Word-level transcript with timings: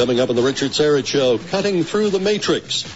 Coming 0.00 0.18
up 0.18 0.30
on 0.30 0.36
the 0.36 0.40
Richard 0.40 0.70
Syrett 0.70 1.04
Show, 1.04 1.36
cutting 1.36 1.84
through 1.84 2.08
the 2.08 2.18
matrix. 2.18 2.90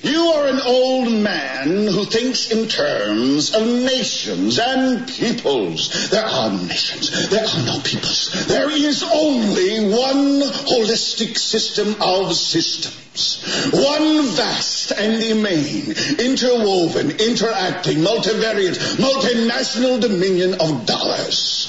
You 0.00 0.18
are 0.18 0.48
an 0.48 0.60
old 0.64 1.12
man 1.12 1.86
who 1.88 2.06
thinks 2.06 2.50
in 2.50 2.68
terms 2.68 3.54
of 3.54 3.60
nations 3.66 4.58
and 4.58 5.06
peoples. 5.06 6.08
There 6.08 6.24
are 6.24 6.50
nations. 6.50 7.28
There 7.28 7.44
are 7.44 7.66
no 7.66 7.80
peoples. 7.84 8.46
There 8.46 8.70
is 8.70 9.02
only 9.02 9.90
one 9.90 10.40
holistic 10.40 11.36
system 11.36 11.96
of 12.00 12.34
systems. 12.34 13.70
One 13.74 14.22
vast 14.28 14.92
and 14.92 15.22
immane, 15.22 15.94
interwoven, 16.18 17.10
interacting, 17.10 17.98
multivariate, 17.98 18.78
multinational 18.96 20.00
dominion 20.00 20.54
of 20.62 20.86
dollars. 20.86 21.65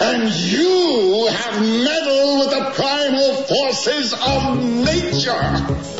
And 0.00 0.32
you 0.32 1.28
have 1.30 1.60
meddled 1.60 2.38
with 2.38 2.50
the 2.50 2.70
primal 2.74 3.34
forces 3.34 4.12
of 4.12 4.62
nature 4.62 5.96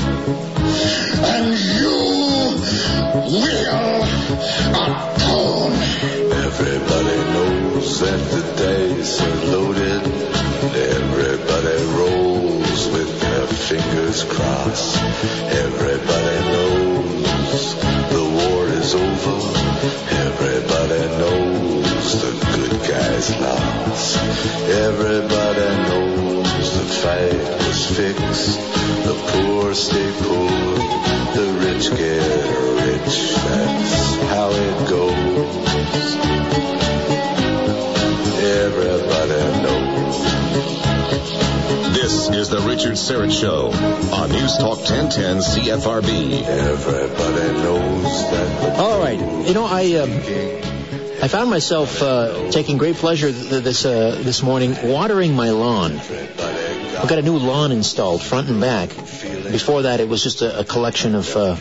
and 1.24 1.54
you 1.78 1.96
will 3.14 4.02
atone. 4.72 5.72
Everybody 6.46 7.18
knows 7.34 8.00
that 8.00 8.20
the 8.32 8.42
dice 8.56 9.20
are 9.20 9.44
loaded. 9.46 10.02
Everybody 10.74 11.76
rolls 11.98 12.88
with 12.88 13.20
their 13.20 13.46
fingers 13.46 14.24
crossed. 14.24 14.96
Everybody 15.52 16.36
knows 16.52 16.85
good 23.26 23.38
guys 23.38 23.40
lost. 23.40 24.16
Everybody 24.68 25.68
knows 25.88 26.78
the 26.78 26.84
fight 27.02 27.66
was 27.66 27.86
fixed. 27.96 28.58
The 29.04 29.14
poor 29.28 29.74
stay 29.74 30.12
poor, 30.20 30.50
the 31.34 31.46
rich 31.60 31.90
get 31.90 32.22
rich. 32.86 33.34
That's 33.34 34.16
how 34.30 34.50
it 34.50 34.88
goes. 34.88 36.16
Everybody 38.42 39.40
knows. 39.62 40.16
This 41.94 42.28
is 42.30 42.48
the 42.48 42.60
Richard 42.60 42.94
Syrett 42.94 43.32
Show 43.32 43.70
on 44.14 44.30
News 44.30 44.56
Talk 44.58 44.78
1010 44.78 45.38
CFRB. 45.38 46.42
Everybody 46.42 47.52
knows 47.62 48.30
that. 48.30 48.78
All 48.78 49.00
right. 49.00 49.18
You 49.18 49.54
know, 49.54 49.64
I. 49.64 49.94
Um, 49.94 50.75
I 51.22 51.28
found 51.28 51.48
myself 51.48 52.02
uh, 52.02 52.50
taking 52.50 52.76
great 52.76 52.96
pleasure 52.96 53.32
th- 53.32 53.64
this 53.64 53.86
uh, 53.86 54.20
this 54.22 54.42
morning 54.42 54.76
watering 54.82 55.34
my 55.34 55.50
lawn. 55.50 55.92
I've 55.92 57.08
got 57.08 57.18
a 57.18 57.22
new 57.22 57.38
lawn 57.38 57.72
installed, 57.72 58.22
front 58.22 58.48
and 58.48 58.60
back. 58.60 58.90
Before 58.90 59.82
that, 59.82 60.00
it 60.00 60.08
was 60.08 60.22
just 60.22 60.42
a, 60.42 60.60
a 60.60 60.64
collection 60.64 61.14
of 61.14 61.34
uh, 61.34 61.56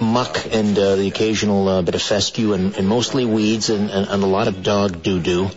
muck 0.00 0.46
and 0.52 0.78
uh, 0.78 0.94
the 0.94 1.08
occasional 1.08 1.68
uh, 1.68 1.82
bit 1.82 1.96
of 1.96 2.02
fescue 2.02 2.52
and, 2.52 2.76
and 2.76 2.86
mostly 2.86 3.24
weeds 3.24 3.68
and, 3.68 3.90
and, 3.90 4.08
and, 4.08 4.22
a 4.22 4.26
lot 4.26 4.46
of 4.46 4.62
dog 4.62 5.02
doo-doo. 5.02 5.50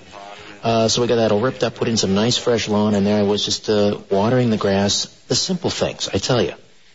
Uh, 0.63 0.87
so 0.87 1.01
we 1.01 1.07
got 1.07 1.17
that 1.17 1.31
all 1.31 1.41
ripped 1.41 1.63
up, 1.63 1.75
put 1.75 1.87
in 1.87 1.97
some 1.97 2.15
nice 2.15 2.37
fresh 2.37 2.67
lawn, 2.67 2.95
and 2.95 3.05
there 3.05 3.19
I 3.19 3.23
was 3.23 3.45
just 3.45 3.69
uh, 3.69 3.99
watering 4.09 4.49
the 4.49 4.57
grass. 4.57 5.05
The 5.27 5.35
simple 5.35 5.69
things, 5.69 6.09
I 6.11 6.17
tell 6.17 6.41
you, 6.41 6.53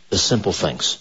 the 0.09 0.19
simple 0.19 0.53
things. 0.53 0.99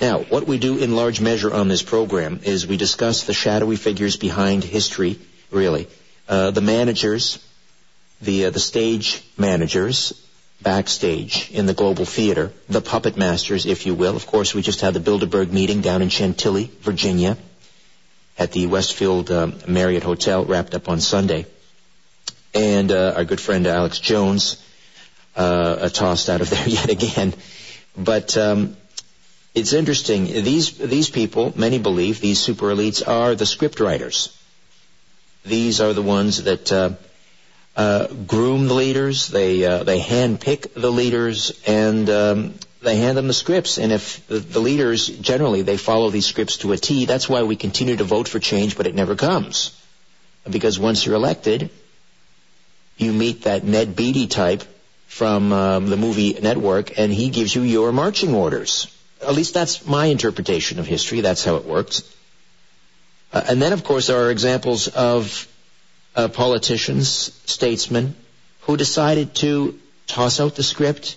Now, 0.00 0.20
what 0.20 0.46
we 0.46 0.58
do 0.58 0.76
in 0.76 0.94
large 0.94 1.20
measure 1.20 1.52
on 1.52 1.68
this 1.68 1.82
program 1.82 2.40
is 2.42 2.66
we 2.66 2.76
discuss 2.76 3.24
the 3.24 3.32
shadowy 3.32 3.76
figures 3.76 4.16
behind 4.16 4.62
history, 4.62 5.18
really. 5.50 5.88
Uh, 6.28 6.50
the 6.50 6.60
managers, 6.60 7.42
the, 8.20 8.46
uh, 8.46 8.50
the 8.50 8.60
stage 8.60 9.24
managers, 9.38 10.12
backstage 10.60 11.50
in 11.50 11.66
the 11.66 11.74
global 11.74 12.04
theater, 12.04 12.52
the 12.68 12.80
puppet 12.80 13.16
masters, 13.16 13.64
if 13.64 13.86
you 13.86 13.94
will. 13.94 14.16
Of 14.16 14.26
course, 14.26 14.54
we 14.54 14.62
just 14.62 14.80
had 14.80 14.94
the 14.94 15.00
Bilderberg 15.00 15.50
meeting 15.50 15.80
down 15.80 16.02
in 16.02 16.08
Chantilly, 16.10 16.70
Virginia, 16.80 17.38
at 18.38 18.52
the 18.52 18.66
Westfield 18.66 19.30
um, 19.30 19.58
Marriott 19.66 20.02
Hotel, 20.02 20.44
wrapped 20.44 20.74
up 20.74 20.88
on 20.88 21.00
Sunday. 21.00 21.46
And 22.52 22.92
uh, 22.92 23.14
our 23.16 23.24
good 23.24 23.40
friend 23.40 23.66
Alex 23.66 23.98
Jones 23.98 24.62
uh, 25.36 25.88
tossed 25.88 26.28
out 26.28 26.42
of 26.42 26.50
there 26.50 26.68
yet 26.68 26.90
again. 26.90 27.34
But 27.96 28.36
um, 28.36 28.76
it's 29.56 29.72
interesting. 29.72 30.26
These 30.26 30.76
these 30.76 31.08
people, 31.08 31.52
many 31.56 31.78
believe, 31.78 32.20
these 32.20 32.38
super 32.38 32.66
elites 32.66 33.06
are 33.08 33.34
the 33.34 33.46
script 33.46 33.80
writers. 33.80 34.36
These 35.44 35.80
are 35.80 35.94
the 35.94 36.02
ones 36.02 36.42
that 36.44 36.70
uh, 36.70 36.90
uh, 37.74 38.06
groom 38.06 38.68
the 38.68 38.74
leaders. 38.74 39.28
They 39.28 39.64
uh, 39.64 39.82
they 39.82 39.98
handpick 39.98 40.74
the 40.74 40.92
leaders 40.92 41.58
and 41.66 42.10
um, 42.10 42.54
they 42.82 42.96
hand 42.96 43.16
them 43.16 43.28
the 43.28 43.32
scripts. 43.32 43.78
And 43.78 43.92
if 43.92 44.26
the, 44.26 44.40
the 44.40 44.60
leaders 44.60 45.08
generally 45.08 45.62
they 45.62 45.78
follow 45.78 46.10
these 46.10 46.26
scripts 46.26 46.58
to 46.58 46.72
a 46.72 46.76
T, 46.76 47.06
that's 47.06 47.26
why 47.26 47.42
we 47.42 47.56
continue 47.56 47.96
to 47.96 48.04
vote 48.04 48.28
for 48.28 48.38
change, 48.38 48.76
but 48.76 48.86
it 48.86 48.94
never 48.94 49.16
comes 49.16 49.80
because 50.50 50.78
once 50.78 51.06
you're 51.06 51.16
elected, 51.16 51.70
you 52.98 53.12
meet 53.12 53.42
that 53.44 53.64
Ned 53.64 53.96
Beatty 53.96 54.26
type 54.26 54.64
from 55.06 55.52
um, 55.52 55.88
the 55.88 55.96
movie 55.96 56.34
Network, 56.34 56.98
and 56.98 57.10
he 57.10 57.30
gives 57.30 57.54
you 57.54 57.62
your 57.62 57.90
marching 57.90 58.34
orders. 58.34 58.92
At 59.26 59.34
least 59.34 59.54
that's 59.54 59.84
my 59.84 60.06
interpretation 60.06 60.78
of 60.78 60.86
history. 60.86 61.20
That's 61.20 61.44
how 61.44 61.56
it 61.56 61.64
works. 61.64 62.02
Uh, 63.32 63.42
and 63.48 63.60
then, 63.60 63.72
of 63.72 63.82
course, 63.82 64.06
there 64.06 64.22
are 64.22 64.30
examples 64.30 64.86
of 64.86 65.48
uh, 66.14 66.28
politicians, 66.28 67.32
statesmen, 67.44 68.14
who 68.60 68.76
decided 68.76 69.34
to 69.36 69.78
toss 70.06 70.38
out 70.38 70.54
the 70.54 70.62
script 70.62 71.16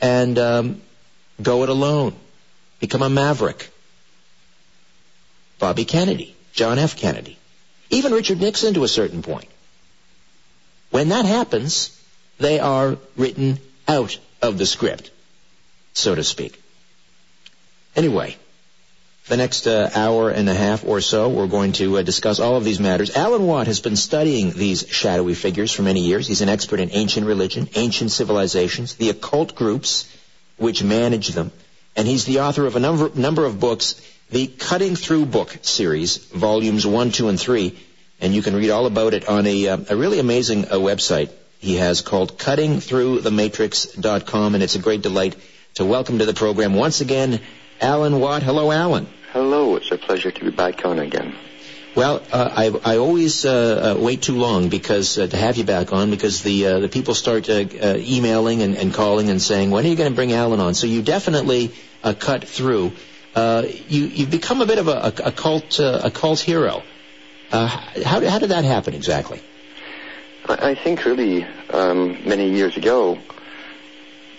and 0.00 0.36
um, 0.38 0.82
go 1.40 1.62
it 1.62 1.68
alone, 1.68 2.14
become 2.80 3.02
a 3.02 3.08
maverick. 3.08 3.70
Bobby 5.60 5.84
Kennedy, 5.84 6.36
John 6.52 6.78
F. 6.78 6.96
Kennedy, 6.96 7.38
even 7.90 8.12
Richard 8.12 8.40
Nixon 8.40 8.74
to 8.74 8.84
a 8.84 8.88
certain 8.88 9.22
point. 9.22 9.48
When 10.90 11.10
that 11.10 11.24
happens, 11.24 11.96
they 12.38 12.58
are 12.58 12.96
written 13.16 13.58
out 13.86 14.18
of 14.42 14.58
the 14.58 14.66
script, 14.66 15.10
so 15.92 16.14
to 16.14 16.24
speak. 16.24 16.60
Anyway, 17.98 18.36
the 19.26 19.36
next 19.36 19.66
uh, 19.66 19.90
hour 19.92 20.30
and 20.30 20.48
a 20.48 20.54
half 20.54 20.84
or 20.84 21.00
so, 21.00 21.28
we're 21.28 21.48
going 21.48 21.72
to 21.72 21.98
uh, 21.98 22.02
discuss 22.02 22.38
all 22.38 22.54
of 22.54 22.62
these 22.62 22.78
matters. 22.78 23.16
Alan 23.16 23.44
Watt 23.44 23.66
has 23.66 23.80
been 23.80 23.96
studying 23.96 24.52
these 24.52 24.86
shadowy 24.88 25.34
figures 25.34 25.72
for 25.72 25.82
many 25.82 26.02
years. 26.02 26.28
He's 26.28 26.40
an 26.40 26.48
expert 26.48 26.78
in 26.78 26.90
ancient 26.92 27.26
religion, 27.26 27.68
ancient 27.74 28.12
civilizations, 28.12 28.94
the 28.94 29.10
occult 29.10 29.56
groups 29.56 30.08
which 30.58 30.84
manage 30.84 31.30
them, 31.30 31.50
and 31.96 32.06
he's 32.06 32.24
the 32.24 32.38
author 32.38 32.66
of 32.66 32.76
a 32.76 32.78
number, 32.78 33.10
number 33.16 33.44
of 33.44 33.58
books, 33.58 34.00
the 34.30 34.46
Cutting 34.46 34.94
Through 34.94 35.26
Book 35.26 35.58
series, 35.62 36.18
volumes 36.18 36.86
one, 36.86 37.10
two, 37.10 37.26
and 37.26 37.40
three, 37.40 37.76
and 38.20 38.32
you 38.32 38.42
can 38.42 38.54
read 38.54 38.70
all 38.70 38.86
about 38.86 39.12
it 39.12 39.28
on 39.28 39.44
a, 39.44 39.70
uh, 39.70 39.78
a 39.90 39.96
really 39.96 40.20
amazing 40.20 40.66
uh, 40.66 40.74
website 40.74 41.30
he 41.58 41.74
has 41.74 42.00
called 42.00 42.38
cuttingthroughthematrix.com, 42.38 44.54
and 44.54 44.62
it's 44.62 44.76
a 44.76 44.78
great 44.78 45.02
delight 45.02 45.34
to 45.74 45.84
welcome 45.84 46.20
to 46.20 46.26
the 46.26 46.34
program 46.34 46.74
once 46.74 47.00
again 47.00 47.40
Alan 47.80 48.18
Watt. 48.20 48.42
Hello, 48.42 48.70
Alan. 48.70 49.06
Hello. 49.32 49.76
It's 49.76 49.90
a 49.90 49.98
pleasure 49.98 50.30
to 50.30 50.44
be 50.44 50.50
back 50.50 50.84
on 50.84 50.98
again. 50.98 51.34
Well, 51.94 52.22
uh, 52.32 52.50
I, 52.84 52.92
I 52.92 52.98
always 52.98 53.44
uh, 53.44 53.96
uh, 53.96 54.00
wait 54.00 54.22
too 54.22 54.36
long 54.36 54.68
because 54.68 55.18
uh, 55.18 55.26
to 55.26 55.36
have 55.36 55.56
you 55.56 55.64
back 55.64 55.92
on 55.92 56.10
because 56.10 56.42
the 56.42 56.66
uh, 56.66 56.78
the 56.80 56.88
people 56.88 57.14
start 57.14 57.48
uh, 57.48 57.64
emailing 57.96 58.62
and, 58.62 58.76
and, 58.76 58.94
calling 58.94 59.30
and 59.30 59.42
saying 59.42 59.70
when 59.70 59.84
are 59.84 59.88
you 59.88 59.96
going 59.96 60.10
to 60.10 60.14
bring 60.14 60.32
Alan 60.32 60.60
on? 60.60 60.74
So 60.74 60.86
you 60.86 61.02
definitely 61.02 61.72
cut 62.20 62.44
through. 62.44 62.92
you 63.34 64.02
you've 64.06 64.30
become 64.30 64.60
a 64.60 64.66
bit 64.66 64.78
of 64.78 64.86
a, 64.86 65.12
a, 65.24 65.32
cult 65.32 65.80
a 65.80 66.10
cult 66.14 66.38
hero. 66.38 66.82
how 67.50 67.68
how 68.04 68.38
did 68.38 68.50
that 68.50 68.64
happen 68.64 68.94
exactly? 68.94 69.40
I, 70.48 70.70
I 70.70 70.74
think 70.74 71.04
really 71.04 71.44
um, 71.70 72.28
many 72.28 72.50
years 72.50 72.76
ago, 72.76 73.18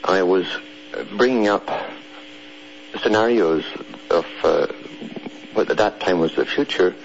I 0.03 0.23
was 0.23 0.47
bringing 1.17 1.47
up 1.49 1.69
scenarios 2.97 3.63
of 4.09 4.25
uh, 4.43 4.67
what 5.53 5.69
at 5.69 5.77
that 5.77 5.99
time 5.99 6.19
was 6.19 6.35
the 6.35 6.45
future, 6.45 6.95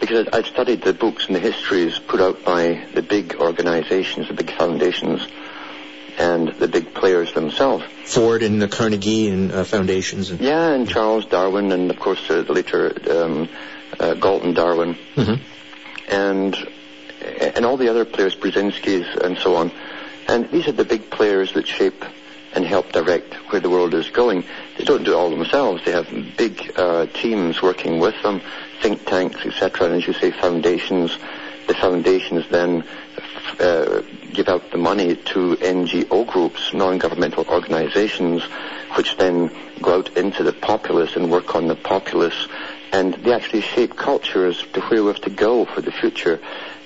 because 0.00 0.28
I'd 0.32 0.46
studied 0.46 0.82
the 0.82 0.92
books 0.92 1.26
and 1.26 1.36
the 1.36 1.40
histories 1.40 1.98
put 1.98 2.20
out 2.20 2.44
by 2.44 2.84
the 2.94 3.02
big 3.02 3.36
organizations, 3.36 4.28
the 4.28 4.34
big 4.34 4.50
foundations, 4.50 5.26
and 6.18 6.48
the 6.48 6.68
big 6.68 6.94
players 6.94 7.32
themselves. 7.34 7.84
Ford 8.04 8.42
and 8.42 8.60
the 8.60 8.68
Carnegie 8.68 9.28
and 9.28 9.52
uh, 9.52 9.64
foundations. 9.64 10.30
And 10.30 10.40
yeah, 10.40 10.70
and 10.70 10.88
Charles 10.88 11.26
Darwin, 11.26 11.72
and 11.72 11.90
of 11.90 11.98
course 11.98 12.30
uh, 12.30 12.42
the 12.42 12.52
later 12.52 12.92
um, 13.10 13.48
uh, 13.98 14.14
Galton 14.14 14.54
Darwin, 14.54 14.96
mm-hmm. 15.14 15.42
and 16.08 16.56
and 17.22 17.64
all 17.64 17.76
the 17.76 17.88
other 17.88 18.04
players, 18.04 18.36
Brzezinski's 18.36 19.16
and 19.16 19.38
so 19.38 19.56
on. 19.56 19.72
And 20.28 20.50
these 20.50 20.68
are 20.68 20.72
the 20.72 20.84
big 20.84 21.10
players 21.10 21.52
that 21.52 21.66
shape 21.66 22.04
and 22.56 22.64
help 22.64 22.90
direct 22.90 23.34
where 23.52 23.60
the 23.60 23.70
world 23.70 23.92
is 23.92 24.08
going. 24.08 24.42
They 24.78 24.84
don't 24.84 25.04
do 25.04 25.12
it 25.12 25.14
all 25.14 25.30
themselves. 25.30 25.84
They 25.84 25.92
have 25.92 26.08
big 26.36 26.72
uh, 26.74 27.06
teams 27.06 27.60
working 27.60 28.00
with 28.00 28.20
them, 28.22 28.40
think 28.80 29.04
tanks, 29.04 29.44
etc. 29.44 29.88
And 29.88 29.96
as 29.96 30.06
you 30.06 30.14
say, 30.14 30.30
foundations. 30.30 31.16
The 31.68 31.74
foundations 31.74 32.48
then 32.48 32.84
uh, 33.60 34.02
give 34.32 34.48
out 34.48 34.70
the 34.70 34.78
money 34.78 35.16
to 35.16 35.56
NGO 35.56 36.26
groups, 36.26 36.72
non-governmental 36.72 37.44
organizations, 37.48 38.42
which 38.96 39.16
then 39.16 39.50
go 39.82 39.98
out 39.98 40.16
into 40.16 40.42
the 40.42 40.52
populace 40.52 41.16
and 41.16 41.30
work 41.30 41.54
on 41.54 41.66
the 41.66 41.76
populace, 41.76 42.48
and 42.92 43.14
they 43.14 43.32
actually 43.32 43.60
shape 43.60 43.96
cultures 43.96 44.64
to 44.72 44.80
where 44.82 45.02
we 45.02 45.08
have 45.08 45.20
to 45.22 45.30
go 45.30 45.64
for 45.64 45.80
the 45.82 45.92
future. 45.92 46.40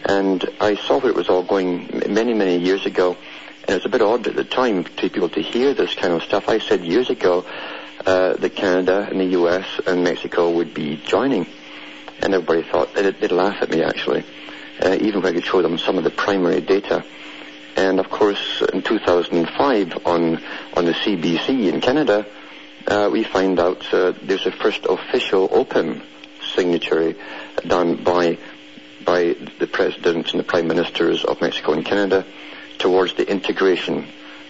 And 0.05 0.45
I 0.61 0.77
saw 0.77 0.99
where 0.99 1.11
it 1.11 1.17
was 1.17 1.29
all 1.29 1.43
going 1.43 2.03
many, 2.09 2.35
many 2.35 2.57
years 2.57 2.87
ago, 2.87 3.17
and 3.71 3.77
it 3.77 3.85
was 3.85 3.87
a 3.87 3.99
bit 3.99 4.03
odd 4.03 4.27
at 4.27 4.35
the 4.35 4.43
time 4.43 4.83
to 4.83 5.09
people 5.09 5.29
to 5.29 5.41
hear 5.41 5.75
this 5.75 5.95
kind 5.95 6.13
of 6.13 6.25
stuff. 6.25 6.49
I 6.49 6.59
said 6.59 6.85
years 6.85 7.09
ago 7.09 7.47
uh, 8.05 8.33
that 8.33 8.57
Canada 8.57 9.07
and 9.09 9.21
the 9.21 9.27
U.S. 9.27 9.65
and 9.87 10.03
Mexico 10.03 10.51
would 10.51 10.75
be 10.75 10.97
joining, 10.97 11.47
and 12.21 12.35
everybody 12.35 12.65
thought 12.69 12.93
they'd, 12.95 13.21
they'd 13.21 13.31
laugh 13.31 13.63
at 13.63 13.71
me 13.71 13.85
actually, 13.85 14.25
uh, 14.83 14.97
even 15.01 15.23
when 15.23 15.27
I 15.27 15.37
could 15.37 15.45
show 15.45 15.63
them 15.63 15.79
some 15.79 15.99
of 15.99 16.03
the 16.03 16.11
primary 16.11 16.61
data. 16.61 17.05
And 17.77 18.01
of 18.01 18.11
course, 18.11 18.61
in 18.73 18.83
2005, 18.83 20.05
on 20.05 20.43
on 20.75 20.85
the 20.85 20.93
CBC 20.93 21.73
in 21.73 21.81
Canada, 21.81 22.27
uh, 22.89 23.09
we 23.13 23.23
find 23.23 23.61
out 23.61 23.87
uh, 23.95 24.15
there's 24.21 24.47
a 24.47 24.51
first 24.51 24.85
official 24.87 25.49
open 25.53 26.03
signature 26.57 27.15
done 27.65 28.03
by 28.03 28.37
by 29.05 29.37
the 29.61 29.69
presidents 29.69 30.33
and 30.33 30.41
the 30.41 30.45
prime 30.45 30.67
ministers 30.67 31.25
of 31.25 31.41
Mexico 31.41 31.75
and 31.75 31.85
Canada 31.85 32.27
towards 32.81 33.15
the 33.15 33.31
integration 33.31 34.07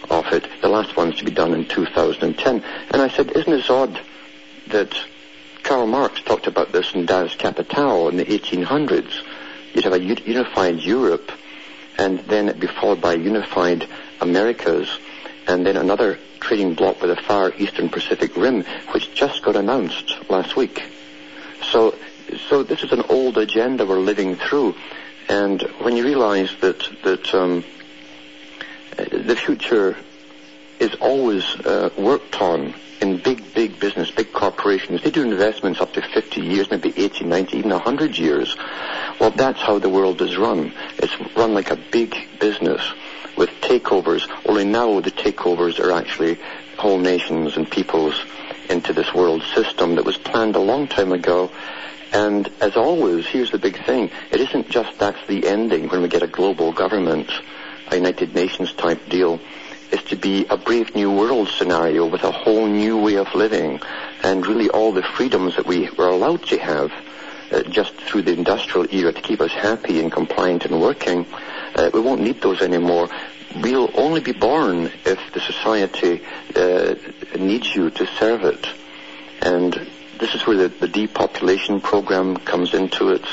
of 0.09 0.27
it. 0.33 0.47
The 0.63 0.69
last 0.69 0.97
one's 0.97 1.17
to 1.17 1.25
be 1.25 1.31
done 1.31 1.53
in 1.53 1.67
2010. 1.67 2.65
And 2.91 3.03
I 3.03 3.09
said, 3.09 3.33
isn't 3.33 3.53
it 3.53 3.69
odd 3.69 4.01
that 4.69 4.97
Karl 5.63 5.87
Marx 5.87 6.23
talked 6.23 6.47
about 6.47 6.73
this 6.73 6.95
in 6.95 7.07
Das 7.07 7.35
Kapital 7.35 8.09
in 8.09 8.17
the 8.17 8.25
1800s? 8.25 9.13
You'd 9.75 9.85
have 9.85 9.93
a 9.93 10.01
unified 10.01 10.81
Europe, 10.81 11.31
and 11.99 12.21
then 12.21 12.49
it'd 12.49 12.61
be 12.61 12.67
followed 12.67 13.01
by 13.01 13.15
unified 13.15 13.87
Americas, 14.21 14.89
and 15.47 15.67
then 15.67 15.77
another 15.77 16.19
trading 16.41 16.75
bloc 16.75 17.01
with 17.01 17.11
the 17.11 17.23
far 17.23 17.53
eastern 17.57 17.89
Pacific 17.89 18.37
Rim, 18.37 18.65
which 18.93 19.15
just 19.15 19.43
got 19.43 19.57
announced 19.57 20.17
last 20.29 20.57
week. 20.57 20.83
So, 21.71 21.95
so 22.49 22.63
this 22.63 22.83
is 22.83 22.93
an 22.93 23.03
old 23.09 23.39
agenda 23.39 23.87
we're 23.87 23.99
living 24.01 24.37
through, 24.37 24.75
and 25.29 25.63
when 25.83 25.97
you 25.97 26.05
realize 26.05 26.51
that 26.61 26.89
that 27.05 27.33
um, 27.35 27.65
the 29.05 29.37
future 29.37 29.97
is 30.79 30.95
always 30.97 31.45
uh, 31.61 31.91
worked 31.97 32.41
on 32.41 32.75
in 33.01 33.19
big, 33.19 33.55
big 33.55 33.81
business, 33.81 34.11
big 34.11 34.33
corporations. 34.33 35.03
They 35.03 35.11
do 35.11 35.23
investments 35.23 35.81
up 35.81 35.93
to 35.95 36.03
50 36.03 36.41
years, 36.41 36.71
maybe 36.71 36.93
80, 36.97 37.25
90, 37.25 37.59
even 37.59 37.71
100 37.71 38.19
years. 38.19 38.57
Well, 39.19 39.31
that's 39.31 39.61
how 39.61 39.79
the 39.79 39.89
world 39.89 40.21
is 40.23 40.37
run. 40.37 40.73
It's 40.99 41.15
run 41.37 41.55
like 41.55 41.71
a 41.71 41.77
big 41.77 42.15
business 42.39 42.83
with 43.41 43.51
takeovers, 43.63 44.29
only 44.45 44.67
now 44.67 45.01
the 45.01 45.11
takeovers 45.11 45.81
are 45.81 45.93
actually 45.93 46.39
whole 46.77 46.99
nations 46.99 47.57
and 47.57 47.71
peoples 47.71 48.15
into 48.69 48.93
this 48.93 49.15
world 49.15 49.43
system 49.55 49.95
that 49.95 50.05
was 50.05 50.19
planned 50.19 50.57
a 50.57 50.61
long 50.61 50.87
time 50.87 51.11
ago. 51.11 51.51
And 52.13 52.51
as 52.61 52.77
always, 52.77 53.27
here's 53.27 53.51
the 53.51 53.59
big 53.59 53.83
thing. 53.87 54.11
It 54.31 54.41
isn't 54.41 54.69
just 54.69 54.99
that's 54.99 55.27
the 55.27 55.47
ending 55.47 55.89
when 55.89 56.03
we 56.03 56.09
get 56.09 56.23
a 56.23 56.27
global 56.27 56.73
government, 56.73 57.31
a 57.91 57.97
United 57.97 58.35
Nations 58.35 58.73
type 58.73 59.09
deal. 59.09 59.41
Is 59.93 60.03
to 60.05 60.17
be 60.17 60.47
a 60.47 60.57
brave 60.57 60.95
new 60.95 61.11
world 61.11 61.49
scenario 61.49 62.07
with 62.07 62.23
a 62.23 62.31
whole 62.31 62.69
new 62.69 62.99
way 62.99 63.17
of 63.17 63.35
living 63.35 63.81
and 64.23 64.47
really 64.47 64.71
all 64.71 64.93
the 64.93 65.03
freedoms 65.03 65.57
that 65.57 65.67
we 65.67 65.91
were 65.91 66.07
allowed 66.07 66.45
to 66.45 66.59
have 66.59 66.93
uh, 67.51 67.63
just 67.65 67.95
through 67.95 68.23
the 68.23 68.33
industrial 68.33 68.87
era 68.95 69.13
to 69.13 69.21
keep 69.21 69.41
us 69.41 69.51
happy 69.51 70.01
and 70.01 70.13
compliant 70.13 70.65
and 70.65 70.81
working. 70.81 71.27
Uh, 71.75 71.91
we 71.93 72.01
won't 72.01 72.21
need 72.21 72.41
those 72.41 72.63
anymore. 72.63 73.09
We'll 73.57 73.91
only 73.99 74.21
be 74.21 74.33
born 74.33 74.93
if 75.05 75.19
the 75.33 75.41
society 75.41 76.23
uh, 76.55 76.95
needs 77.37 77.75
you 77.75 77.91
to 77.91 78.07
serve 78.07 78.45
it. 78.45 78.65
And 79.43 79.73
this 80.19 80.35
is 80.35 80.47
where 80.47 80.57
the, 80.57 80.69
the 80.69 80.87
depopulation 80.87 81.81
program 81.81 82.37
comes 82.37 82.75
into 82.75 83.09
it, 83.09 83.25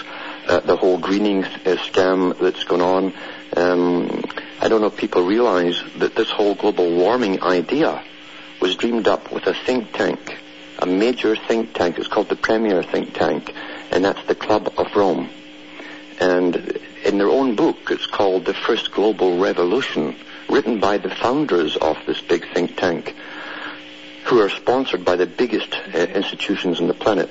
uh, 0.47 0.61
the 0.61 0.75
whole 0.75 0.97
greening 0.97 1.43
uh, 1.43 1.75
scam 1.75 2.37
that's 2.39 2.63
going 2.63 2.81
on. 2.81 3.13
Um, 3.55 4.23
I 4.59 4.69
don't 4.69 4.81
know 4.81 4.87
if 4.87 4.97
people 4.97 5.21
realize 5.21 5.81
that 5.97 6.15
this 6.15 6.31
whole 6.31 6.55
global 6.55 6.89
warming 6.95 7.43
idea 7.43 8.03
was 8.59 8.75
dreamed 8.75 9.07
up 9.07 9.31
with 9.31 9.45
a 9.45 9.53
think 9.53 9.93
tank, 9.93 10.35
a 10.79 10.85
major 10.85 11.35
think 11.35 11.73
tank. 11.73 11.99
It's 11.99 12.07
called 12.07 12.29
the 12.29 12.35
Premier 12.35 12.81
Think 12.81 13.13
Tank, 13.13 13.53
and 13.91 14.03
that's 14.03 14.23
the 14.23 14.33
Club 14.33 14.73
of 14.77 14.87
Rome. 14.95 15.29
And 16.19 16.55
in 17.05 17.19
their 17.19 17.29
own 17.29 17.55
book, 17.55 17.77
it's 17.91 18.07
called 18.07 18.45
The 18.45 18.55
First 18.55 18.91
Global 18.91 19.37
Revolution, 19.37 20.15
written 20.49 20.79
by 20.79 20.97
the 20.97 21.13
founders 21.13 21.77
of 21.77 21.97
this 22.07 22.21
big 22.21 22.51
think 22.53 22.75
tank, 22.77 23.15
who 24.25 24.41
are 24.41 24.49
sponsored 24.49 25.05
by 25.05 25.15
the 25.17 25.27
biggest 25.27 25.71
uh, 25.73 25.99
institutions 25.99 26.81
on 26.81 26.87
the 26.87 26.95
planet 26.95 27.29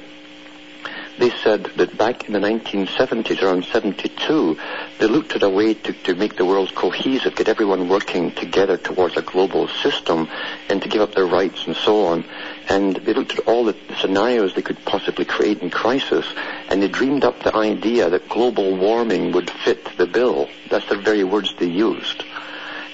they 1.19 1.31
said 1.43 1.65
that 1.77 1.97
back 1.97 2.25
in 2.27 2.33
the 2.33 2.39
1970s, 2.39 3.43
around 3.43 3.65
72, 3.65 4.59
they 4.99 5.07
looked 5.07 5.35
at 5.35 5.43
a 5.43 5.49
way 5.49 5.75
to, 5.75 5.93
to 5.93 6.15
make 6.15 6.37
the 6.37 6.45
world 6.45 6.75
cohesive, 6.75 7.35
get 7.35 7.49
everyone 7.49 7.89
working 7.89 8.33
together 8.33 8.77
towards 8.77 9.17
a 9.17 9.23
global 9.23 9.69
system, 9.69 10.29
and 10.69 10.83
to 10.83 10.89
give 10.89 11.01
up 11.01 11.15
their 11.15 11.27
rights 11.27 11.67
and 11.67 11.77
so 11.77 12.07
on. 12.07 12.25
And 12.69 12.97
they 12.97 13.15
looked 13.15 13.39
at 13.39 13.47
all 13.49 13.65
the 13.65 13.77
scenarios 14.01 14.55
they 14.55 14.63
could 14.63 14.85
possibly 14.85 15.25
create 15.25 15.63
in 15.63 15.71
crisis, 15.71 16.27
and 16.69 16.83
they 16.83 16.89
dreamed 16.89 17.25
up 17.25 17.43
the 17.43 17.55
idea 17.55 18.11
that 18.11 18.29
global 18.29 18.77
warming 18.77 19.33
would 19.33 19.51
fit 19.51 19.97
the 19.97 20.07
bill. 20.07 20.49
That's 20.71 20.89
the 20.89 20.97
very 20.97 21.25
words 21.25 21.55
they 21.59 21.67
used 21.67 22.25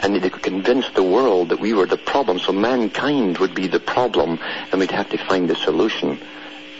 and 0.02 0.16
they 0.16 0.30
could 0.30 0.42
convince 0.42 0.90
the 0.90 1.02
world 1.02 1.50
that 1.50 1.60
we 1.60 1.72
were 1.72 1.86
the 1.86 1.96
problem, 1.96 2.40
so 2.40 2.52
mankind 2.52 3.38
would 3.38 3.54
be 3.54 3.68
the 3.68 3.78
problem, 3.78 4.36
and 4.72 4.80
we'd 4.80 4.90
have 4.90 5.08
to 5.08 5.16
find 5.16 5.48
a 5.48 5.54
solution. 5.54 6.18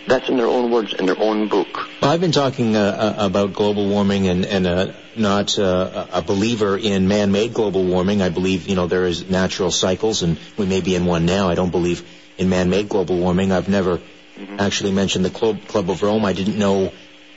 That's 0.06 0.28
in 0.28 0.36
their 0.36 0.46
own 0.46 0.70
words, 0.70 0.94
in 0.94 1.06
their 1.06 1.18
own 1.18 1.48
book. 1.48 1.68
Well, 2.00 2.10
I've 2.10 2.20
been 2.20 2.32
talking 2.32 2.76
uh, 2.76 2.80
uh, 2.80 3.26
about 3.26 3.52
global 3.52 3.88
warming 3.88 4.26
and, 4.28 4.44
and 4.44 4.66
uh, 4.66 4.92
not 5.16 5.58
uh, 5.58 6.06
a 6.12 6.22
believer 6.22 6.76
in 6.76 7.06
man-made 7.08 7.54
global 7.54 7.84
warming. 7.84 8.20
I 8.20 8.28
believe, 8.28 8.68
you 8.68 8.74
know, 8.74 8.86
there 8.88 9.06
is 9.06 9.30
natural 9.30 9.70
cycles, 9.70 10.22
and 10.22 10.38
we 10.56 10.66
may 10.66 10.80
be 10.80 10.96
in 10.96 11.06
one 11.06 11.24
now. 11.24 11.48
I 11.48 11.54
don't 11.54 11.70
believe 11.70 12.06
in 12.36 12.48
man-made 12.48 12.88
global 12.88 13.18
warming. 13.18 13.52
I've 13.52 13.68
never 13.68 13.98
mm-hmm. 13.98 14.56
actually 14.58 14.92
mentioned 14.92 15.24
the 15.24 15.30
Club, 15.30 15.66
Club 15.68 15.88
of 15.88 16.02
Rome. 16.02 16.24
I 16.24 16.32
didn't 16.32 16.58
know 16.58 16.92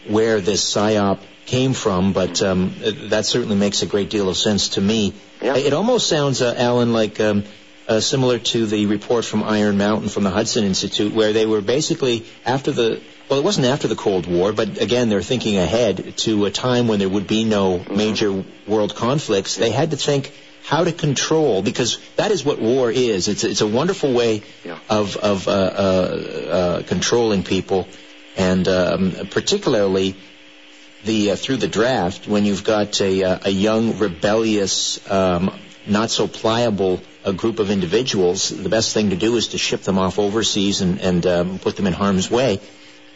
where 0.07 0.41
this 0.41 0.63
psyop 0.63 1.19
came 1.45 1.73
from, 1.73 2.13
but 2.13 2.41
um, 2.41 2.73
that 3.09 3.25
certainly 3.25 3.55
makes 3.55 3.83
a 3.83 3.85
great 3.85 4.09
deal 4.09 4.29
of 4.29 4.37
sense 4.37 4.69
to 4.69 4.81
me. 4.81 5.13
Yeah. 5.41 5.55
It 5.55 5.73
almost 5.73 6.07
sounds, 6.07 6.41
uh, 6.41 6.55
Alan, 6.57 6.93
like 6.93 7.19
um, 7.19 7.43
uh, 7.87 7.99
similar 7.99 8.39
to 8.39 8.65
the 8.65 8.85
report 8.85 9.25
from 9.25 9.43
Iron 9.43 9.77
Mountain 9.77 10.09
from 10.09 10.23
the 10.23 10.31
Hudson 10.31 10.63
Institute, 10.63 11.13
where 11.13 11.33
they 11.33 11.45
were 11.45 11.61
basically 11.61 12.25
after 12.45 12.71
the 12.71 13.01
well, 13.29 13.39
it 13.39 13.43
wasn't 13.43 13.65
after 13.65 13.87
the 13.87 13.95
Cold 13.95 14.27
War, 14.27 14.53
but 14.53 14.79
again, 14.79 15.09
they're 15.09 15.23
thinking 15.23 15.57
ahead 15.57 16.15
to 16.17 16.45
a 16.45 16.51
time 16.51 16.87
when 16.87 16.99
there 16.99 17.09
would 17.09 17.25
be 17.25 17.43
no 17.43 17.83
major 17.89 18.45
world 18.67 18.95
conflicts. 18.95 19.55
They 19.55 19.71
had 19.71 19.91
to 19.91 19.97
think 19.97 20.31
how 20.63 20.83
to 20.83 20.91
control 20.91 21.61
because 21.61 21.99
that 22.17 22.31
is 22.31 22.45
what 22.45 22.59
war 22.59 22.91
is. 22.91 23.27
It's 23.27 23.43
it's 23.43 23.61
a 23.61 23.67
wonderful 23.67 24.13
way 24.13 24.43
of 24.89 25.17
of 25.17 25.47
uh, 25.47 25.51
uh, 25.51 25.55
uh, 25.55 26.83
controlling 26.83 27.43
people, 27.43 27.87
and 28.37 28.67
um, 28.67 29.11
particularly 29.31 30.15
the 31.03 31.31
uh, 31.31 31.35
through 31.35 31.57
the 31.57 31.67
draft 31.67 32.27
when 32.27 32.45
you've 32.45 32.63
got 32.63 32.99
a 33.01 33.23
uh, 33.23 33.39
a 33.43 33.51
young 33.51 33.99
rebellious, 33.99 34.99
um, 35.09 35.51
not 35.87 36.09
so 36.09 36.27
pliable 36.27 37.01
a 37.23 37.33
group 37.33 37.59
of 37.59 37.71
individuals, 37.71 38.49
the 38.49 38.69
best 38.69 38.93
thing 38.93 39.09
to 39.09 39.15
do 39.15 39.35
is 39.35 39.49
to 39.49 39.57
ship 39.57 39.81
them 39.81 39.97
off 39.97 40.19
overseas 40.19 40.81
and, 40.81 40.99
and 41.01 41.25
um, 41.25 41.59
put 41.59 41.75
them 41.75 41.87
in 41.87 41.93
harm's 41.93 42.29
way. 42.29 42.59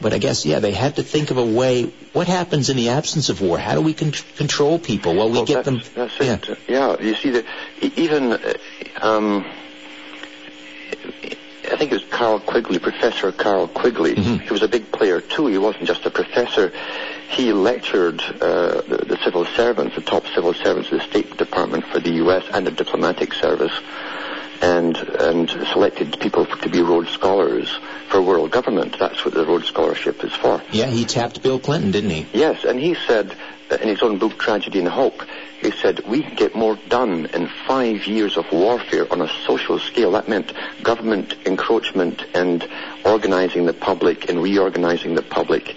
But 0.01 0.13
I 0.13 0.17
guess, 0.17 0.45
yeah, 0.45 0.59
they 0.59 0.71
had 0.71 0.95
to 0.95 1.03
think 1.03 1.29
of 1.29 1.37
a 1.37 1.45
way. 1.45 1.83
What 2.13 2.27
happens 2.27 2.69
in 2.69 2.77
the 2.77 2.89
absence 2.89 3.29
of 3.29 3.41
war? 3.41 3.57
How 3.57 3.75
do 3.75 3.81
we 3.81 3.93
con- 3.93 4.13
control 4.37 4.79
people? 4.79 5.13
Well, 5.15 5.29
we 5.29 5.37
well, 5.37 5.45
get 5.45 5.65
them. 5.65 5.81
That's 5.93 6.19
it. 6.21 6.47
Yeah. 6.47 6.95
yeah, 6.97 7.01
you 7.01 7.15
see, 7.15 7.31
that 7.31 7.45
even 7.81 8.31
uh, 8.31 8.53
um, 9.01 9.45
I 11.71 11.75
think 11.75 11.91
it 11.91 12.01
was 12.01 12.05
Carl 12.05 12.39
Quigley, 12.39 12.79
Professor 12.79 13.31
Carl 13.31 13.67
Quigley. 13.67 14.15
Mm-hmm. 14.15 14.37
He 14.37 14.49
was 14.49 14.63
a 14.63 14.67
big 14.67 14.91
player 14.91 15.21
too. 15.21 15.47
He 15.47 15.57
wasn't 15.57 15.85
just 15.85 16.05
a 16.05 16.09
professor. 16.09 16.71
He 17.29 17.53
lectured 17.53 18.21
uh, 18.21 18.81
the, 18.81 19.05
the, 19.07 19.17
civil 19.23 19.45
servants, 19.45 19.95
the 19.95 20.01
top 20.01 20.25
civil 20.33 20.53
servants 20.53 20.91
of 20.91 20.99
the 20.99 21.05
State 21.05 21.37
Department 21.37 21.85
for 21.85 21.99
the 21.99 22.11
U.S. 22.23 22.43
and 22.51 22.65
the 22.65 22.71
diplomatic 22.71 23.33
service, 23.33 23.71
and 24.61 24.97
and 24.97 25.49
selected 25.71 26.19
people 26.19 26.45
to 26.45 26.69
be 26.69 26.81
Rhodes 26.81 27.11
Scholars 27.11 27.69
for 28.09 28.21
world 28.21 28.51
government. 28.51 28.97
That's 28.99 29.23
what 29.23 29.35
the 29.35 29.45
Rhodes 29.45 29.67
Scholarship 29.67 30.23
is 30.23 30.33
for. 30.33 30.61
Yeah, 30.71 30.87
he 30.87 31.05
tapped 31.05 31.41
Bill 31.43 31.59
Clinton, 31.59 31.91
didn't 31.91 32.09
he? 32.09 32.25
Yes, 32.33 32.65
and 32.65 32.79
he 32.79 32.95
said 32.95 33.35
in 33.71 33.87
his 33.87 34.01
own 34.01 34.17
book, 34.17 34.37
Tragedy 34.37 34.79
and 34.79 34.87
Hope, 34.87 35.23
he 35.61 35.71
said, 35.71 36.07
we 36.07 36.23
can 36.23 36.35
get 36.35 36.55
more 36.55 36.77
done 36.87 37.25
in 37.27 37.49
five 37.67 38.07
years 38.07 38.37
of 38.37 38.49
warfare 38.51 39.11
on 39.11 39.21
a 39.21 39.27
social 39.45 39.77
scale. 39.79 40.11
That 40.11 40.29
meant 40.29 40.53
government 40.81 41.35
encroachment 41.45 42.23
and 42.33 42.65
organizing 43.05 43.65
the 43.65 43.73
public 43.73 44.29
and 44.29 44.41
reorganizing 44.41 45.15
the 45.15 45.21
public. 45.21 45.75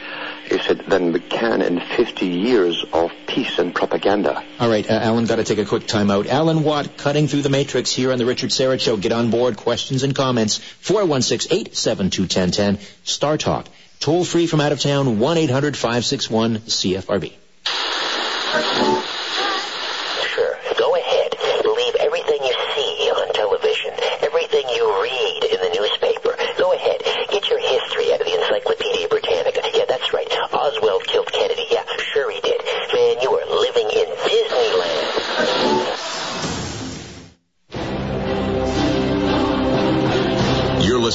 He 0.49 0.59
said, 0.59 0.85
than 0.87 1.13
we 1.13 1.21
can 1.21 1.63
in 1.63 1.81
50 1.81 2.27
years 2.27 2.85
of 2.93 3.11
peace 3.27 3.59
and 3.59 3.75
propaganda. 3.75 4.45
All 4.61 4.69
right, 4.69 4.89
uh, 4.89 4.95
Alan, 4.95 5.27
got 5.27 5.37
to 5.37 5.45
take 5.45 5.59
a 5.59 5.65
quick 5.65 5.87
time 5.87 6.11
out. 6.11 6.27
Alan 6.27 6.63
Watt, 6.63 6.97
cutting 6.97 7.27
through 7.27 7.43
the 7.43 7.49
matrix 7.49 7.93
here 7.93 8.13
on 8.13 8.19
the 8.19 8.27
Richard 8.27 8.51
Syrett 8.51 8.81
Show. 8.81 8.97
Get 8.97 9.13
on 9.13 9.31
board. 9.31 9.57
Questions 9.57 10.03
and 10.03 10.15
comments. 10.15 10.59
416-872-1010. 10.83 12.81
Star 13.05 13.37
Talk. 13.37 13.67
Toll 13.99 14.25
free 14.25 14.47
from 14.47 14.61
out 14.61 14.73
of 14.73 14.81
town. 14.81 15.19
1-800-561-CFRB. 15.19 17.33
Sure. 17.65 19.02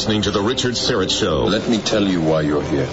Listening 0.08 0.22
to 0.22 0.32
The 0.32 0.42
Richard 0.42 0.76
Syrett 0.76 1.12
Show. 1.12 1.48
Let 1.48 1.68
me 1.68 1.80
tell 1.80 2.08
you 2.08 2.22
why 2.22 2.40
you're 2.40 2.64
here. 2.64 2.88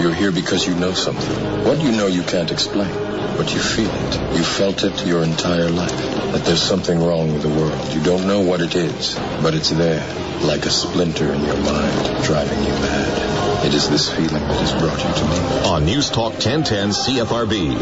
You're 0.00 0.12
here 0.12 0.32
because 0.32 0.66
you 0.66 0.74
know 0.74 0.94
something. 0.94 1.64
What 1.64 1.80
you 1.80 1.92
know 1.92 2.08
you 2.08 2.24
can't 2.24 2.50
explain, 2.50 2.92
but 3.36 3.54
you 3.54 3.60
feel 3.60 3.88
it. 3.88 4.36
You 4.36 4.42
felt 4.42 4.82
it 4.82 5.06
your 5.06 5.22
entire 5.22 5.70
life. 5.70 5.96
That 6.32 6.44
there's 6.44 6.60
something 6.60 6.98
wrong 6.98 7.32
with 7.32 7.42
the 7.42 7.50
world. 7.50 7.94
You 7.94 8.02
don't 8.02 8.26
know 8.26 8.40
what 8.40 8.60
it 8.60 8.74
is, 8.74 9.14
but 9.42 9.54
it's 9.54 9.70
there, 9.70 10.04
like 10.42 10.66
a 10.66 10.70
splinter 10.70 11.32
in 11.32 11.44
your 11.44 11.56
mind, 11.56 12.24
driving 12.24 12.58
you 12.58 12.72
mad. 12.82 13.64
It 13.64 13.72
is 13.72 13.88
this 13.88 14.12
feeling 14.12 14.42
that 14.42 14.58
has 14.58 14.72
brought 14.72 14.98
you 14.98 15.12
to 15.20 15.24
me. 15.24 15.38
On 15.70 15.84
News 15.84 16.10
Talk 16.10 16.32
1010 16.32 16.88
CFRB. 16.88 17.76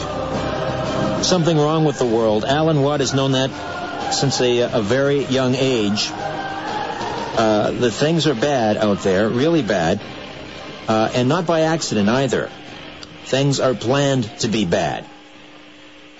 Something 1.25 1.57
wrong 1.57 1.87
with 1.87 1.99
the 1.99 2.05
world. 2.05 2.45
Alan 2.45 2.83
Watt 2.83 3.00
has 3.00 3.14
known 3.14 3.33
that 3.33 3.50
since 4.12 4.43
a, 4.43 4.61
a 4.61 4.83
very 4.83 5.25
young 5.25 5.55
age. 5.55 6.12
Uh, 7.37 7.73
the 7.73 7.91
things 7.91 8.29
are 8.29 8.35
bad 8.35 8.76
out 8.76 9.03
there, 9.03 9.29
really 9.29 9.62
bad, 9.62 10.00
uh, 10.87 11.11
and 11.14 11.29
not 11.29 11.47
by 11.47 11.62
accident 11.62 12.09
either. 12.09 12.49
Things 13.25 13.59
are 13.59 13.75
planned 13.75 14.25
to 14.41 14.49
be 14.49 14.64
bad. 14.64 15.05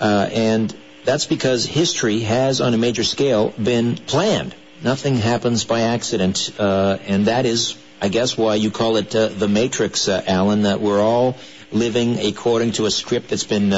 Uh, 0.01 0.27
and 0.31 0.75
that's 1.05 1.25
because 1.25 1.65
history 1.65 2.19
has, 2.19 2.59
on 2.59 2.73
a 2.73 2.77
major 2.77 3.05
scale, 3.05 3.51
been 3.51 3.95
planned. 3.95 4.53
Nothing 4.83 5.15
happens 5.15 5.63
by 5.63 5.81
accident, 5.81 6.51
uh, 6.59 6.97
and 7.07 7.27
that 7.27 7.45
is, 7.45 7.77
I 8.01 8.09
guess, 8.09 8.37
why 8.37 8.55
you 8.55 8.69
call 8.69 8.97
it 8.97 9.15
uh, 9.15 9.29
the 9.29 9.47
Matrix, 9.47 10.09
Alan, 10.09 10.63
that 10.63 10.81
we're 10.81 11.01
all 11.01 11.37
living 11.71 12.19
according 12.19 12.73
to 12.73 12.87
a 12.87 12.91
script 12.91 13.29
that's 13.29 13.45
been 13.45 13.69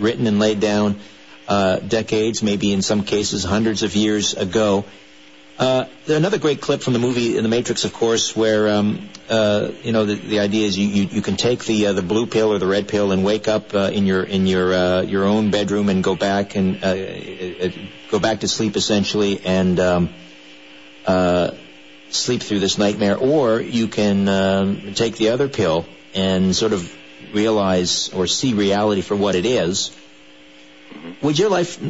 written 0.00 0.28
and 0.28 0.38
laid 0.38 0.60
down 0.60 1.00
uh, 1.48 1.78
decades, 1.78 2.42
maybe 2.42 2.72
in 2.72 2.82
some 2.82 3.02
cases 3.02 3.44
hundreds 3.44 3.82
of 3.82 3.94
years 3.96 4.34
ago. 4.34 4.84
Uh, 5.58 5.86
another 6.06 6.38
great 6.38 6.60
clip 6.60 6.82
from 6.82 6.92
the 6.92 6.98
movie 6.98 7.38
in 7.38 7.42
The 7.42 7.48
Matrix, 7.48 7.86
of 7.86 7.94
course, 7.94 8.36
where 8.36 8.68
um, 8.68 9.08
uh, 9.30 9.70
you 9.82 9.92
know 9.92 10.04
the, 10.04 10.14
the 10.14 10.40
idea 10.40 10.66
is 10.66 10.76
you, 10.76 10.86
you, 10.86 11.04
you 11.04 11.22
can 11.22 11.36
take 11.36 11.64
the 11.64 11.86
uh, 11.86 11.92
the 11.94 12.02
blue 12.02 12.26
pill 12.26 12.52
or 12.52 12.58
the 12.58 12.66
red 12.66 12.88
pill 12.88 13.10
and 13.10 13.24
wake 13.24 13.48
up 13.48 13.72
uh, 13.74 13.90
in 13.90 14.04
your 14.04 14.22
in 14.22 14.46
your 14.46 14.74
uh, 14.74 15.00
your 15.00 15.24
own 15.24 15.50
bedroom 15.50 15.88
and 15.88 16.04
go 16.04 16.14
back 16.14 16.56
and 16.56 16.84
uh, 16.84 16.88
uh, 16.88 17.70
go 18.10 18.18
back 18.18 18.40
to 18.40 18.48
sleep 18.48 18.76
essentially 18.76 19.40
and 19.46 19.80
um, 19.80 20.10
uh, 21.06 21.52
sleep 22.10 22.42
through 22.42 22.60
this 22.60 22.76
nightmare, 22.76 23.16
or 23.16 23.58
you 23.58 23.88
can 23.88 24.28
um, 24.28 24.92
take 24.92 25.16
the 25.16 25.30
other 25.30 25.48
pill 25.48 25.86
and 26.14 26.54
sort 26.54 26.74
of 26.74 26.94
realize 27.32 28.10
or 28.12 28.26
see 28.26 28.52
reality 28.52 29.00
for 29.00 29.16
what 29.16 29.34
it 29.34 29.46
is. 29.46 29.96
Would 31.22 31.38
your 31.38 31.48
life 31.48 31.80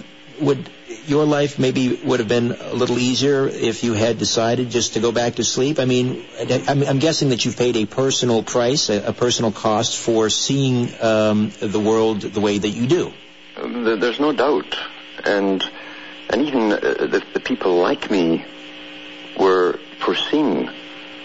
would 0.40 0.70
your 1.06 1.24
life 1.24 1.58
maybe 1.58 1.94
would 2.04 2.20
have 2.20 2.28
been 2.28 2.52
a 2.52 2.74
little 2.74 2.98
easier 2.98 3.46
if 3.46 3.84
you 3.84 3.92
had 3.92 4.18
decided 4.18 4.70
just 4.70 4.94
to 4.94 5.00
go 5.00 5.12
back 5.12 5.36
to 5.36 5.44
sleep? 5.44 5.78
I 5.78 5.84
mean, 5.84 6.24
I'm, 6.68 6.98
guessing 6.98 7.30
that 7.30 7.44
you've 7.44 7.56
paid 7.56 7.76
a 7.76 7.86
personal 7.86 8.42
price, 8.42 8.88
a, 8.88 9.12
personal 9.12 9.52
cost 9.52 9.96
for 9.96 10.28
seeing 10.30 10.90
um, 11.00 11.52
the 11.60 11.80
world 11.80 12.20
the 12.20 12.40
way 12.40 12.58
that 12.58 12.68
you 12.68 12.86
do. 12.86 13.12
There's 13.56 14.20
no 14.20 14.32
doubt, 14.32 14.76
and 15.24 15.64
and 16.28 16.42
even 16.42 16.72
uh, 16.72 16.78
the, 16.80 17.22
the 17.34 17.40
people 17.40 17.76
like 17.76 18.10
me 18.10 18.44
were 19.38 19.78
foreseen 20.04 20.70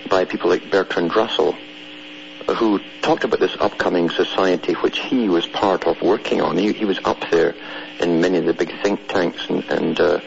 by 0.10 0.25
people 0.25 0.50
like 0.50 0.70
Bertrand 0.70 1.15
Russell, 1.15 1.56
who 2.55 2.79
talked 3.01 3.24
about 3.24 3.39
this 3.39 3.55
upcoming 3.60 4.10
society 4.10 4.74
which 4.74 5.00
he 5.00 5.29
was 5.29 5.45
part 5.48 5.86
of 5.86 6.01
working 6.01 6.41
on. 6.41 6.57
He, 6.57 6.74
he 6.74 6.86
was 6.86 7.00
up 7.03 7.19
there 7.31 7.55
in 8.00 8.21
many 8.21 8.38
of 8.38 8.45
the 8.45 8.53
big 8.53 8.71
think 8.81 9.07
tanks, 9.07 9.48
and, 9.50 9.63
and 9.65 10.00
uh, 10.00 10.19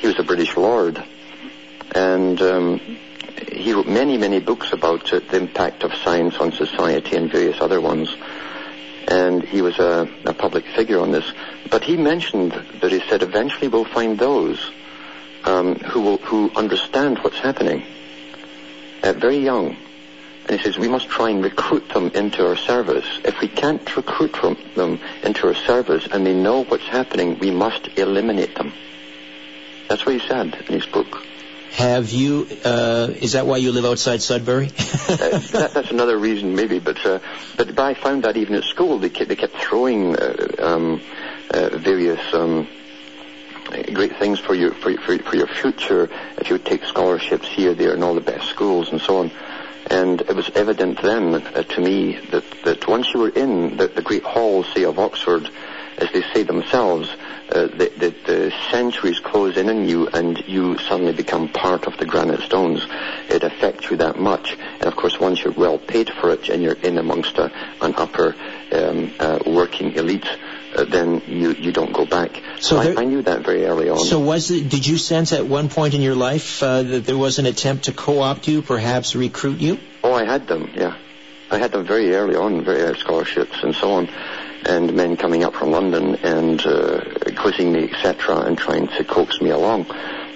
he 0.00 0.06
was 0.06 0.18
a 0.18 0.22
British 0.22 0.56
lord, 0.56 1.02
and 1.94 2.40
um, 2.42 2.98
he 3.52 3.72
wrote 3.72 3.86
many, 3.86 4.16
many 4.16 4.40
books 4.40 4.72
about 4.72 5.06
the 5.10 5.36
impact 5.36 5.82
of 5.82 5.94
science 5.94 6.36
on 6.36 6.52
society 6.52 7.16
and 7.16 7.30
various 7.30 7.60
other 7.60 7.80
ones 7.80 8.14
and 9.08 9.42
he 9.44 9.62
was 9.62 9.78
a, 9.78 10.08
a 10.24 10.34
public 10.34 10.64
figure 10.74 11.00
on 11.00 11.12
this. 11.12 11.32
But 11.70 11.84
he 11.84 11.96
mentioned 11.96 12.52
that 12.80 12.90
he 12.90 13.00
said 13.08 13.22
eventually 13.22 13.68
we'll 13.68 13.84
find 13.84 14.18
those 14.18 14.70
um, 15.44 15.76
who 15.76 16.00
will 16.00 16.18
who 16.18 16.50
understand 16.54 17.18
what's 17.18 17.38
happening. 17.38 17.84
Uh, 19.02 19.12
very 19.12 19.38
young, 19.38 19.76
and 20.48 20.58
he 20.58 20.64
says 20.64 20.78
we 20.78 20.88
must 20.88 21.08
try 21.08 21.30
and 21.30 21.42
recruit 21.42 21.88
them 21.88 22.10
into 22.14 22.46
our 22.46 22.56
service. 22.56 23.06
If 23.24 23.40
we 23.40 23.48
can't 23.48 23.96
recruit 23.96 24.36
from 24.36 24.56
them 24.74 25.00
into 25.22 25.48
our 25.48 25.54
service 25.54 26.06
and 26.10 26.24
they 26.26 26.34
know 26.34 26.64
what's 26.64 26.86
happening, 26.86 27.38
we 27.38 27.50
must 27.50 27.88
eliminate 27.96 28.54
them. 28.54 28.72
That's 29.88 30.04
what 30.06 30.14
he 30.20 30.26
said 30.26 30.54
in 30.68 30.74
his 30.74 30.86
book. 30.86 31.24
Have 31.72 32.10
you? 32.10 32.46
Uh, 32.64 33.08
is 33.20 33.32
that 33.32 33.46
why 33.46 33.58
you 33.58 33.70
live 33.70 33.84
outside 33.84 34.22
Sudbury? 34.22 34.66
uh, 34.68 35.16
that, 35.52 35.70
that's 35.74 35.90
another 35.90 36.16
reason, 36.16 36.54
maybe. 36.54 36.78
But 36.78 37.04
uh, 37.04 37.18
but, 37.56 37.74
but 37.74 37.80
I 37.84 37.94
found 37.94 38.22
that 38.24 38.36
even 38.36 38.54
at 38.54 38.64
school, 38.64 38.98
they 38.98 39.10
kept, 39.10 39.28
they 39.28 39.36
kept 39.36 39.56
throwing 39.56 40.16
uh, 40.16 40.46
um, 40.58 41.02
uh, 41.50 41.76
various 41.76 42.20
um, 42.32 42.66
great 43.92 44.16
things 44.18 44.38
for 44.38 44.54
your 44.54 44.72
for, 44.74 44.90
your- 44.90 45.02
for, 45.02 45.18
for 45.18 45.36
your 45.36 45.48
future 45.48 46.08
if 46.38 46.48
you 46.48 46.54
would 46.54 46.64
take 46.64 46.84
scholarships 46.84 47.46
here, 47.48 47.74
there, 47.74 47.92
and 47.92 48.02
all 48.02 48.14
the 48.14 48.20
best 48.22 48.48
schools 48.48 48.90
and 48.90 49.00
so 49.00 49.18
on. 49.18 49.30
And 49.88 50.20
it 50.20 50.34
was 50.34 50.50
evident 50.54 51.00
then 51.00 51.34
uh, 51.34 51.62
to 51.62 51.80
me 51.80 52.18
that, 52.30 52.44
that 52.64 52.88
once 52.88 53.12
you 53.14 53.20
were 53.20 53.28
in 53.28 53.76
the, 53.76 53.86
the 53.86 54.02
great 54.02 54.24
halls, 54.24 54.66
say, 54.74 54.84
of 54.84 54.98
Oxford, 54.98 55.48
as 55.98 56.10
they 56.12 56.22
say 56.34 56.42
themselves, 56.42 57.08
uh, 57.50 57.68
the, 57.68 57.92
the, 57.96 58.14
the 58.26 58.52
centuries 58.70 59.20
close 59.20 59.56
in 59.56 59.68
on 59.68 59.88
you 59.88 60.08
and 60.08 60.42
you 60.46 60.76
suddenly 60.78 61.12
become 61.12 61.48
part 61.48 61.86
of 61.86 61.96
the 61.98 62.04
granite 62.04 62.40
stones. 62.40 62.84
It 63.28 63.44
affects 63.44 63.90
you 63.90 63.96
that 63.98 64.18
much. 64.18 64.52
And 64.52 64.84
of 64.84 64.96
course, 64.96 65.18
once 65.20 65.42
you're 65.42 65.52
well 65.52 65.78
paid 65.78 66.10
for 66.10 66.30
it 66.30 66.48
and 66.48 66.62
you're 66.62 66.74
in 66.74 66.98
amongst 66.98 67.38
a, 67.38 67.52
an 67.80 67.94
upper 67.96 68.34
um, 68.76 69.12
uh, 69.18 69.38
working 69.46 69.94
elite, 69.94 70.26
uh, 70.76 70.84
then 70.84 71.22
you, 71.26 71.52
you 71.52 71.72
don't 71.72 71.92
go 71.92 72.04
back. 72.06 72.42
So 72.60 72.78
I, 72.78 72.84
there- 72.84 72.98
I 72.98 73.04
knew 73.04 73.22
that 73.22 73.44
very 73.44 73.64
early 73.64 73.88
on. 73.88 73.98
So 73.98 74.20
was 74.20 74.50
it, 74.50 74.68
did 74.68 74.86
you 74.86 74.98
sense 74.98 75.32
at 75.32 75.46
one 75.46 75.68
point 75.68 75.94
in 75.94 76.00
your 76.02 76.14
life 76.14 76.62
uh, 76.62 76.82
that 76.82 77.04
there 77.06 77.18
was 77.18 77.38
an 77.38 77.46
attempt 77.46 77.84
to 77.84 77.92
co-opt 77.92 78.46
you, 78.48 78.62
perhaps 78.62 79.14
recruit 79.16 79.58
you? 79.60 79.78
Oh, 80.04 80.12
I 80.12 80.24
had 80.24 80.46
them, 80.46 80.70
yeah. 80.74 80.96
I 81.50 81.58
had 81.58 81.72
them 81.72 81.86
very 81.86 82.14
early 82.14 82.34
on, 82.36 82.64
very 82.64 82.80
early 82.82 82.98
scholarships 82.98 83.62
and 83.62 83.74
so 83.74 83.92
on, 83.92 84.08
and 84.64 84.94
men 84.94 85.16
coming 85.16 85.44
up 85.44 85.54
from 85.54 85.70
London 85.70 86.16
and 86.16 86.60
uh, 86.66 87.00
quizzing 87.36 87.72
me, 87.72 87.84
etc., 87.90 88.38
and 88.40 88.58
trying 88.58 88.88
to 88.88 89.04
coax 89.04 89.40
me 89.40 89.50
along. 89.50 89.86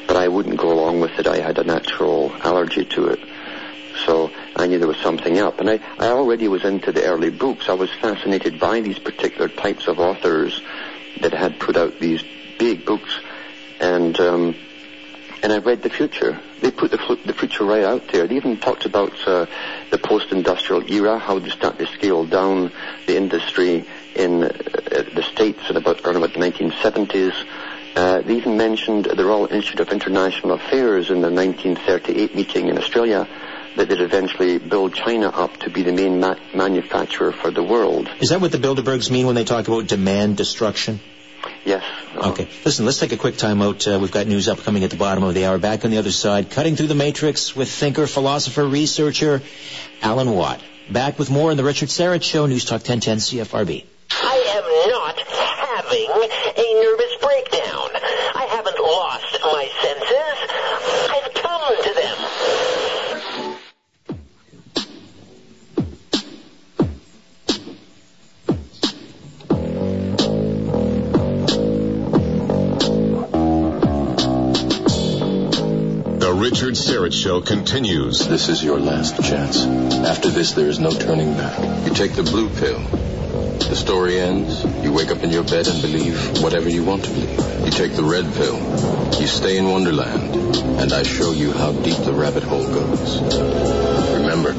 But 0.06 0.16
I 0.16 0.28
wouldn't 0.28 0.56
go 0.56 0.73
along 0.73 1.00
with 1.00 1.18
it. 1.18 1.26
I 1.26 1.38
had 1.38 1.59
a 1.59 1.64
natural 1.64 2.32
allergy 2.42 2.85
to 2.85 3.09
it. 3.09 3.20
So 4.07 4.30
I 4.57 4.66
knew 4.66 4.78
there 4.78 4.88
was 4.88 4.97
something 4.99 5.38
up. 5.38 5.61
And 5.61 5.71
I, 5.71 5.80
I 5.99 6.09
already 6.09 6.49
was 6.49 6.64
into 6.64 6.92
the 6.92 7.04
early 7.04 7.30
books. 7.30 7.69
I 7.69 7.75
was 7.75 7.90
fascinated 8.00 8.59
by 8.59 8.80
these 8.80 8.99
particular 8.99 9.49
types 9.49 9.87
of 9.87 9.99
authors 9.99 10.61
that 11.21 11.33
had 11.33 11.59
put 11.59 11.76
out 11.76 11.99
these 11.99 12.23
big 12.59 12.85
books. 12.85 13.19
And 13.80 14.19
um, 14.21 14.54
and 15.42 15.52
I 15.52 15.59
read 15.59 15.83
the 15.83 15.90
future. 15.90 16.38
They 16.61 16.71
put 16.71 16.90
the, 16.90 17.19
the 17.25 17.33
future 17.33 17.64
right 17.64 17.85
out 17.85 18.09
there. 18.09 18.26
They 18.26 18.37
even 18.37 18.59
talked 18.59 18.85
about 18.85 19.12
uh, 19.26 19.47
the 19.90 19.97
post-industrial 19.97 20.90
era, 20.92 21.19
how 21.19 21.38
they 21.38 21.49
start 21.49 21.78
to 21.78 21.87
scale 21.87 22.26
down 22.26 22.73
the 23.07 23.16
industry 23.16 23.87
in 24.14 24.45
uh, 24.45 24.49
the 24.49 25.25
States 25.33 25.61
at 25.71 25.76
about 25.76 26.04
around 26.04 26.16
about 26.16 26.35
the 26.35 26.40
1970s. 26.40 27.33
Uh, 27.97 28.21
they 28.21 28.37
even 28.37 28.57
mentioned 28.57 29.07
the 29.07 29.25
Royal 29.25 29.47
Institute 29.47 29.80
of 29.80 29.88
International 29.88 30.52
Affairs 30.52 31.11
in 31.11 31.23
the 31.23 31.30
1938 31.30 32.35
meeting 32.35 32.69
in 32.69 32.76
Australia 32.76 33.26
that 33.76 33.88
they'd 33.88 34.00
eventually 34.00 34.58
build 34.58 34.94
China 34.94 35.28
up 35.28 35.56
to 35.58 35.70
be 35.70 35.82
the 35.82 35.92
main 35.92 36.20
ma- 36.20 36.36
manufacturer 36.54 37.32
for 37.32 37.50
the 37.50 37.62
world. 37.62 38.08
Is 38.20 38.30
that 38.30 38.40
what 38.40 38.52
the 38.52 38.58
Bilderbergs 38.58 39.10
mean 39.10 39.26
when 39.26 39.34
they 39.34 39.44
talk 39.44 39.68
about 39.68 39.86
demand 39.86 40.36
destruction? 40.36 41.00
Yes. 41.64 41.84
Okay. 42.16 42.48
Listen, 42.64 42.86
let's 42.86 42.98
take 42.98 43.12
a 43.12 43.16
quick 43.16 43.36
time 43.36 43.62
out. 43.62 43.86
Uh, 43.86 43.98
we've 44.00 44.10
got 44.10 44.26
news 44.26 44.48
upcoming 44.48 44.84
at 44.84 44.90
the 44.90 44.96
bottom 44.96 45.24
of 45.24 45.34
the 45.34 45.46
hour. 45.46 45.58
Back 45.58 45.84
on 45.84 45.90
the 45.90 45.98
other 45.98 46.10
side, 46.10 46.50
cutting 46.50 46.76
through 46.76 46.88
the 46.88 46.94
matrix 46.94 47.54
with 47.54 47.70
thinker, 47.70 48.06
philosopher, 48.06 48.66
researcher 48.66 49.42
Alan 50.02 50.30
Watt. 50.30 50.60
Back 50.90 51.18
with 51.18 51.30
more 51.30 51.50
in 51.50 51.56
the 51.56 51.64
Richard 51.64 51.88
Syrett 51.88 52.22
Show, 52.22 52.46
News 52.46 52.64
Talk 52.64 52.80
1010 52.80 53.18
CFRB. 53.18 53.84
Richard 76.61 76.75
Syrett 76.75 77.14
Show 77.14 77.40
continues. 77.40 78.29
This 78.29 78.50
is 78.50 78.62
your 78.62 78.79
last 78.79 79.17
chance. 79.23 79.64
After 79.64 80.29
this, 80.29 80.52
there 80.52 80.69
is 80.69 80.79
no 80.79 80.90
turning 80.90 81.33
back. 81.33 81.59
You 81.87 81.95
take 81.95 82.12
the 82.12 82.23
blue 82.23 82.50
pill. 82.50 82.81
The 82.81 83.75
story 83.75 84.21
ends. 84.21 84.62
You 84.85 84.93
wake 84.93 85.11
up 85.11 85.23
in 85.23 85.31
your 85.31 85.43
bed 85.43 85.69
and 85.69 85.81
believe 85.81 86.43
whatever 86.43 86.69
you 86.69 86.85
want 86.85 87.05
to 87.07 87.11
believe. 87.12 87.64
You 87.64 87.71
take 87.71 87.95
the 87.95 88.05
red 88.05 88.26
pill. 88.35 88.59
You 89.19 89.26
stay 89.26 89.57
in 89.57 89.71
Wonderland. 89.71 90.37
And 90.83 90.93
I 90.93 91.02
show 91.02 91.33
you 91.33 91.52
how 91.52 91.73
deep 91.73 91.97
the 91.97 92.12
rabbit 92.12 92.43
hole 92.43 92.67
goes. 92.67 93.23
Remember, 94.12 94.50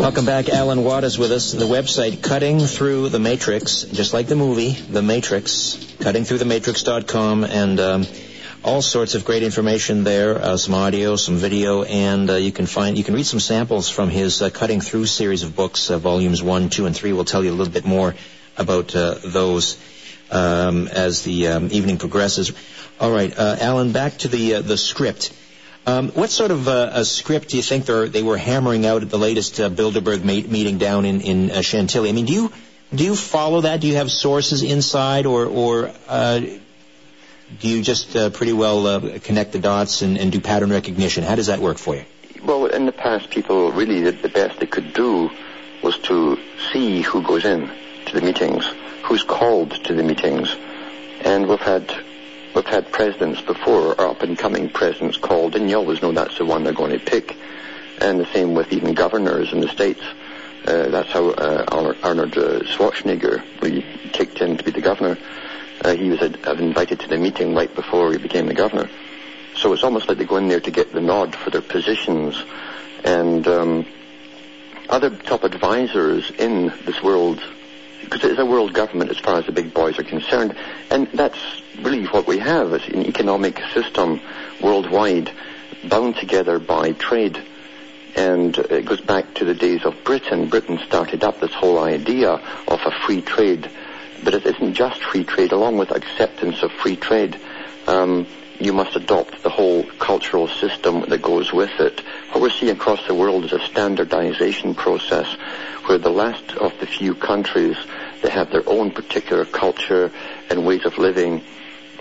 Welcome 0.00 0.24
back. 0.24 0.48
Alan 0.48 0.82
Watt 0.82 1.04
is 1.04 1.18
with 1.18 1.30
us. 1.30 1.52
The 1.52 1.66
website 1.66 2.22
Cutting 2.22 2.60
Through 2.60 3.10
the 3.10 3.18
Matrix, 3.18 3.82
just 3.82 4.14
like 4.14 4.28
the 4.28 4.36
movie, 4.36 4.70
The 4.70 5.02
Matrix, 5.02 5.76
cuttingthroughthematrix.com, 5.98 7.44
and 7.44 7.78
um, 7.78 8.06
all 8.62 8.82
sorts 8.82 9.14
of 9.14 9.24
great 9.24 9.42
information 9.42 10.04
there. 10.04 10.36
Uh, 10.38 10.56
some 10.56 10.74
audio, 10.74 11.16
some 11.16 11.36
video, 11.36 11.82
and 11.82 12.28
uh, 12.28 12.34
you 12.34 12.52
can 12.52 12.66
find 12.66 12.98
you 12.98 13.04
can 13.04 13.14
read 13.14 13.26
some 13.26 13.40
samples 13.40 13.88
from 13.88 14.10
his 14.10 14.42
uh, 14.42 14.50
Cutting 14.50 14.80
Through 14.80 15.06
series 15.06 15.42
of 15.42 15.56
books, 15.56 15.90
uh, 15.90 15.98
volumes 15.98 16.42
one, 16.42 16.68
two, 16.68 16.86
and 16.86 16.94
three. 16.94 17.12
We'll 17.12 17.24
tell 17.24 17.42
you 17.42 17.50
a 17.50 17.56
little 17.56 17.72
bit 17.72 17.84
more 17.84 18.14
about 18.56 18.94
uh, 18.94 19.14
those 19.24 19.78
um, 20.30 20.88
as 20.88 21.22
the 21.22 21.48
um, 21.48 21.68
evening 21.70 21.98
progresses. 21.98 22.52
All 23.00 23.10
right, 23.10 23.36
uh, 23.36 23.56
Alan, 23.60 23.92
back 23.92 24.18
to 24.18 24.28
the 24.28 24.60
the 24.60 24.76
script. 24.76 25.32
Um, 25.86 26.10
what 26.10 26.28
sort 26.28 26.50
of 26.50 26.68
a 26.68 27.04
script 27.06 27.48
do 27.48 27.56
you 27.56 27.62
think 27.62 27.86
they 27.86 28.22
were 28.22 28.36
hammering 28.36 28.84
out 28.84 29.02
at 29.02 29.08
the 29.08 29.18
latest 29.18 29.54
Bilderberg 29.54 30.22
ma- 30.22 30.46
meeting 30.46 30.76
down 30.76 31.06
in 31.06 31.22
in 31.22 31.62
Chantilly? 31.62 32.10
I 32.10 32.12
mean, 32.12 32.26
do 32.26 32.34
you 32.34 32.52
do 32.94 33.02
you 33.02 33.16
follow 33.16 33.62
that? 33.62 33.80
Do 33.80 33.86
you 33.86 33.96
have 33.96 34.10
sources 34.10 34.62
inside, 34.62 35.24
or 35.24 35.46
or 35.46 35.92
do 37.58 37.68
you 37.68 37.82
just 37.82 38.14
uh, 38.14 38.30
pretty 38.30 38.52
well 38.52 38.86
uh, 38.86 39.18
connect 39.18 39.52
the 39.52 39.58
dots 39.58 40.02
and, 40.02 40.18
and 40.18 40.30
do 40.30 40.40
pattern 40.40 40.70
recognition? 40.70 41.24
How 41.24 41.34
does 41.34 41.46
that 41.48 41.58
work 41.58 41.78
for 41.78 41.96
you? 41.96 42.04
Well, 42.42 42.66
in 42.66 42.86
the 42.86 42.92
past, 42.92 43.30
people 43.30 43.72
really 43.72 44.00
did 44.02 44.22
the 44.22 44.28
best 44.28 44.60
they 44.60 44.66
could 44.66 44.92
do 44.94 45.30
was 45.82 45.98
to 46.00 46.38
see 46.72 47.02
who 47.02 47.22
goes 47.22 47.44
in 47.44 47.70
to 48.06 48.14
the 48.14 48.20
meetings, 48.20 48.64
who's 49.04 49.22
called 49.22 49.72
to 49.84 49.94
the 49.94 50.02
meetings, 50.02 50.54
and 51.22 51.48
we've 51.48 51.60
had 51.60 51.92
we've 52.54 52.66
had 52.66 52.90
presidents 52.92 53.40
before, 53.40 53.94
or 53.94 54.08
up 54.08 54.22
and 54.22 54.38
coming 54.38 54.68
presidents 54.70 55.16
called, 55.16 55.56
and 55.56 55.68
you 55.68 55.76
always 55.76 56.00
know 56.02 56.12
that's 56.12 56.38
the 56.38 56.44
one 56.44 56.64
they're 56.64 56.72
going 56.72 56.98
to 56.98 57.04
pick. 57.04 57.36
And 58.00 58.18
the 58.18 58.26
same 58.32 58.54
with 58.54 58.72
even 58.72 58.94
governors 58.94 59.52
in 59.52 59.60
the 59.60 59.68
states. 59.68 60.00
Uh, 60.66 60.88
that's 60.88 61.10
how 61.10 61.30
uh, 61.30 61.94
Arnold 62.02 62.36
uh, 62.36 62.60
Schwarzenegger, 62.60 63.42
he 63.62 63.82
kicked 64.12 64.40
in 64.40 64.56
to 64.56 64.64
be 64.64 64.70
the 64.70 64.80
governor, 64.80 65.18
uh, 65.82 65.94
he 65.94 66.10
was 66.10 66.20
uh, 66.20 66.56
invited 66.58 67.00
to 67.00 67.08
the 67.08 67.18
meeting 67.18 67.54
right 67.54 67.74
before 67.74 68.12
he 68.12 68.18
became 68.18 68.46
the 68.46 68.54
governor. 68.54 68.88
So 69.56 69.72
it's 69.72 69.82
almost 69.82 70.08
like 70.08 70.18
they 70.18 70.24
go 70.24 70.36
in 70.36 70.48
there 70.48 70.60
to 70.60 70.70
get 70.70 70.92
the 70.92 71.00
nod 71.00 71.34
for 71.34 71.50
their 71.50 71.60
positions. 71.60 72.42
And 73.04 73.46
um, 73.48 73.86
other 74.88 75.10
top 75.10 75.44
advisors 75.44 76.30
in 76.30 76.72
this 76.84 77.02
world, 77.02 77.42
because 78.02 78.24
it 78.24 78.32
is 78.32 78.38
a 78.38 78.46
world 78.46 78.72
government 78.72 79.10
as 79.10 79.18
far 79.18 79.38
as 79.38 79.46
the 79.46 79.52
big 79.52 79.72
boys 79.72 79.98
are 79.98 80.04
concerned, 80.04 80.56
and 80.90 81.08
that's 81.12 81.38
really 81.80 82.06
what 82.06 82.26
we 82.26 82.38
have 82.38 82.72
is 82.72 82.86
an 82.88 83.06
economic 83.06 83.60
system 83.72 84.20
worldwide 84.60 85.30
bound 85.84 86.16
together 86.16 86.58
by 86.58 86.92
trade. 86.92 87.42
And 88.16 88.56
it 88.58 88.84
goes 88.86 89.00
back 89.00 89.34
to 89.34 89.44
the 89.44 89.54
days 89.54 89.84
of 89.84 90.04
Britain. 90.04 90.48
Britain 90.48 90.80
started 90.86 91.22
up 91.22 91.40
this 91.40 91.54
whole 91.54 91.78
idea 91.78 92.30
of 92.66 92.80
a 92.84 92.90
free 93.06 93.22
trade. 93.22 93.70
But 94.22 94.34
it 94.34 94.46
isn't 94.46 94.74
just 94.74 95.02
free 95.02 95.24
trade. 95.24 95.52
Along 95.52 95.78
with 95.78 95.90
acceptance 95.90 96.62
of 96.62 96.72
free 96.72 96.96
trade, 96.96 97.38
um, 97.86 98.26
you 98.58 98.72
must 98.74 98.94
adopt 98.94 99.42
the 99.42 99.48
whole 99.48 99.84
cultural 99.98 100.46
system 100.46 101.00
that 101.08 101.22
goes 101.22 101.52
with 101.52 101.80
it. 101.80 102.00
What 102.30 102.42
we're 102.42 102.50
seeing 102.50 102.76
across 102.76 103.06
the 103.06 103.14
world 103.14 103.46
is 103.46 103.52
a 103.52 103.60
standardization 103.60 104.74
process 104.74 105.26
where 105.86 105.98
the 105.98 106.10
last 106.10 106.52
of 106.52 106.78
the 106.78 106.86
few 106.86 107.14
countries 107.14 107.76
that 108.22 108.32
have 108.32 108.50
their 108.50 108.68
own 108.68 108.90
particular 108.90 109.46
culture 109.46 110.12
and 110.50 110.66
ways 110.66 110.84
of 110.84 110.98
living 110.98 111.42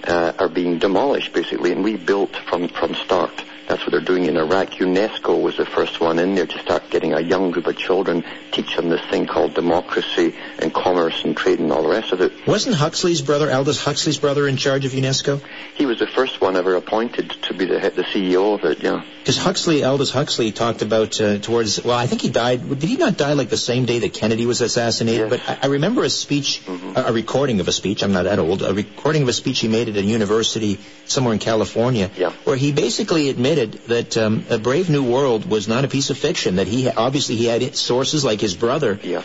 uh, 0.06 0.34
are 0.38 0.50
being 0.50 0.80
demolished 0.80 1.34
basically 1.34 1.72
and 1.72 1.84
rebuilt 1.84 2.36
from, 2.36 2.68
from 2.68 2.94
start. 2.96 3.44
That's 3.68 3.82
what 3.84 3.92
they're 3.92 4.02
doing 4.02 4.19
in 4.30 4.38
Iraq. 4.38 4.70
UNESCO 4.76 5.42
was 5.42 5.58
the 5.58 5.66
first 5.66 6.00
one 6.00 6.20
in 6.20 6.36
there 6.36 6.46
to 6.46 6.60
start 6.60 6.90
getting 6.90 7.14
a 7.14 7.20
young 7.20 7.52
group 7.52 7.68
of 7.68 7.76
children, 7.76 8.24
teach 8.52 8.76
them 8.76 8.90
this 8.90 9.02
thing 9.10 9.26
called 9.26 9.56
democracy 9.56 10.36
and 10.60 10.74
commerce 10.74 11.24
and 11.26 11.36
trade 11.36 11.60
and 11.60 11.72
all 11.72 11.84
the 11.84 11.90
rest 11.90 12.14
of 12.14 12.22
it. 12.22 12.32
Wasn't 12.48 12.76
Huxley's 12.76 13.22
brother, 13.22 13.52
Aldous 13.52 13.84
Huxley's 13.84 14.20
brother, 14.20 14.48
in 14.48 14.56
charge 14.56 14.86
of 14.86 14.92
UNESCO? 14.92 15.42
He 15.76 15.86
was 15.86 16.00
the 16.00 16.08
first 16.08 16.39
one 16.50 16.58
ever 16.58 16.76
appointed 16.76 17.30
to 17.44 17.54
be 17.54 17.66
the, 17.66 17.80
the 17.96 18.04
CEO 18.12 18.56
of 18.58 18.64
it, 18.66 18.82
yeah. 18.84 19.04
Because 19.20 19.38
Huxley, 19.38 19.84
Aldous 19.84 20.12
Huxley, 20.12 20.52
talked 20.52 20.82
about 20.82 21.20
uh, 21.22 21.38
towards. 21.38 21.84
Well, 21.84 21.96
I 21.96 22.08
think 22.08 22.22
he 22.22 22.30
died. 22.30 22.68
Did 22.68 22.90
he 22.90 22.98
not 22.98 23.18
die 23.18 23.34
like 23.34 23.50
the 23.50 23.58
same 23.58 23.86
day 23.86 24.00
that 24.00 24.14
Kennedy 24.14 24.46
was 24.48 24.62
assassinated? 24.62 25.30
Yes. 25.30 25.42
But 25.46 25.50
I, 25.64 25.68
I 25.68 25.72
remember 25.72 26.04
a 26.04 26.10
speech, 26.10 26.62
a, 26.68 27.10
a 27.10 27.14
recording 27.14 27.60
of 27.60 27.68
a 27.68 27.72
speech. 27.72 28.02
I'm 28.02 28.14
not 28.14 28.24
that 28.24 28.40
old. 28.40 28.64
A 28.64 28.74
recording 28.74 29.22
of 29.24 29.28
a 29.30 29.34
speech 29.34 29.60
he 29.60 29.68
made 29.68 29.88
at 29.90 29.96
a 29.98 30.02
university 30.02 30.80
somewhere 31.06 31.34
in 31.34 31.40
California, 31.40 32.10
Yeah. 32.16 32.32
where 32.46 32.56
he 32.56 32.72
basically 32.72 33.30
admitted 33.30 33.74
that 33.94 34.18
um, 34.18 34.46
a 34.50 34.58
Brave 34.58 34.90
New 34.90 35.04
World 35.04 35.46
was 35.48 35.68
not 35.68 35.86
a 35.86 35.88
piece 35.88 36.10
of 36.10 36.18
fiction. 36.18 36.56
That 36.56 36.68
he 36.68 36.90
obviously 36.90 37.36
he 37.36 37.46
had 37.46 37.76
sources 37.76 38.26
like 38.26 38.42
his 38.42 38.56
brother, 38.56 39.00
Yeah. 39.04 39.22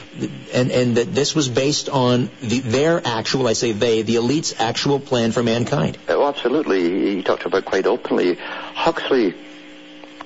and 0.53 0.71
and 0.71 0.97
that 0.99 1.15
this 1.15 1.35
was 1.35 1.49
based 1.49 1.89
on 1.89 2.31
the, 2.43 2.61
their 2.61 3.01
actual. 3.07 3.49
I 3.49 3.55
say 3.55 3.73
they, 3.73 4.03
the 4.03 4.17
elite's 4.17 4.55
actual 4.61 5.01
plan 5.01 5.33
for 5.33 5.43
mankind. 5.43 5.97
Oh, 6.09 6.14
absolutely. 6.35 7.15
He 7.17 7.23
talked 7.23 7.47
about 7.47 7.65
quite 7.65 7.87
openly. 7.87 8.35
Huxley 8.35 9.35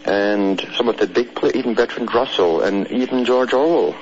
and 0.07 0.59
some 0.75 0.89
of 0.89 0.97
the 0.97 1.07
big, 1.07 1.35
pla 1.35 1.51
even 1.55 1.75
Bertrand 1.75 2.15
Russell 2.15 2.63
and 2.63 2.91
even 2.91 3.27
George 3.27 3.53
Orwell. 3.53 3.95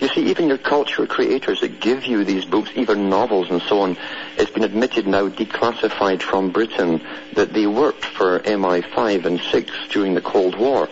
You 0.00 0.08
see, 0.08 0.30
even 0.30 0.46
your 0.46 0.58
culture 0.58 1.06
creators 1.06 1.60
that 1.62 1.80
give 1.80 2.04
you 2.04 2.22
these 2.22 2.44
books, 2.44 2.70
even 2.76 3.08
novels 3.10 3.50
and 3.50 3.60
so 3.62 3.80
on, 3.80 3.96
it's 4.36 4.52
been 4.52 4.62
admitted 4.62 5.08
now, 5.08 5.28
declassified 5.28 6.22
from 6.22 6.52
Britain, 6.52 7.02
that 7.34 7.52
they 7.52 7.66
worked 7.66 8.04
for 8.04 8.38
MI5 8.40 9.24
and 9.24 9.40
6 9.40 9.72
during 9.90 10.14
the 10.14 10.20
Cold 10.20 10.56
War. 10.56 10.88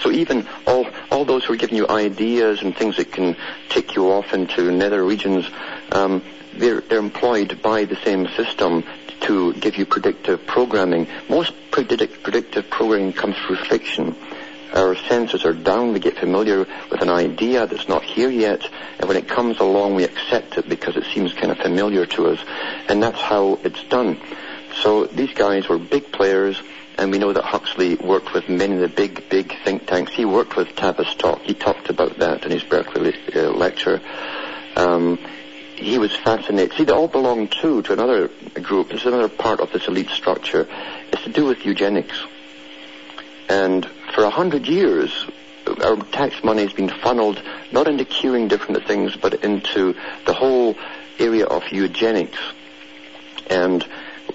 So 0.00 0.10
even 0.10 0.48
all, 0.66 0.86
all 1.10 1.26
those 1.26 1.44
who 1.44 1.52
are 1.52 1.56
giving 1.58 1.76
you 1.76 1.88
ideas 1.88 2.62
and 2.62 2.74
things 2.74 2.96
that 2.96 3.12
can 3.12 3.36
take 3.68 3.96
you 3.96 4.10
off 4.12 4.32
into 4.32 4.70
nether 4.70 5.04
regions, 5.04 5.46
um, 5.92 6.22
they're, 6.54 6.80
they're 6.80 6.98
employed 7.00 7.60
by 7.60 7.84
the 7.84 7.96
same 7.96 8.28
system 8.28 8.84
to 9.22 9.52
give 9.54 9.76
you 9.76 9.86
predictive 9.86 10.46
programming. 10.46 11.06
Most 11.28 11.52
predict- 11.70 12.22
predictive 12.22 12.68
programming 12.70 13.12
comes 13.12 13.36
through 13.46 13.56
fiction. 13.56 14.14
Our 14.72 14.96
senses 14.96 15.44
are 15.44 15.52
down, 15.52 15.92
we 15.92 16.00
get 16.00 16.18
familiar 16.18 16.66
with 16.90 17.00
an 17.00 17.08
idea 17.08 17.66
that's 17.66 17.88
not 17.88 18.02
here 18.02 18.30
yet, 18.30 18.62
and 18.98 19.08
when 19.08 19.16
it 19.16 19.28
comes 19.28 19.58
along 19.60 19.94
we 19.94 20.04
accept 20.04 20.58
it 20.58 20.68
because 20.68 20.96
it 20.96 21.04
seems 21.14 21.32
kind 21.32 21.50
of 21.52 21.58
familiar 21.58 22.04
to 22.04 22.28
us, 22.28 22.40
and 22.88 23.02
that's 23.02 23.20
how 23.20 23.58
it's 23.62 23.82
done. 23.84 24.20
So 24.82 25.06
these 25.06 25.32
guys 25.32 25.68
were 25.68 25.78
big 25.78 26.12
players, 26.12 26.60
and 26.98 27.10
we 27.10 27.18
know 27.18 27.32
that 27.32 27.44
Huxley 27.44 27.94
worked 27.96 28.34
with 28.34 28.48
many 28.48 28.74
of 28.74 28.80
the 28.80 28.88
big, 28.88 29.28
big 29.28 29.54
think 29.64 29.86
tanks. 29.86 30.12
He 30.12 30.24
worked 30.24 30.56
with 30.56 30.74
Tavistock. 30.76 31.42
He 31.42 31.54
talked 31.54 31.88
about 31.88 32.18
that 32.18 32.44
in 32.44 32.50
his 32.50 32.64
Berkeley 32.64 33.14
uh, 33.34 33.50
lecture. 33.50 34.00
Um, 34.74 35.18
he 35.76 35.98
was 35.98 36.14
fascinated. 36.16 36.76
See, 36.76 36.84
they 36.84 36.92
all 36.92 37.08
belong 37.08 37.48
too 37.48 37.82
to 37.82 37.92
another 37.92 38.28
group. 38.62 38.88
This 38.88 39.00
is 39.00 39.06
another 39.06 39.28
part 39.28 39.60
of 39.60 39.72
this 39.72 39.86
elite 39.86 40.10
structure. 40.10 40.66
It's 41.12 41.22
to 41.24 41.30
do 41.30 41.44
with 41.44 41.64
eugenics. 41.64 42.18
And 43.48 43.88
for 44.14 44.24
a 44.24 44.30
hundred 44.30 44.66
years, 44.66 45.26
our 45.82 45.96
tax 45.96 46.42
money 46.42 46.62
has 46.62 46.72
been 46.72 46.88
funneled 46.88 47.42
not 47.72 47.88
into 47.88 48.04
curing 48.04 48.48
different 48.48 48.86
things, 48.86 49.16
but 49.16 49.44
into 49.44 49.94
the 50.24 50.32
whole 50.32 50.76
area 51.18 51.46
of 51.46 51.62
eugenics. 51.70 52.38
And 53.48 53.86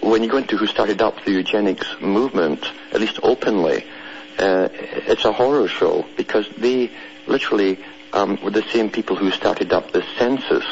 when 0.01 0.23
you 0.23 0.29
go 0.29 0.37
into 0.37 0.57
who 0.57 0.67
started 0.67 1.01
up 1.01 1.23
the 1.25 1.31
eugenics 1.31 1.87
movement, 2.01 2.65
at 2.91 3.01
least 3.01 3.19
openly, 3.23 3.83
uh, 4.37 4.69
it's 4.71 5.25
a 5.25 5.31
horror 5.31 5.67
show 5.67 6.05
because 6.17 6.47
they 6.57 6.91
literally 7.27 7.79
um, 8.13 8.39
were 8.43 8.51
the 8.51 8.63
same 8.69 8.89
people 8.89 9.15
who 9.15 9.31
started 9.31 9.73
up 9.73 9.91
the 9.91 10.03
census, 10.17 10.65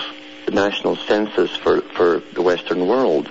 the 0.49 0.55
national 0.55 0.95
census 0.95 1.55
for, 1.55 1.81
for 1.81 2.21
the 2.33 2.41
Western 2.41 2.87
world. 2.87 3.29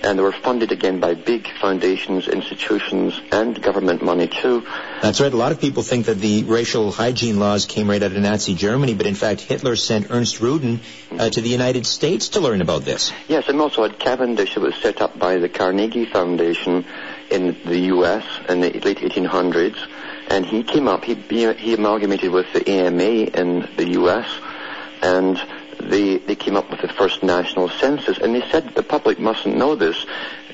And 0.00 0.16
they 0.16 0.22
were 0.22 0.30
funded 0.30 0.70
again 0.70 1.00
by 1.00 1.14
big 1.14 1.48
foundations, 1.60 2.28
institutions, 2.28 3.20
and 3.32 3.60
government 3.60 4.00
money 4.00 4.28
too. 4.28 4.64
That's 5.02 5.20
right. 5.20 5.32
A 5.32 5.36
lot 5.36 5.50
of 5.50 5.60
people 5.60 5.82
think 5.82 6.06
that 6.06 6.20
the 6.20 6.44
racial 6.44 6.92
hygiene 6.92 7.40
laws 7.40 7.66
came 7.66 7.90
right 7.90 8.00
out 8.00 8.12
of 8.12 8.18
Nazi 8.18 8.54
Germany, 8.54 8.94
but 8.94 9.06
in 9.06 9.16
fact, 9.16 9.40
Hitler 9.40 9.74
sent 9.74 10.06
Ernst 10.10 10.40
Rudin 10.40 10.78
uh, 11.10 11.30
to 11.30 11.40
the 11.40 11.48
United 11.48 11.84
States 11.84 12.28
to 12.30 12.40
learn 12.40 12.60
about 12.60 12.84
this. 12.84 13.12
Yes, 13.26 13.48
and 13.48 13.60
also 13.60 13.82
at 13.82 13.98
Cavendish, 13.98 14.56
it 14.56 14.60
was 14.60 14.76
set 14.76 15.00
up 15.00 15.18
by 15.18 15.38
the 15.38 15.48
Carnegie 15.48 16.06
Foundation 16.06 16.84
in 17.28 17.56
the 17.64 17.78
U.S. 17.96 18.24
in 18.48 18.60
the 18.60 18.70
late 18.70 18.98
1800s, 18.98 19.76
and 20.28 20.46
he 20.46 20.62
came 20.62 20.86
up, 20.86 21.02
he, 21.02 21.14
he 21.14 21.74
amalgamated 21.74 22.30
with 22.30 22.52
the 22.52 22.70
AMA 22.70 23.02
in 23.02 23.68
the 23.76 23.88
U.S., 23.94 24.28
and 25.02 25.40
they, 25.80 26.18
they 26.18 26.36
came 26.36 26.56
up 26.56 26.70
with 26.70 26.80
the 26.80 26.88
first 26.88 27.22
national 27.22 27.68
census, 27.68 28.18
and 28.18 28.34
they 28.34 28.48
said 28.50 28.74
the 28.74 28.82
public 28.82 29.18
mustn't 29.18 29.56
know 29.56 29.74
this. 29.74 30.06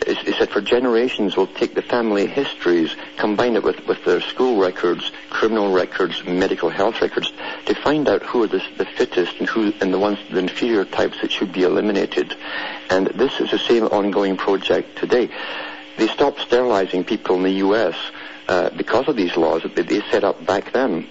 They 0.07 0.33
said 0.33 0.51
for 0.51 0.61
generations 0.61 1.37
we'll 1.37 1.47
take 1.47 1.75
the 1.75 1.83
family 1.83 2.27
histories, 2.27 2.95
combine 3.17 3.57
it 3.57 3.63
with, 3.63 3.87
with 3.87 4.05
their 4.05 4.21
school 4.21 4.61
records, 4.61 5.11
criminal 5.31 5.73
records, 5.73 6.23
medical 6.25 6.69
health 6.69 7.01
records, 7.01 7.33
to 7.67 7.75
find 7.75 8.09
out 8.09 8.23
who 8.23 8.43
are 8.43 8.49
the, 8.49 8.63
the 8.77 8.85
fittest 8.85 9.37
and 9.39 9.49
who 9.49 9.73
and 9.81 9.93
the 9.93 9.99
ones 9.99 10.19
the 10.31 10.39
inferior 10.39 10.85
types 10.85 11.21
that 11.23 11.33
should 11.33 11.53
be 11.53 11.63
eliminated. 11.63 12.35
And 12.91 13.07
this 13.09 13.41
is 13.41 13.51
the 13.51 13.59
same 13.59 13.85
ongoing 13.85 14.37
project 14.37 14.99
today. 14.99 15.31
They 15.97 16.09
stopped 16.09 16.41
sterilizing 16.41 17.05
people 17.05 17.37
in 17.37 17.45
the 17.45 17.53
U.S. 17.53 17.95
Uh, 18.49 18.71
because 18.71 19.09
of 19.09 19.17
these 19.17 19.37
laws 19.37 19.63
that 19.63 19.75
they 19.75 20.01
set 20.11 20.25
up 20.25 20.45
back 20.45 20.73
then 20.73 21.09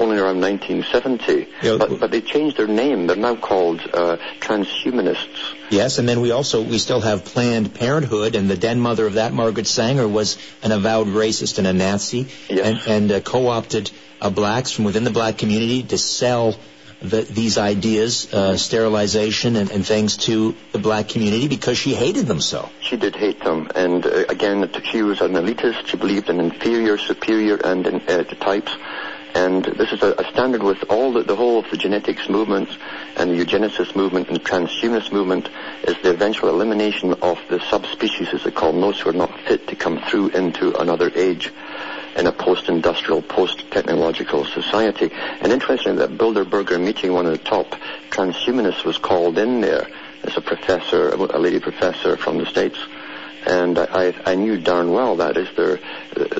only 0.00 0.16
around 0.16 0.40
1970. 0.40 1.48
Yeah, 1.62 1.76
but, 1.78 2.00
but 2.00 2.10
they 2.10 2.20
changed 2.20 2.56
their 2.56 2.66
name. 2.66 3.06
They're 3.06 3.16
now 3.16 3.36
called 3.36 3.80
uh, 3.80 4.16
transhumanists. 4.40 5.54
Yes, 5.70 5.98
and 5.98 6.08
then 6.08 6.20
we 6.20 6.30
also 6.30 6.62
we 6.62 6.78
still 6.78 7.00
have 7.00 7.24
Planned 7.24 7.74
Parenthood, 7.74 8.34
and 8.34 8.50
the 8.50 8.56
den 8.56 8.80
mother 8.80 9.06
of 9.06 9.14
that, 9.14 9.32
Margaret 9.32 9.66
Sanger, 9.66 10.08
was 10.08 10.38
an 10.62 10.72
avowed 10.72 11.08
racist 11.08 11.58
and 11.58 11.66
a 11.66 11.72
Nazi, 11.72 12.28
yes. 12.48 12.66
and, 12.66 12.80
and 12.88 13.12
uh, 13.12 13.20
co-opted 13.20 13.90
uh, 14.20 14.30
blacks 14.30 14.72
from 14.72 14.84
within 14.84 15.04
the 15.04 15.10
black 15.10 15.38
community 15.38 15.82
to 15.84 15.98
sell 15.98 16.56
the, 17.00 17.22
these 17.22 17.56
ideas, 17.56 18.32
uh, 18.32 18.56
sterilization 18.56 19.56
and, 19.56 19.70
and, 19.70 19.86
things 19.86 20.18
to 20.18 20.54
the 20.72 20.78
black 20.78 21.08
community 21.08 21.48
because 21.48 21.78
she 21.78 21.94
hated 21.94 22.26
them 22.26 22.40
so. 22.40 22.68
She 22.80 22.96
did 22.96 23.16
hate 23.16 23.42
them, 23.42 23.70
and 23.74 24.04
uh, 24.04 24.24
again, 24.28 24.70
she 24.84 25.02
was 25.02 25.20
an 25.20 25.32
elitist. 25.32 25.86
She 25.86 25.96
believed 25.96 26.28
in 26.28 26.40
inferior, 26.40 26.98
superior, 26.98 27.56
and 27.56 27.86
in, 27.86 28.00
uh, 28.00 28.24
types. 28.24 28.72
And 29.34 29.64
this 29.64 29.92
is 29.92 30.02
a, 30.02 30.14
a 30.18 30.24
standard 30.32 30.62
with 30.62 30.82
all 30.88 31.12
the, 31.12 31.22
the, 31.22 31.36
whole 31.36 31.60
of 31.60 31.70
the 31.70 31.76
genetics 31.76 32.28
movement 32.28 32.68
and 33.16 33.30
the 33.30 33.44
eugenicist 33.44 33.94
movement 33.94 34.28
and 34.28 34.36
the 34.36 34.40
transhumanist 34.40 35.12
movement 35.12 35.48
is 35.84 35.96
the 36.02 36.10
eventual 36.10 36.48
elimination 36.48 37.14
of 37.22 37.38
the 37.48 37.60
subspecies, 37.70 38.28
as 38.32 38.42
they 38.44 38.50
call 38.50 38.72
them, 38.72 38.80
those 38.80 39.00
who 39.00 39.10
are 39.10 39.14
not 39.14 39.38
fit 39.46 39.68
to 39.68 39.76
come 39.76 40.00
through 40.08 40.30
into 40.30 40.76
another 40.80 41.10
age 41.14 41.52
in 42.16 42.26
a 42.26 42.32
post-industrial, 42.32 43.22
post-technological 43.22 44.44
society. 44.46 45.10
And 45.12 45.52
interestingly, 45.52 45.98
that 45.98 46.18
Bilderberger 46.18 46.80
meeting, 46.80 47.12
one 47.12 47.26
of 47.26 47.32
the 47.32 47.38
top 47.38 47.66
transhumanists 48.10 48.84
was 48.84 48.98
called 48.98 49.38
in 49.38 49.60
there 49.60 49.86
as 50.24 50.36
a 50.36 50.40
professor, 50.40 51.10
a 51.10 51.38
lady 51.38 51.60
professor 51.60 52.16
from 52.16 52.38
the 52.38 52.46
States. 52.46 52.78
And 53.46 53.78
I, 53.78 54.12
I 54.26 54.34
knew 54.34 54.60
darn 54.60 54.92
well 54.92 55.16
that 55.16 55.36
is 55.36 55.48
their, 55.56 55.78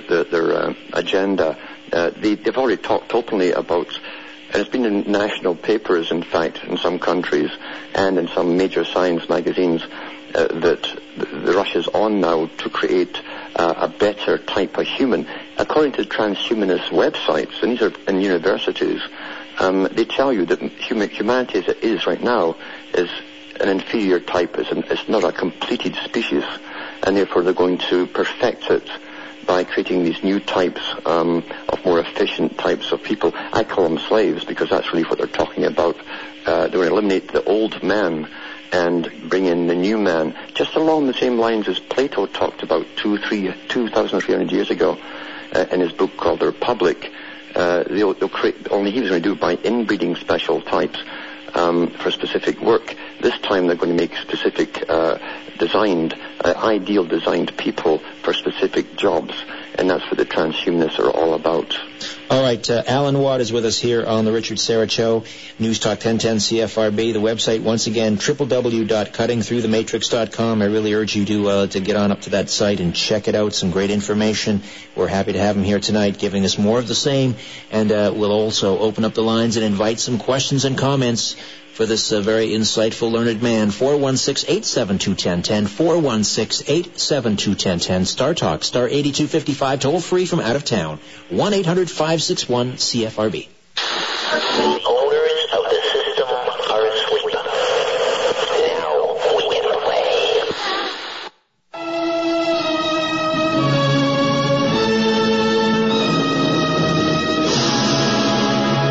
their, 0.09 0.25
their 0.25 0.53
uh, 0.53 0.75
agenda 0.93 1.57
uh, 1.93 2.11
they, 2.11 2.37
have 2.37 2.57
already 2.57 2.81
talked 2.81 3.15
openly 3.15 3.53
about, 3.53 3.89
and 4.53 4.57
it's 4.57 4.71
been 4.71 4.85
in 4.85 5.11
national 5.11 5.55
papers, 5.55 6.11
in 6.11 6.23
fact, 6.23 6.65
in 6.65 6.77
some 6.77 6.99
countries, 6.99 7.51
and 7.95 8.19
in 8.19 8.29
some 8.29 8.57
major 8.57 8.85
science 8.85 9.29
magazines, 9.29 9.83
uh, 10.35 10.47
that 10.47 10.83
the, 11.17 11.27
the 11.27 11.53
Russia's 11.53 11.89
on 11.89 12.21
now 12.21 12.47
to 12.47 12.71
create 12.71 13.21
uh, 13.57 13.75
a 13.77 13.89
better 13.89 14.39
type 14.39 14.79
of 14.79 14.87
human. 14.87 15.27
According 15.59 15.93
to 15.93 16.03
transhumanist 16.03 16.91
websites, 16.91 17.63
and 17.63 17.73
these 17.73 17.83
are 17.83 17.93
in 18.09 18.21
universities, 18.21 19.01
um, 19.59 19.89
they 19.93 20.05
tell 20.05 20.33
you 20.33 20.47
that 20.47 20.61
human, 20.61 21.11
humanity 21.11 21.59
as 21.59 21.69
it 21.69 21.83
is 21.83 22.07
right 22.07 22.23
now 22.23 22.57
is 22.95 23.11
an 23.61 23.69
inferior 23.69 24.21
type, 24.21 24.57
it's, 24.59 24.71
an, 24.71 24.85
it's 24.89 25.09
not 25.09 25.25
a 25.25 25.33
completed 25.33 25.95
species, 25.97 26.45
and 27.03 27.17
therefore 27.17 27.43
they're 27.43 27.53
going 27.53 27.79
to 27.79 28.07
perfect 28.07 28.71
it 28.71 28.89
by 29.47 29.65
creating 29.65 30.05
these 30.05 30.23
new 30.23 30.41
types 30.41 30.81
um, 31.05 31.43
more 31.85 32.01
efficient 32.01 32.59
types 32.59 32.93
of 32.93 33.03
people. 33.03 33.33
I 33.35 33.65
call 33.65 33.89
them 33.89 33.99
slaves 33.99 34.45
because 34.45 34.71
that's 34.71 34.93
really 34.93 35.05
what 35.05 35.19
they're 35.19 35.27
talking 35.27 35.65
about. 35.65 35.97
Uh, 36.47 36.69
they're 36.69 36.71
going 36.71 36.89
to 36.89 36.93
eliminate 36.93 37.29
the 37.33 37.45
old 37.45 37.83
man 37.83 38.29
and 38.73 39.29
bring 39.29 39.47
in 39.47 39.67
the 39.67 39.75
new 39.75 39.99
man, 39.99 40.37
just 40.55 40.77
along 40.77 41.07
the 41.07 41.15
same 41.15 41.39
lines 41.39 41.69
as 41.69 41.79
Plato 41.79 42.27
talked 42.27 42.63
about 42.63 42.87
two, 42.97 43.19
three, 43.19 43.53
2,300 43.69 44.53
years 44.53 44.71
ago 44.71 44.99
uh, 45.55 45.67
in 45.73 45.81
his 45.81 45.93
book 45.93 46.17
called 46.17 46.41
The 46.41 46.47
Republic. 46.47 47.13
Uh, 47.55 47.85
they'll, 47.85 48.15
they'll 48.15 48.29
create, 48.29 48.69
only 48.71 48.91
he 48.93 49.01
was 49.01 49.11
going 49.11 49.23
to 49.23 49.29
do 49.29 49.35
it 49.35 49.41
by 49.41 49.55
inbreeding 49.57 50.15
special 50.17 50.61
types 50.61 50.99
um, 51.55 51.89
for 51.89 52.11
specific 52.11 52.61
work. 52.61 52.95
This 53.21 53.39
time 53.41 53.67
they're 53.67 53.77
going 53.77 53.97
to 53.97 54.01
make 54.01 54.17
specific 54.17 54.89
uh, 54.89 55.19
designed, 55.59 56.15
uh, 56.45 56.55
ideal 56.57 57.05
designed 57.05 57.57
people 57.57 57.99
for 58.23 58.33
specific 58.33 58.97
jobs. 58.97 59.35
And 59.81 59.89
that's 59.89 60.05
what 60.11 60.19
the 60.19 60.27
transhumanists 60.27 60.99
are 60.99 61.11
all 61.11 61.33
about. 61.33 61.75
All 62.29 62.43
right, 62.43 62.69
uh, 62.69 62.83
Alan 62.87 63.19
Watt 63.19 63.41
is 63.41 63.51
with 63.51 63.65
us 63.65 63.79
here 63.79 64.05
on 64.05 64.27
the 64.27 64.33
Richard 64.33 64.59
Syrett 64.59 64.91
Show, 64.91 65.25
News 65.59 65.79
Talk 65.79 66.05
1010 66.05 66.37
CFRB. 66.37 67.15
The 67.15 67.19
website, 67.19 67.63
once 67.63 67.87
again, 67.87 68.19
www.cuttingthroughthematrix.com. 68.19 70.61
I 70.61 70.67
really 70.67 70.93
urge 70.93 71.17
you 71.17 71.25
to 71.25 71.49
uh, 71.49 71.67
to 71.69 71.81
get 71.81 71.97
on 71.97 72.13
up 72.13 72.21
to 72.23 72.31
that 72.31 72.51
site 72.51 72.81
and 72.81 72.95
check 72.95 73.27
it 73.27 73.35
out. 73.35 73.55
Some 73.55 73.71
great 73.71 73.91
information. 73.91 74.63
We're 74.95 75.09
happy 75.09 75.33
to 75.33 75.39
have 75.39 75.57
him 75.57 75.65
here 75.65 75.81
tonight, 75.81 76.19
giving 76.19 76.45
us 76.45 76.59
more 76.59 76.79
of 76.79 76.87
the 76.87 76.95
same, 76.95 77.37
and 77.71 77.91
uh, 77.91 78.13
we'll 78.15 78.33
also 78.33 78.79
open 78.79 79.07
up 79.07 79.15
the 79.15 79.23
lines 79.23 79.57
and 79.57 79.65
invite 79.65 79.99
some 79.99 80.19
questions 80.19 80.67
and 80.67 80.77
comments 80.77 81.37
for 81.81 81.87
this 81.87 82.13
uh, 82.13 82.21
very 82.21 82.49
insightful, 82.49 83.11
learned 83.11 83.41
man. 83.41 83.71
416-872-1010, 83.71 85.67
416-872-1010, 85.67 88.07
Star 88.07 88.35
Talk, 88.35 88.65
star 88.65 88.87
8255, 88.87 89.70
toll 89.77 90.01
free 90.01 90.27
from 90.27 90.41
out 90.41 90.57
of 90.57 90.65
town, 90.65 90.99
1-800-561-CFRB. 91.31 93.49
The 93.77 94.81
owners 94.87 95.45
of 95.53 95.65
the 95.65 95.81
system 95.93 96.29
are 96.29 96.87
asleep. 96.87 97.35
Now 98.79 99.17
we 99.37 99.43
can 99.51 99.65
play. 99.83 100.41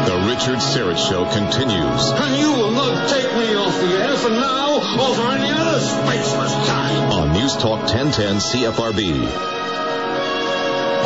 The 0.05 0.17
Richard 0.27 0.59
Syrett 0.59 0.97
Show 0.97 1.25
continues. 1.31 2.11
And 2.11 2.35
you 2.37 2.51
will 2.53 2.71
not 2.71 3.09
take 3.09 3.33
me 3.35 3.55
off 3.55 3.79
the 3.79 3.97
air 3.97 4.15
for 4.17 4.29
now 4.29 4.75
or 4.77 5.15
for 5.15 5.31
any 5.31 5.51
other 5.51 5.79
spaceless 5.79 6.53
time. 6.67 7.11
On 7.11 7.31
News 7.33 7.55
Talk 7.55 7.79
1010 7.81 8.37
CFRB. 8.37 9.58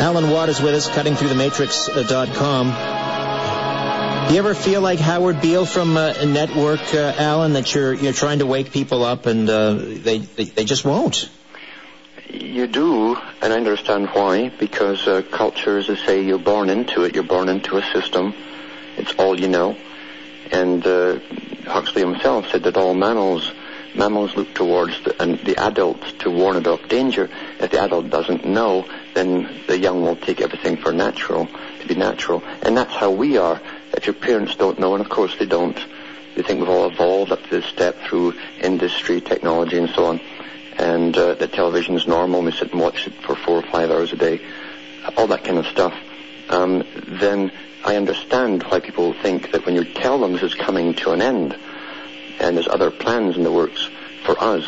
Alan 0.00 0.30
Watt 0.30 0.48
is 0.48 0.60
with 0.60 0.74
us, 0.74 0.88
cutting 0.88 1.14
through 1.14 1.28
the 1.28 1.34
matrix.com. 1.34 2.66
Do 4.28 4.34
you 4.34 4.38
ever 4.38 4.54
feel 4.54 4.80
like 4.80 4.98
Howard 4.98 5.40
Beale 5.40 5.66
from 5.66 5.96
uh, 5.96 6.24
Network, 6.24 6.94
uh, 6.94 7.14
Alan, 7.16 7.52
that 7.54 7.74
you're 7.74 7.92
you're 7.92 8.12
trying 8.12 8.38
to 8.38 8.46
wake 8.46 8.72
people 8.72 9.04
up 9.04 9.26
and 9.26 9.48
uh, 9.48 9.74
they, 9.74 10.18
they, 10.18 10.44
they 10.44 10.64
just 10.64 10.84
won't? 10.84 11.28
You 12.30 12.66
do, 12.66 13.16
and 13.42 13.52
I 13.52 13.56
understand 13.56 14.08
why. 14.08 14.48
Because 14.48 15.06
uh, 15.06 15.22
culture, 15.30 15.82
say, 15.82 16.22
you're 16.24 16.38
born 16.38 16.70
into 16.70 17.04
it. 17.04 17.14
You're 17.14 17.24
born 17.24 17.48
into 17.48 17.76
a 17.76 17.82
system 17.92 18.34
it's 18.96 19.12
all 19.14 19.38
you 19.38 19.48
know. 19.48 19.76
And 20.50 20.86
uh, 20.86 21.18
Huxley 21.66 22.02
himself 22.02 22.50
said 22.50 22.62
that 22.64 22.76
all 22.76 22.94
mammals 22.94 23.50
mammals 23.94 24.36
look 24.36 24.52
towards 24.54 25.02
the, 25.04 25.22
and 25.22 25.38
the 25.40 25.56
adult 25.56 26.00
to 26.20 26.30
warn 26.30 26.56
about 26.56 26.88
danger. 26.88 27.30
If 27.60 27.70
the 27.70 27.80
adult 27.80 28.10
doesn't 28.10 28.44
know, 28.44 28.86
then 29.14 29.62
the 29.66 29.78
young 29.78 30.02
will 30.02 30.16
take 30.16 30.40
everything 30.40 30.76
for 30.76 30.92
natural, 30.92 31.46
to 31.80 31.86
be 31.86 31.94
natural. 31.94 32.42
And 32.62 32.76
that's 32.76 32.94
how 32.94 33.10
we 33.10 33.36
are. 33.36 33.60
If 33.92 34.06
your 34.06 34.14
parents 34.14 34.56
don't 34.56 34.78
know, 34.78 34.94
and 34.94 35.04
of 35.04 35.10
course 35.10 35.36
they 35.38 35.46
don't, 35.46 35.78
they 36.34 36.42
think 36.42 36.60
we've 36.60 36.68
all 36.68 36.90
evolved 36.90 37.32
up 37.32 37.42
to 37.42 37.50
this 37.50 37.66
step 37.66 37.96
through 38.08 38.34
industry, 38.60 39.20
technology, 39.20 39.78
and 39.78 39.90
so 39.90 40.06
on. 40.06 40.20
And 40.76 41.16
uh, 41.16 41.34
television 41.46 41.94
is 41.94 42.06
normal, 42.06 42.40
and 42.40 42.46
we 42.46 42.52
sit 42.52 42.72
and 42.72 42.80
watch 42.80 43.06
it 43.06 43.14
for 43.22 43.36
four 43.36 43.58
or 43.58 43.70
five 43.70 43.90
hours 43.90 44.12
a 44.12 44.16
day. 44.16 44.40
all 45.16 45.28
that 45.28 45.44
kind 45.44 45.58
of 45.58 45.66
stuff, 45.66 45.94
um, 46.48 46.84
then 47.06 47.52
I 47.84 47.96
understand 47.96 48.64
why 48.64 48.80
people 48.80 49.12
think 49.12 49.52
that 49.52 49.64
when 49.66 49.76
you 49.76 49.84
tell 49.84 50.18
them 50.18 50.32
this 50.32 50.42
is 50.42 50.54
coming 50.54 50.94
to 50.94 51.12
an 51.12 51.22
end 51.22 51.56
and 52.40 52.56
there's 52.56 52.68
other 52.68 52.90
plans 52.90 53.36
in 53.36 53.42
the 53.42 53.52
works 53.52 53.88
for 54.24 54.38
us, 54.42 54.64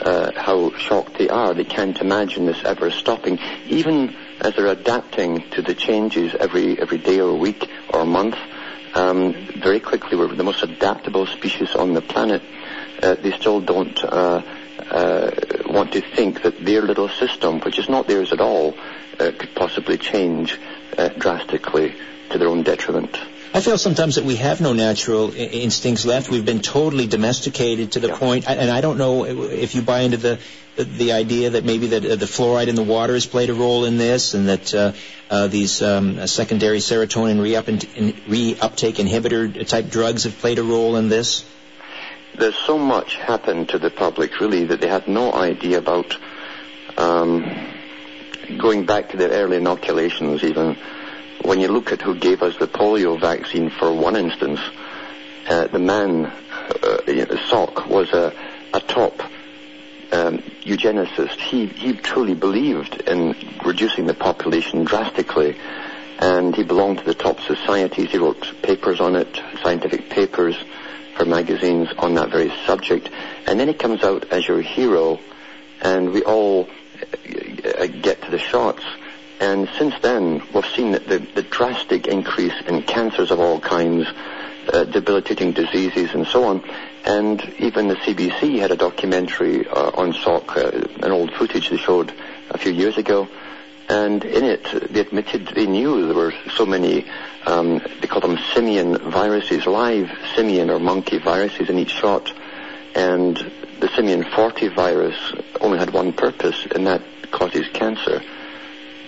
uh, 0.00 0.32
how 0.36 0.76
shocked 0.76 1.18
they 1.18 1.28
are. 1.28 1.54
They 1.54 1.64
can't 1.64 1.98
imagine 1.98 2.46
this 2.46 2.62
ever 2.64 2.90
stopping, 2.90 3.38
even 3.66 4.14
as 4.40 4.54
they're 4.54 4.66
adapting 4.66 5.50
to 5.50 5.62
the 5.62 5.74
changes 5.74 6.34
every 6.34 6.80
every 6.80 6.98
day 6.98 7.20
or 7.20 7.36
week 7.36 7.68
or 7.92 8.04
month. 8.04 8.36
Um, 8.94 9.34
very 9.56 9.80
quickly, 9.80 10.16
we're 10.16 10.34
the 10.34 10.44
most 10.44 10.62
adaptable 10.62 11.26
species 11.26 11.74
on 11.74 11.94
the 11.94 12.00
planet. 12.00 12.42
Uh, 13.02 13.14
they 13.14 13.32
still 13.32 13.60
don't 13.60 14.02
uh, 14.04 14.42
uh, 14.90 15.30
want 15.66 15.92
to 15.92 16.00
think 16.00 16.42
that 16.42 16.64
their 16.64 16.82
little 16.82 17.08
system, 17.08 17.60
which 17.60 17.78
is 17.78 17.88
not 17.88 18.06
theirs 18.06 18.32
at 18.32 18.40
all, 18.40 18.74
uh, 19.20 19.32
could 19.38 19.54
possibly 19.54 19.98
change 19.98 20.58
uh, 20.96 21.08
drastically 21.08 21.94
to 22.30 22.38
their 22.38 22.48
own 22.48 22.62
detriment. 22.62 23.18
I 23.54 23.60
feel 23.60 23.78
sometimes 23.78 24.16
that 24.16 24.24
we 24.24 24.36
have 24.36 24.60
no 24.60 24.74
natural 24.74 25.30
I- 25.30 25.36
instincts 25.36 26.04
left. 26.04 26.30
We've 26.30 26.44
been 26.44 26.60
totally 26.60 27.06
domesticated 27.06 27.92
to 27.92 28.00
the 28.00 28.10
point, 28.10 28.48
and 28.48 28.70
I 28.70 28.80
don't 28.80 28.98
know 28.98 29.24
if 29.24 29.74
you 29.74 29.82
buy 29.82 30.00
into 30.00 30.16
the 30.18 30.38
the, 30.76 31.10
idea 31.10 31.50
that 31.50 31.64
maybe 31.64 31.88
that 31.88 32.04
uh, 32.04 32.14
the 32.14 32.26
fluoride 32.26 32.68
in 32.68 32.76
the 32.76 32.84
water 32.84 33.14
has 33.14 33.26
played 33.26 33.50
a 33.50 33.54
role 33.54 33.84
in 33.84 33.98
this, 33.98 34.34
and 34.34 34.48
that 34.48 34.72
uh, 34.72 34.92
uh, 35.28 35.48
these 35.48 35.82
um, 35.82 36.24
secondary 36.28 36.78
serotonin 36.78 37.42
re-up 37.42 37.68
in, 37.68 37.78
reuptake 37.78 38.94
inhibitor 38.94 39.66
type 39.66 39.90
drugs 39.90 40.22
have 40.22 40.38
played 40.38 40.60
a 40.60 40.62
role 40.62 40.94
in 40.94 41.08
this. 41.08 41.44
There's 42.38 42.54
so 42.54 42.78
much 42.78 43.16
happened 43.16 43.70
to 43.70 43.80
the 43.80 43.90
public, 43.90 44.38
really, 44.38 44.66
that 44.66 44.80
they 44.80 44.86
had 44.86 45.08
no 45.08 45.32
idea 45.32 45.78
about. 45.78 46.16
Um, 46.96 47.44
going 48.56 48.86
back 48.86 49.10
to 49.10 49.16
their 49.16 49.30
early 49.30 49.58
inoculations, 49.58 50.42
even 50.42 50.76
when 51.42 51.60
you 51.60 51.68
look 51.68 51.92
at 51.92 52.02
who 52.02 52.14
gave 52.14 52.42
us 52.42 52.56
the 52.58 52.66
polio 52.66 53.20
vaccine, 53.20 53.70
for 53.70 53.92
one 53.92 54.16
instance, 54.16 54.60
uh, 55.48 55.66
the 55.68 55.78
man, 55.78 56.26
uh, 56.26 56.98
was 57.88 58.10
a, 58.12 58.32
a 58.74 58.80
top 58.80 59.20
um, 60.12 60.38
eugenicist. 60.62 61.38
He, 61.38 61.66
he 61.66 61.94
truly 61.94 62.34
believed 62.34 63.00
in 63.02 63.34
reducing 63.64 64.06
the 64.06 64.14
population 64.14 64.84
drastically, 64.84 65.56
and 66.18 66.54
he 66.54 66.64
belonged 66.64 66.98
to 66.98 67.04
the 67.04 67.14
top 67.14 67.40
societies. 67.40 68.10
He 68.10 68.18
wrote 68.18 68.54
papers 68.62 69.00
on 69.00 69.16
it, 69.16 69.40
scientific 69.62 70.10
papers 70.10 70.56
for 71.16 71.24
magazines 71.24 71.88
on 71.98 72.14
that 72.14 72.30
very 72.30 72.52
subject. 72.66 73.10
And 73.46 73.58
then 73.58 73.68
he 73.68 73.74
comes 73.74 74.02
out 74.02 74.32
as 74.32 74.46
your 74.46 74.60
hero, 74.60 75.18
and 75.80 76.12
we 76.12 76.22
all 76.22 76.68
uh, 76.68 77.86
get 77.86 78.22
to 78.22 78.30
the 78.30 78.38
shots. 78.38 78.84
And 79.40 79.68
since 79.78 79.94
then, 80.02 80.42
we've 80.52 80.66
seen 80.74 80.92
the, 80.92 81.24
the, 81.34 81.42
drastic 81.42 82.08
increase 82.08 82.54
in 82.66 82.82
cancers 82.82 83.30
of 83.30 83.38
all 83.38 83.60
kinds, 83.60 84.06
uh, 84.72 84.84
debilitating 84.84 85.52
diseases, 85.52 86.12
and 86.12 86.26
so 86.26 86.44
on. 86.44 86.64
And 87.04 87.40
even 87.58 87.86
the 87.86 87.94
CBC 87.94 88.58
had 88.58 88.72
a 88.72 88.76
documentary 88.76 89.66
uh, 89.68 89.90
on 89.94 90.12
Salk, 90.12 90.56
uh, 90.56 91.04
an 91.06 91.12
old 91.12 91.32
footage 91.34 91.70
they 91.70 91.76
showed 91.76 92.12
a 92.50 92.58
few 92.58 92.72
years 92.72 92.98
ago. 92.98 93.28
And 93.88 94.24
in 94.24 94.44
it, 94.44 94.92
they 94.92 95.00
admitted 95.00 95.46
they 95.54 95.66
knew 95.66 96.06
there 96.06 96.16
were 96.16 96.34
so 96.56 96.66
many, 96.66 97.06
um, 97.46 97.80
they 98.00 98.08
call 98.08 98.20
them 98.20 98.38
simian 98.54 98.98
viruses, 99.10 99.66
live 99.66 100.10
simian 100.34 100.68
or 100.68 100.80
monkey 100.80 101.18
viruses 101.18 101.70
in 101.70 101.78
each 101.78 101.92
shot. 101.92 102.32
And 102.94 103.36
the 103.78 103.88
simian 103.94 104.24
40 104.24 104.68
virus 104.68 105.16
only 105.60 105.78
had 105.78 105.90
one 105.90 106.12
purpose, 106.12 106.66
and 106.74 106.88
that 106.88 107.02
causes 107.30 107.66
cancer 107.72 108.20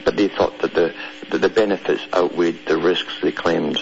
but 0.05 0.17
they 0.17 0.29
thought 0.29 0.59
that 0.61 0.75
the, 0.75 0.95
that 1.31 1.39
the 1.39 1.49
benefits 1.49 2.03
outweighed 2.15 2.67
the 2.67 2.77
risks 2.79 3.13
they 3.23 3.33
claimed. 3.33 3.81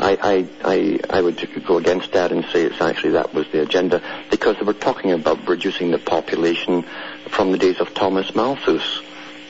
I, 0.00 0.46
I, 0.62 1.00
I, 1.10 1.20
would 1.20 1.64
go 1.66 1.78
against 1.78 2.12
that 2.12 2.30
and 2.30 2.44
say 2.52 2.62
it's 2.62 2.80
actually 2.80 3.12
that 3.12 3.34
was 3.34 3.48
the 3.50 3.62
agenda 3.62 4.00
because 4.30 4.56
they 4.56 4.64
were 4.64 4.72
talking 4.72 5.10
about 5.10 5.48
reducing 5.48 5.90
the 5.90 5.98
population 5.98 6.84
from 7.30 7.50
the 7.50 7.58
days 7.58 7.80
of 7.80 7.94
Thomas 7.94 8.32
Malthus, 8.32 9.02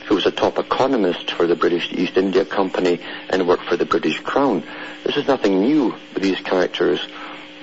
who 0.07 0.15
was 0.15 0.25
a 0.25 0.31
top 0.31 0.57
economist 0.57 1.29
for 1.31 1.45
the 1.45 1.55
British 1.55 1.91
East 1.91 2.17
India 2.17 2.45
Company 2.45 2.99
and 3.29 3.47
worked 3.47 3.65
for 3.65 3.77
the 3.77 3.85
British 3.85 4.19
Crown. 4.21 4.63
This 5.03 5.17
is 5.17 5.27
nothing 5.27 5.61
new 5.61 5.93
with 6.15 6.23
these 6.23 6.39
characters. 6.39 6.99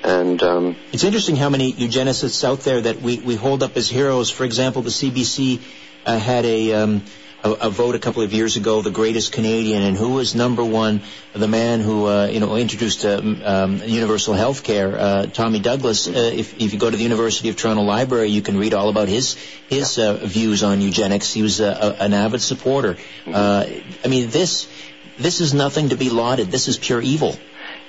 And 0.05 0.40
um, 0.45 0.77
it's 0.92 1.03
interesting 1.03 1.35
how 1.35 1.49
many 1.49 1.73
eugenicists 1.73 2.45
out 2.45 2.61
there 2.61 2.83
that 2.83 3.03
we, 3.03 3.19
we 3.19 3.35
hold 3.35 3.64
up 3.64 3.77
as 3.77 3.88
heroes. 3.88 4.31
For 4.31 4.45
example, 4.45 4.83
the 4.83 4.90
CBC 4.90 5.61
uh, 6.05 6.19
had 6.19 6.45
a 6.45 6.73
um, 6.75 7.03
a, 7.42 7.51
a, 7.53 7.70
vote 7.70 7.94
a 7.94 7.99
couple 7.99 8.22
of 8.22 8.33
years 8.33 8.57
ago, 8.57 8.83
the 8.83 8.90
greatest 8.90 9.33
Canadian, 9.33 9.83
and 9.83 9.96
who 9.96 10.14
was 10.14 10.35
number 10.35 10.64
one? 10.64 11.03
The 11.35 11.49
man 11.49 11.81
who 11.81 12.07
uh, 12.07 12.27
you 12.27 12.40
know 12.40 12.57
introduced 12.57 13.05
uh, 13.05 13.20
um, 13.44 13.83
universal 13.85 14.35
health 14.35 14.62
care, 14.62 14.99
uh, 14.99 15.27
Tommy 15.27 15.61
Douglas. 15.61 16.09
Uh, 16.09 16.12
if, 16.12 16.61
if 16.61 16.72
you 16.72 16.79
go 16.79 16.90
to 16.90 16.96
the 16.96 17.03
University 17.03 17.49
of 17.49 17.57
Toronto 17.57 17.83
Library, 17.83 18.29
you 18.29 18.42
can 18.42 18.59
read 18.59 18.75
all 18.75 18.88
about 18.88 19.09
his 19.09 19.37
his 19.68 19.99
uh, 19.99 20.14
views 20.14 20.62
on 20.62 20.81
eugenics. 20.81 21.33
He 21.33 21.42
was 21.42 21.61
a, 21.61 21.96
an 22.01 22.12
avid 22.12 22.40
supporter. 22.40 22.96
Uh, 23.27 23.66
I 24.05 24.09
mean, 24.09 24.31
this 24.31 24.68
this 25.18 25.40
is 25.40 25.55
nothing 25.55 25.90
to 25.90 25.96
be 25.96 26.11
lauded. 26.11 26.51
This 26.51 26.68
is 26.68 26.79
pure 26.79 27.01
evil. 27.01 27.37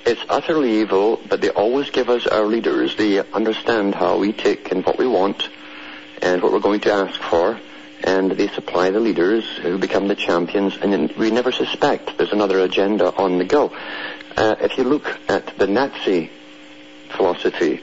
It's 0.06 0.24
utterly 0.28 0.80
evil, 0.80 1.20
but 1.28 1.40
they 1.40 1.50
always 1.50 1.90
give 1.90 2.08
us 2.08 2.26
our 2.26 2.44
leaders. 2.44 2.96
They 2.96 3.18
understand 3.18 3.94
how 3.94 4.18
we 4.18 4.32
tick 4.32 4.72
and 4.72 4.84
what 4.84 4.96
we 4.96 5.06
want 5.06 5.48
and 6.22 6.42
what 6.42 6.52
we're 6.52 6.60
going 6.60 6.80
to 6.80 6.92
ask 6.92 7.20
for 7.20 7.58
and 8.04 8.30
they 8.32 8.48
supply 8.48 8.90
the 8.90 9.00
leaders 9.00 9.44
who 9.62 9.78
become 9.78 10.08
the 10.08 10.14
champions, 10.14 10.76
and 10.76 11.12
we 11.12 11.30
never 11.30 11.52
suspect 11.52 12.16
there's 12.16 12.32
another 12.32 12.60
agenda 12.60 13.14
on 13.16 13.38
the 13.38 13.44
go. 13.44 13.72
Uh, 14.36 14.54
if 14.60 14.78
you 14.78 14.84
look 14.84 15.18
at 15.28 15.58
the 15.58 15.66
Nazi 15.66 16.30
philosophy, 17.16 17.82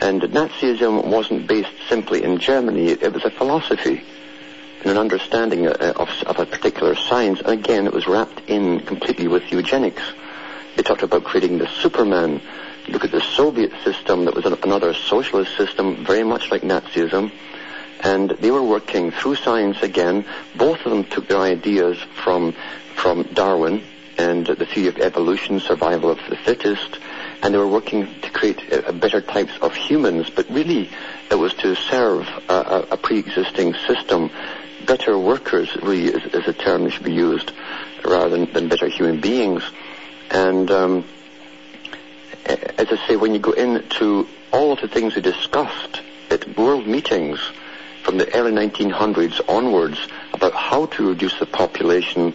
and 0.00 0.22
Nazism 0.22 1.06
wasn't 1.06 1.46
based 1.46 1.74
simply 1.88 2.22
in 2.22 2.38
Germany, 2.38 2.88
it, 2.88 3.12
was 3.12 3.24
a 3.24 3.30
philosophy 3.30 4.02
and 4.80 4.90
an 4.90 4.96
understanding 4.96 5.66
uh, 5.66 5.92
of, 5.96 6.08
of, 6.26 6.38
a 6.38 6.46
particular 6.46 6.94
science, 6.94 7.40
and 7.40 7.50
again, 7.50 7.86
it 7.86 7.92
was 7.92 8.06
wrapped 8.06 8.48
in 8.48 8.80
completely 8.80 9.28
with 9.28 9.52
eugenics. 9.52 10.02
They 10.76 10.82
talked 10.82 11.02
about 11.02 11.24
creating 11.24 11.58
the 11.58 11.68
Superman. 11.82 12.40
Look 12.88 13.04
at 13.04 13.10
the 13.10 13.20
Soviet 13.20 13.72
system, 13.84 14.24
that 14.24 14.34
was 14.34 14.46
another 14.46 14.94
socialist 14.94 15.54
system, 15.56 16.04
very 16.06 16.24
much 16.24 16.50
like 16.50 16.62
Nazism 16.62 17.30
and 18.02 18.30
they 18.30 18.50
were 18.50 18.62
working 18.62 19.10
through 19.10 19.36
science 19.36 19.82
again. 19.82 20.24
Both 20.56 20.84
of 20.84 20.90
them 20.90 21.04
took 21.04 21.28
their 21.28 21.40
ideas 21.40 21.98
from 22.24 22.54
from 22.96 23.22
Darwin 23.32 23.82
and 24.18 24.46
the 24.46 24.66
theory 24.66 24.88
of 24.88 24.98
evolution, 24.98 25.60
survival 25.60 26.10
of 26.10 26.18
the 26.28 26.36
fittest, 26.36 26.98
and 27.42 27.54
they 27.54 27.58
were 27.58 27.66
working 27.66 28.06
to 28.20 28.30
create 28.30 28.60
uh, 28.70 28.92
better 28.92 29.22
types 29.22 29.52
of 29.62 29.74
humans. 29.74 30.28
But 30.28 30.50
really, 30.50 30.90
it 31.30 31.36
was 31.36 31.54
to 31.54 31.74
serve 31.74 32.28
a, 32.48 32.52
a, 32.52 32.86
a 32.90 32.96
pre-existing 32.98 33.74
system. 33.86 34.30
Better 34.86 35.18
workers, 35.18 35.74
really, 35.76 36.06
is, 36.08 36.34
is, 36.34 36.46
a 36.46 36.52
term 36.52 36.84
that 36.84 36.90
should 36.90 37.04
be 37.04 37.14
used 37.14 37.52
rather 38.04 38.28
than, 38.28 38.52
than 38.52 38.68
better 38.68 38.88
human 38.88 39.20
beings. 39.20 39.62
And 40.30 40.70
um, 40.70 41.04
as 42.44 42.88
I 42.90 43.06
say, 43.06 43.16
when 43.16 43.32
you 43.32 43.40
go 43.40 43.52
into 43.52 44.28
all 44.52 44.72
of 44.72 44.80
the 44.80 44.88
things 44.88 45.14
we 45.14 45.22
discussed 45.22 46.02
at 46.30 46.58
world 46.58 46.86
meetings 46.86 47.40
from 48.02 48.18
the 48.18 48.32
early 48.34 48.52
1900s 48.52 49.40
onwards 49.48 49.98
about 50.32 50.54
how 50.54 50.86
to 50.86 51.08
reduce 51.08 51.38
the 51.38 51.46
population, 51.46 52.34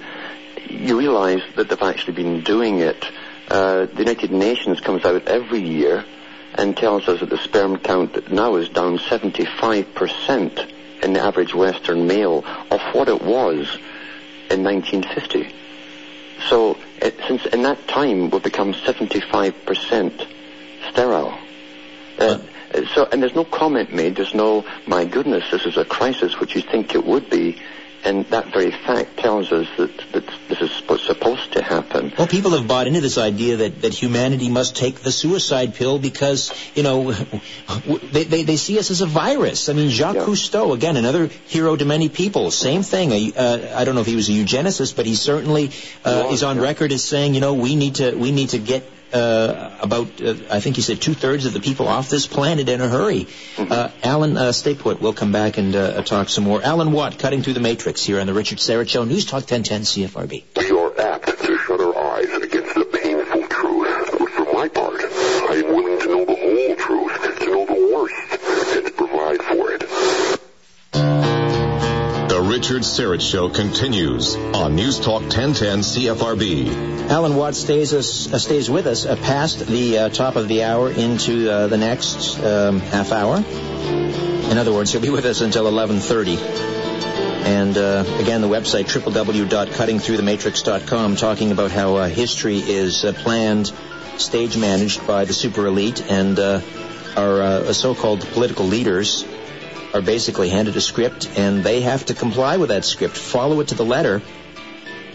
you 0.70 0.98
realize 0.98 1.42
that 1.56 1.70
they've 1.70 1.82
actually 1.82 2.14
been 2.14 2.42
doing 2.42 2.80
it. 2.80 3.06
Uh, 3.50 3.86
the 3.86 4.00
United 4.00 4.32
Nations 4.32 4.80
comes 4.80 5.06
out 5.06 5.28
every 5.28 5.62
year 5.62 6.06
and 6.56 6.76
tells 6.76 7.08
us 7.08 7.20
that 7.20 7.30
the 7.30 7.38
sperm 7.38 7.78
count 7.78 8.32
now 8.32 8.56
is 8.56 8.70
down 8.70 8.98
75% 8.98 10.72
in 11.04 11.14
the 11.14 11.20
average 11.20 11.54
Western 11.54 12.08
male 12.08 12.44
of 12.72 12.82
what 12.94 13.10
it 13.10 13.22
was 13.22 13.78
in 14.50 14.64
1950. 14.64 15.54
So 16.50 16.78
it, 17.02 17.16
since 17.28 17.46
in 17.48 17.64
that 17.64 17.88
time 17.88 18.30
we've 18.30 18.44
become 18.44 18.74
75% 18.74 20.28
sterile. 20.92 21.38
Uh, 22.18 22.40
so, 22.94 23.08
and 23.12 23.22
there's 23.22 23.36
no 23.36 23.46
comment 23.46 23.94
made. 23.94 24.16
There's 24.16 24.34
no, 24.34 24.66
my 24.88 25.06
goodness, 25.06 25.44
this 25.52 25.66
is 25.66 25.78
a 25.78 25.86
crisis, 25.86 26.40
which 26.40 26.56
you 26.56 26.62
think 26.62 26.96
it 26.96 27.06
would 27.06 27.30
be. 27.30 27.62
And 28.04 28.24
that 28.28 28.54
very 28.54 28.70
fact 28.70 29.18
tells 29.18 29.52
us 29.52 29.68
that, 29.78 29.92
that 30.14 30.24
this 30.48 30.62
is 30.62 30.70
what's 30.86 31.08
supposed 31.08 31.54
to 31.54 31.64
happen. 31.64 32.14
Well, 32.16 32.28
people 32.28 32.52
have 32.52 32.68
bought 32.68 32.86
into 32.86 33.02
this 33.02 33.18
idea 33.18 33.58
that, 33.58 33.82
that 33.82 33.96
humanity 33.96 34.48
must 34.48 34.76
take 34.76 35.00
the 35.00 35.12
suicide 35.12 35.74
pill 35.74 35.98
because, 35.98 36.54
you 36.76 36.84
know, 36.84 37.14
they, 38.12 38.26
they, 38.26 38.44
they 38.44 38.58
see 38.58 38.78
us 38.78 38.92
as 38.92 39.02
a 39.02 39.08
virus. 39.08 39.70
I 39.70 39.74
mean, 39.74 39.90
Jacques 39.90 40.18
yeah. 40.18 40.26
Cousteau, 40.26 40.76
again, 40.76 40.98
another 40.98 41.32
hero 41.48 41.76
to 41.76 41.84
many 41.84 42.10
people. 42.10 42.52
Same 42.52 42.84
thing. 42.84 43.36
Uh, 43.36 43.74
I 43.76 43.86
don't 43.86 43.96
know 43.96 44.02
if 44.02 44.08
he 44.08 44.16
was 44.16 44.30
a 44.30 44.34
eugenicist, 44.34 44.96
but 44.96 45.08
he 45.08 45.16
certainly 45.16 45.72
uh, 46.04 46.30
is 46.32 46.44
on 46.44 46.58
yeah. 46.58 46.62
record 46.62 46.92
as 46.92 47.04
saying, 47.04 47.34
you 47.34 47.42
know, 47.42 47.56
we 47.56 47.76
need 47.76 47.96
to, 47.96 48.14
we 48.14 48.32
need 48.32 48.50
to 48.50 48.60
get 48.60 48.84
uh, 49.14 49.78
about, 49.82 50.22
uh, 50.22 50.36
I 50.50 50.60
think 50.60 50.76
he 50.76 50.82
said, 50.82 51.02
two 51.02 51.14
thirds 51.14 51.46
of 51.46 51.54
the 51.54 51.60
people 51.60 51.88
off 51.88 52.10
this 52.10 52.28
planet 52.28 52.70
in 52.70 52.82
a 52.82 52.88
hurry. 52.88 53.26
Mm-hmm. 53.56 53.72
Uh, 53.72 53.90
Alan, 54.04 54.38
uh, 54.38 54.52
stay 54.52 54.76
put. 54.76 55.02
We'll 55.02 55.14
come 55.14 55.32
back 55.32 55.58
and 55.58 55.76
uh, 55.76 56.02
talk 56.04 56.30
some 56.30 56.44
more. 56.44 56.62
Alan 56.64 56.92
Watt, 56.92 57.18
Cutting 57.20 57.44
Through 57.44 57.54
the 57.54 57.60
Matrix, 57.60 58.04
here 58.04 58.20
on 58.20 58.28
the 58.28 58.34
Richard 58.34 58.58
Syrett 58.58 58.90
Show, 58.90 59.04
News 59.04 59.26
Talk 59.26 59.50
1010 59.50 59.82
CFRB. 59.82 60.44
Richard 72.66 72.82
Syrett 72.82 73.22
Show 73.22 73.48
continues 73.48 74.36
on 74.36 74.74
News 74.74 75.00
Talk 75.00 75.22
1010 75.22 75.82
CFRB. 75.82 77.12
Alan 77.12 77.36
Watt 77.36 77.54
stays 77.54 77.94
us 77.94 78.34
uh, 78.34 78.40
stays 78.40 78.72
with 78.72 78.88
us 78.88 79.06
uh, 79.06 79.16
past 79.18 79.68
the 79.68 80.00
uh, 80.00 80.10
top 80.10 80.36
of 80.36 80.48
the 80.48 80.64
hour 80.64 80.90
into 80.90 81.48
uh, 81.48 81.68
the 81.68 81.78
next 81.78 82.40
um, 82.40 82.80
half 82.80 83.12
hour. 83.12 83.38
In 83.38 84.58
other 84.58 84.74
words, 84.74 84.92
he'll 84.92 85.00
be 85.00 85.12
with 85.12 85.26
us 85.26 85.42
until 85.42 85.66
11:30. 85.66 86.40
And 87.46 87.78
uh, 87.78 88.04
again, 88.18 88.42
the 88.42 88.50
website 88.50 88.86
www.cuttingthroughthematrix.com, 88.86 91.18
talking 91.18 91.52
about 91.52 91.70
how 91.70 91.98
uh, 91.98 92.08
history 92.08 92.58
is 92.58 93.06
planned, 93.18 93.72
stage 94.18 94.58
managed 94.58 95.06
by 95.06 95.26
the 95.26 95.34
super 95.34 95.68
elite, 95.68 96.04
and 96.10 96.40
our 96.40 97.74
so-called 97.74 98.22
political 98.22 98.66
leaders 98.66 99.24
are 99.96 100.02
basically 100.02 100.50
handed 100.50 100.76
a 100.76 100.82
script, 100.82 101.30
and 101.38 101.64
they 101.64 101.82
have 101.82 102.06
to 102.08 102.14
comply 102.14 102.58
with 102.58 102.70
that 102.70 102.84
script, 102.84 103.16
follow 103.18 103.62
it 103.62 103.70
to 103.70 103.76
the 103.76 103.86
letter. 103.86 104.22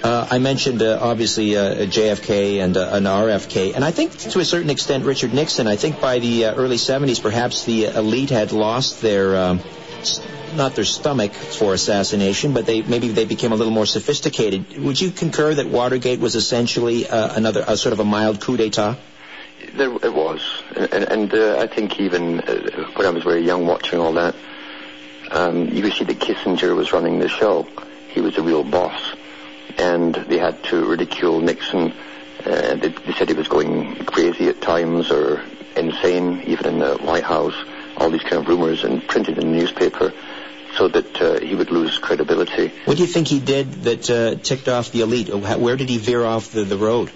Uh, 0.03 0.27
I 0.31 0.39
mentioned 0.39 0.81
uh, 0.81 0.99
obviously 0.99 1.55
uh, 1.55 1.85
JFK 1.85 2.65
and 2.65 2.75
uh, 2.75 2.89
an 2.93 3.05
RFK, 3.05 3.75
and 3.75 3.85
I 3.85 3.91
think 3.91 4.17
to 4.33 4.39
a 4.39 4.45
certain 4.45 4.71
extent 4.71 5.05
Richard 5.05 5.35
Nixon. 5.35 5.67
I 5.67 5.77
think 5.77 6.01
by 6.01 6.21
the 6.21 6.47
uh, 6.47 6.55
early 6.55 6.77
70s, 6.77 7.21
perhaps 7.21 7.65
the 7.65 7.85
elite 7.85 8.31
had 8.31 8.53
lost 8.53 9.03
their 9.03 9.37
um, 9.37 9.61
not 10.57 10.75
their 10.75 10.87
stomach 10.87 11.35
for 11.35 11.75
assassination, 11.75 12.55
but 12.55 12.65
they 12.65 12.81
maybe 12.81 13.09
they 13.09 13.27
became 13.27 13.53
a 13.53 13.57
little 13.57 13.75
more 13.75 13.85
sophisticated. 13.85 14.79
Would 14.79 14.99
you 14.99 15.11
concur 15.11 15.53
that 15.53 15.69
Watergate 15.69 16.19
was 16.19 16.35
essentially 16.35 17.07
uh, 17.07 17.35
another 17.37 17.63
a 17.69 17.77
sort 17.77 17.93
of 17.93 18.01
a 18.01 18.05
mild 18.05 18.41
coup 18.41 18.57
d'état? 18.57 18.97
There 19.77 19.93
it 19.93 20.15
was, 20.15 20.41
and, 20.75 21.05
and 21.05 21.35
uh, 21.35 21.59
I 21.59 21.67
think 21.67 22.01
even 22.01 22.41
uh, 22.41 22.89
when 22.95 23.07
I 23.07 23.11
was 23.11 23.23
very 23.23 23.45
young 23.45 23.67
watching 23.67 24.01
all 24.01 24.15
that, 24.15 24.35
um, 25.31 25.69
you 25.69 25.83
could 25.83 25.93
see 25.93 26.05
that 26.05 26.19
Kissinger 26.19 26.75
was 26.75 26.93
running 26.93 27.19
the 27.19 27.29
show. 27.29 27.67
He 28.09 28.21
was 28.21 28.35
the 28.35 28.43
real 28.43 28.65
boss, 28.65 29.15
and 29.79 30.15
they 30.15 30.39
had 30.39 30.63
to 30.65 30.85
ridicule 30.85 31.41
Nixon. 31.41 31.93
Uh, 32.45 32.75
they, 32.75 32.89
they 32.89 33.13
said 33.19 33.29
he 33.29 33.35
was 33.35 33.49
going 33.49 33.97
crazy 34.07 34.49
at 34.49 34.61
times 34.61 35.11
or 35.11 35.43
insane, 35.77 36.43
even 36.47 36.67
in 36.67 36.79
the 36.79 36.97
White 36.97 37.25
House. 37.25 37.55
All 37.97 38.11
these 38.11 38.23
kind 38.23 38.37
of 38.37 38.49
rumors 38.49 38.83
and 38.83 39.07
printed 39.07 39.39
in 39.39 39.53
the 39.53 39.57
newspaper, 39.59 40.13
so 40.77 40.89
that 40.89 41.21
uh, 41.21 41.41
he 41.41 41.55
would 41.55 41.71
lose 41.71 41.99
credibility. 41.99 42.73
What 42.87 42.97
do 42.97 43.03
you 43.03 43.09
think 43.09 43.29
he 43.29 43.41
did 43.41 43.73
that 43.85 44.11
uh, 44.11 44.35
ticked 44.37 44.69
off 44.69 44.91
the 44.91 45.03
elite? 45.03 45.29
Where 45.29 45.77
did 45.77 45.89
he 45.89 45.99
veer 45.99 46.25
off 46.25 46.51
the, 46.51 46.65
the 46.65 46.79
road? 46.79 47.11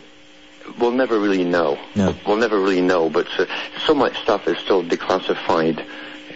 We'll 0.78 0.92
never 0.92 1.18
really 1.18 1.44
know. 1.44 1.78
No. 1.94 2.14
We'll 2.26 2.36
never 2.36 2.58
really 2.58 2.80
know, 2.80 3.10
but 3.10 3.28
uh, 3.38 3.46
so 3.86 3.94
much 3.94 4.20
stuff 4.22 4.46
is 4.48 4.58
still 4.58 4.82
declassified, 4.82 5.84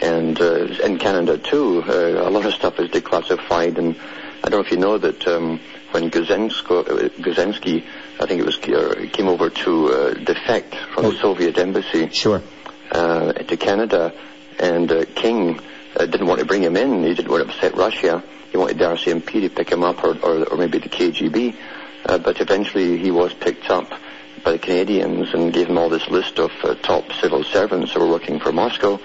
and 0.00 0.40
uh, 0.40 0.66
in 0.84 0.98
Canada 0.98 1.38
too, 1.38 1.82
uh, 1.82 2.28
a 2.28 2.30
lot 2.30 2.44
of 2.46 2.54
stuff 2.54 2.78
is 2.78 2.90
declassified. 2.90 3.78
And 3.78 3.96
I 4.44 4.48
don't 4.48 4.60
know 4.60 4.66
if 4.66 4.70
you 4.70 4.78
know 4.78 4.98
that 4.98 5.26
um, 5.26 5.60
when 5.90 6.10
Guzensko, 6.10 6.86
uh, 6.88 7.08
Guzensky, 7.20 7.84
I 8.20 8.26
think 8.26 8.40
it 8.40 8.46
was, 8.46 8.58
uh, 8.58 9.06
came 9.12 9.28
over 9.28 9.50
to 9.50 9.88
uh, 9.92 10.14
defect 10.14 10.74
from 10.94 11.04
the 11.04 11.18
Soviet 11.20 11.58
embassy 11.58 12.08
Sure. 12.10 12.42
uh, 12.90 13.32
to 13.32 13.56
Canada, 13.56 14.12
and 14.58 14.90
uh, 14.90 15.04
King 15.14 15.60
uh, 15.96 16.06
didn't 16.06 16.26
want 16.26 16.40
to 16.40 16.46
bring 16.46 16.62
him 16.62 16.76
in. 16.76 17.04
He 17.04 17.14
didn't 17.14 17.30
want 17.30 17.46
to 17.46 17.52
upset 17.54 17.76
Russia. 17.76 18.22
He 18.50 18.56
wanted 18.56 18.78
the 18.78 18.84
RCMP 18.84 19.40
to 19.42 19.50
pick 19.50 19.70
him 19.70 19.82
up, 19.84 20.02
or, 20.04 20.16
or, 20.18 20.44
or 20.44 20.56
maybe 20.56 20.78
the 20.78 20.88
KGB. 20.88 21.54
Uh, 22.06 22.18
but 22.18 22.40
eventually, 22.40 22.96
he 22.98 23.10
was 23.10 23.34
picked 23.34 23.68
up 23.70 23.90
by 24.44 24.52
the 24.52 24.58
Canadians 24.58 25.34
and 25.34 25.52
gave 25.52 25.68
him 25.68 25.76
all 25.78 25.88
this 25.88 26.08
list 26.08 26.38
of 26.38 26.50
uh, 26.62 26.74
top 26.76 27.12
civil 27.20 27.44
servants 27.44 27.92
who 27.92 28.00
were 28.00 28.08
working 28.08 28.38
for 28.40 28.52
Moscow, 28.52 28.98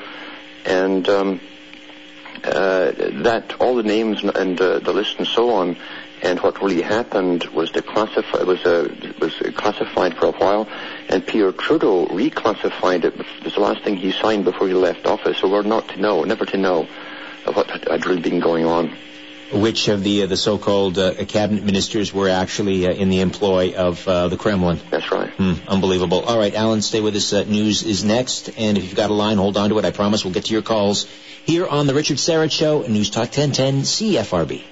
and 0.65 1.07
um, 1.09 1.41
uh, 2.43 2.91
that 3.23 3.55
all 3.59 3.75
the 3.75 3.83
names 3.83 4.23
and, 4.23 4.59
uh, 4.59 4.79
the 4.79 4.93
list 4.93 5.17
and 5.17 5.27
so 5.27 5.51
on. 5.51 5.77
And 6.21 6.39
what 6.39 6.61
really 6.61 6.81
happened 6.81 7.43
was 7.45 7.73
the 7.73 7.81
declassified 7.81 8.45
was 8.45 8.65
uh, 8.65 8.87
was 9.19 9.33
classified 9.57 10.15
for 10.17 10.27
a 10.27 10.31
while, 10.31 10.69
and 11.09 11.25
Pierre 11.27 11.51
Trudeau 11.51 12.07
reclassified 12.07 13.03
it. 13.03 13.13
It 13.19 13.43
was 13.43 13.53
the 13.55 13.59
last 13.59 13.83
thing 13.83 13.97
he 13.97 14.13
signed 14.13 14.45
before 14.45 14.69
he 14.69 14.73
left 14.73 15.05
office. 15.05 15.39
So 15.39 15.49
we're 15.49 15.63
not 15.63 15.89
to 15.89 15.99
know, 15.99 16.23
never 16.23 16.45
to 16.45 16.57
know, 16.57 16.87
what 17.51 17.69
had 17.69 18.05
really 18.05 18.21
been 18.21 18.39
going 18.39 18.63
on. 18.63 18.95
Which 19.53 19.87
of 19.87 20.03
the 20.03 20.23
uh, 20.23 20.25
the 20.25 20.35
so-called 20.35 20.97
uh, 20.97 21.25
cabinet 21.25 21.63
ministers 21.63 22.11
were 22.11 22.27
actually 22.27 22.87
uh, 22.87 22.91
in 22.91 23.09
the 23.09 23.19
employ 23.19 23.75
of 23.75 24.07
uh, 24.07 24.27
the 24.27 24.35
Kremlin? 24.35 24.79
That's 24.89 25.11
right. 25.11 25.29
Hmm, 25.29 25.53
unbelievable. 25.67 26.21
All 26.21 26.39
right, 26.39 26.53
Alan, 26.55 26.81
stay 26.81 27.01
with 27.01 27.15
us. 27.15 27.31
Uh, 27.33 27.43
news 27.43 27.83
is 27.83 28.03
next, 28.03 28.49
and 28.57 28.77
if 28.77 28.83
you've 28.83 28.95
got 28.95 29.11
a 29.11 29.13
line, 29.13 29.37
hold 29.37 29.55
on 29.57 29.69
to 29.69 29.77
it. 29.77 29.85
I 29.85 29.91
promise 29.91 30.25
we'll 30.25 30.33
get 30.33 30.45
to 30.45 30.53
your 30.53 30.63
calls 30.63 31.05
here 31.45 31.67
on 31.67 31.85
the 31.85 31.93
Richard 31.93 32.17
Syrett 32.17 32.51
Show, 32.51 32.81
News 32.81 33.11
Talk 33.11 33.25
1010 33.25 33.81
CFRB. 33.81 34.63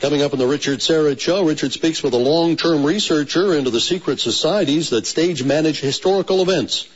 Coming 0.00 0.22
up 0.22 0.32
on 0.32 0.38
the 0.38 0.46
Richard 0.46 0.80
Syrett 0.80 1.20
Show, 1.20 1.44
Richard 1.44 1.72
speaks 1.72 2.02
with 2.02 2.14
a 2.14 2.16
long-term 2.16 2.84
researcher 2.84 3.54
into 3.54 3.70
the 3.70 3.80
secret 3.80 4.18
societies 4.18 4.90
that 4.90 5.06
stage 5.06 5.44
manage 5.44 5.80
historical 5.80 6.42
events. 6.42 6.88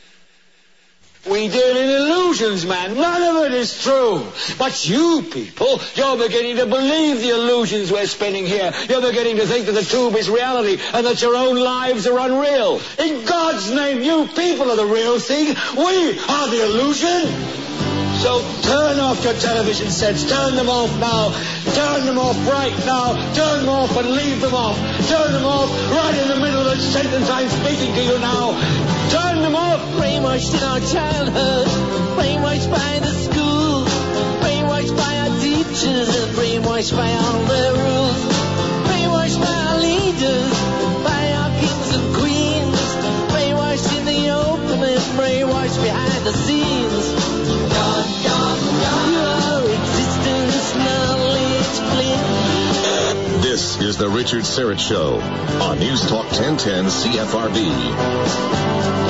We 1.26 1.48
deal 1.48 1.76
in 1.76 1.88
illusions, 1.88 2.66
man. 2.66 2.96
None 2.96 3.22
of 3.22 3.44
it 3.44 3.52
is 3.52 3.82
true. 3.82 4.26
But 4.58 4.86
you 4.86 5.22
people, 5.30 5.80
you're 5.94 6.18
beginning 6.18 6.56
to 6.56 6.66
believe 6.66 7.20
the 7.20 7.30
illusions 7.30 7.90
we're 7.90 8.06
spinning 8.06 8.44
here. 8.44 8.72
You're 8.90 9.00
beginning 9.00 9.36
to 9.36 9.46
think 9.46 9.64
that 9.66 9.72
the 9.72 9.82
tube 9.82 10.14
is 10.16 10.28
reality 10.28 10.78
and 10.92 11.06
that 11.06 11.22
your 11.22 11.34
own 11.34 11.56
lives 11.56 12.06
are 12.06 12.18
unreal. 12.18 12.78
In 12.98 13.24
God's 13.24 13.70
name, 13.70 14.02
you 14.02 14.28
people 14.36 14.70
are 14.70 14.76
the 14.76 14.84
real 14.84 15.18
thing. 15.18 15.56
We 15.76 16.18
are 16.28 16.48
the 16.50 16.64
illusion. 16.66 17.54
So 18.20 18.40
turn 18.62 19.00
off 19.00 19.24
your 19.24 19.34
television 19.34 19.90
sets. 19.90 20.24
Turn 20.24 20.56
them 20.56 20.68
off 20.68 20.92
now. 20.98 21.32
Turn 21.74 22.06
them 22.06 22.18
off 22.18 22.36
right 22.48 22.76
now. 22.86 23.12
Turn 23.34 23.60
them 23.60 23.68
off 23.68 23.96
and 23.96 24.10
leave 24.10 24.40
them 24.40 24.54
off. 24.54 24.76
Turn 25.08 25.32
them 25.32 25.44
off 25.44 25.68
right 25.90 26.16
in 26.16 26.28
the 26.28 26.36
middle 26.36 26.66
of 26.66 26.76
the 26.76 26.82
sentence 26.82 27.28
I'm 27.28 27.48
speaking 27.48 27.94
to 27.94 28.02
you 28.02 28.18
now. 28.18 28.52
Turn 29.10 29.42
them 29.42 29.56
off. 29.56 29.83
Brainwashed 29.98 30.52
in 30.54 30.62
our 30.62 30.80
childhood, 30.80 31.68
brainwashed 32.18 32.70
by 32.70 32.98
the 33.00 33.12
school, 33.26 33.84
brainwashed 34.42 34.96
by 34.96 35.12
our 35.22 35.32
teachers, 35.40 36.08
and 36.20 36.30
brainwashed 36.36 36.94
by 36.96 37.10
all 37.12 37.44
their 37.44 37.72
rules, 37.72 38.22
brainwashed 38.88 39.40
by 39.40 39.56
our 39.68 39.78
leaders, 39.80 40.52
by 41.04 41.22
our 41.38 41.50
kings 41.60 41.90
and 41.96 42.06
queens, 42.16 42.80
brainwashed 43.32 43.90
in 43.98 44.04
the 44.04 44.30
open 44.30 44.82
and 44.82 45.02
brainwashed 45.18 45.80
behind 45.82 46.26
the 46.26 46.32
scenes. 46.32 46.74
This 53.54 53.80
is 53.80 53.96
the 53.96 54.08
Richard 54.08 54.42
Syrett 54.42 54.80
Show 54.80 55.20
on 55.62 55.78
News 55.78 56.00
Talk 56.08 56.24
1010 56.32 56.86
CFRB. 56.86 59.03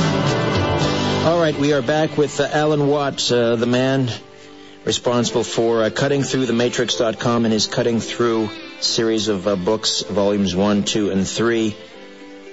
All 1.24 1.40
right, 1.40 1.58
we 1.58 1.72
are 1.72 1.80
back 1.80 2.18
with 2.18 2.38
uh, 2.38 2.50
Alan 2.52 2.86
Watt, 2.86 3.32
uh, 3.32 3.56
the 3.56 3.64
man 3.64 4.10
responsible 4.84 5.42
for 5.42 5.82
uh, 5.82 5.88
cutting 5.88 6.22
through 6.22 6.44
the 6.44 6.52
matrix.com 6.52 7.46
and 7.46 7.52
his 7.54 7.66
cutting 7.66 7.98
through 7.98 8.50
series 8.80 9.28
of 9.28 9.48
uh, 9.48 9.56
books, 9.56 10.02
volumes 10.02 10.54
one, 10.54 10.82
two, 10.82 11.08
and 11.10 11.26
three, 11.26 11.74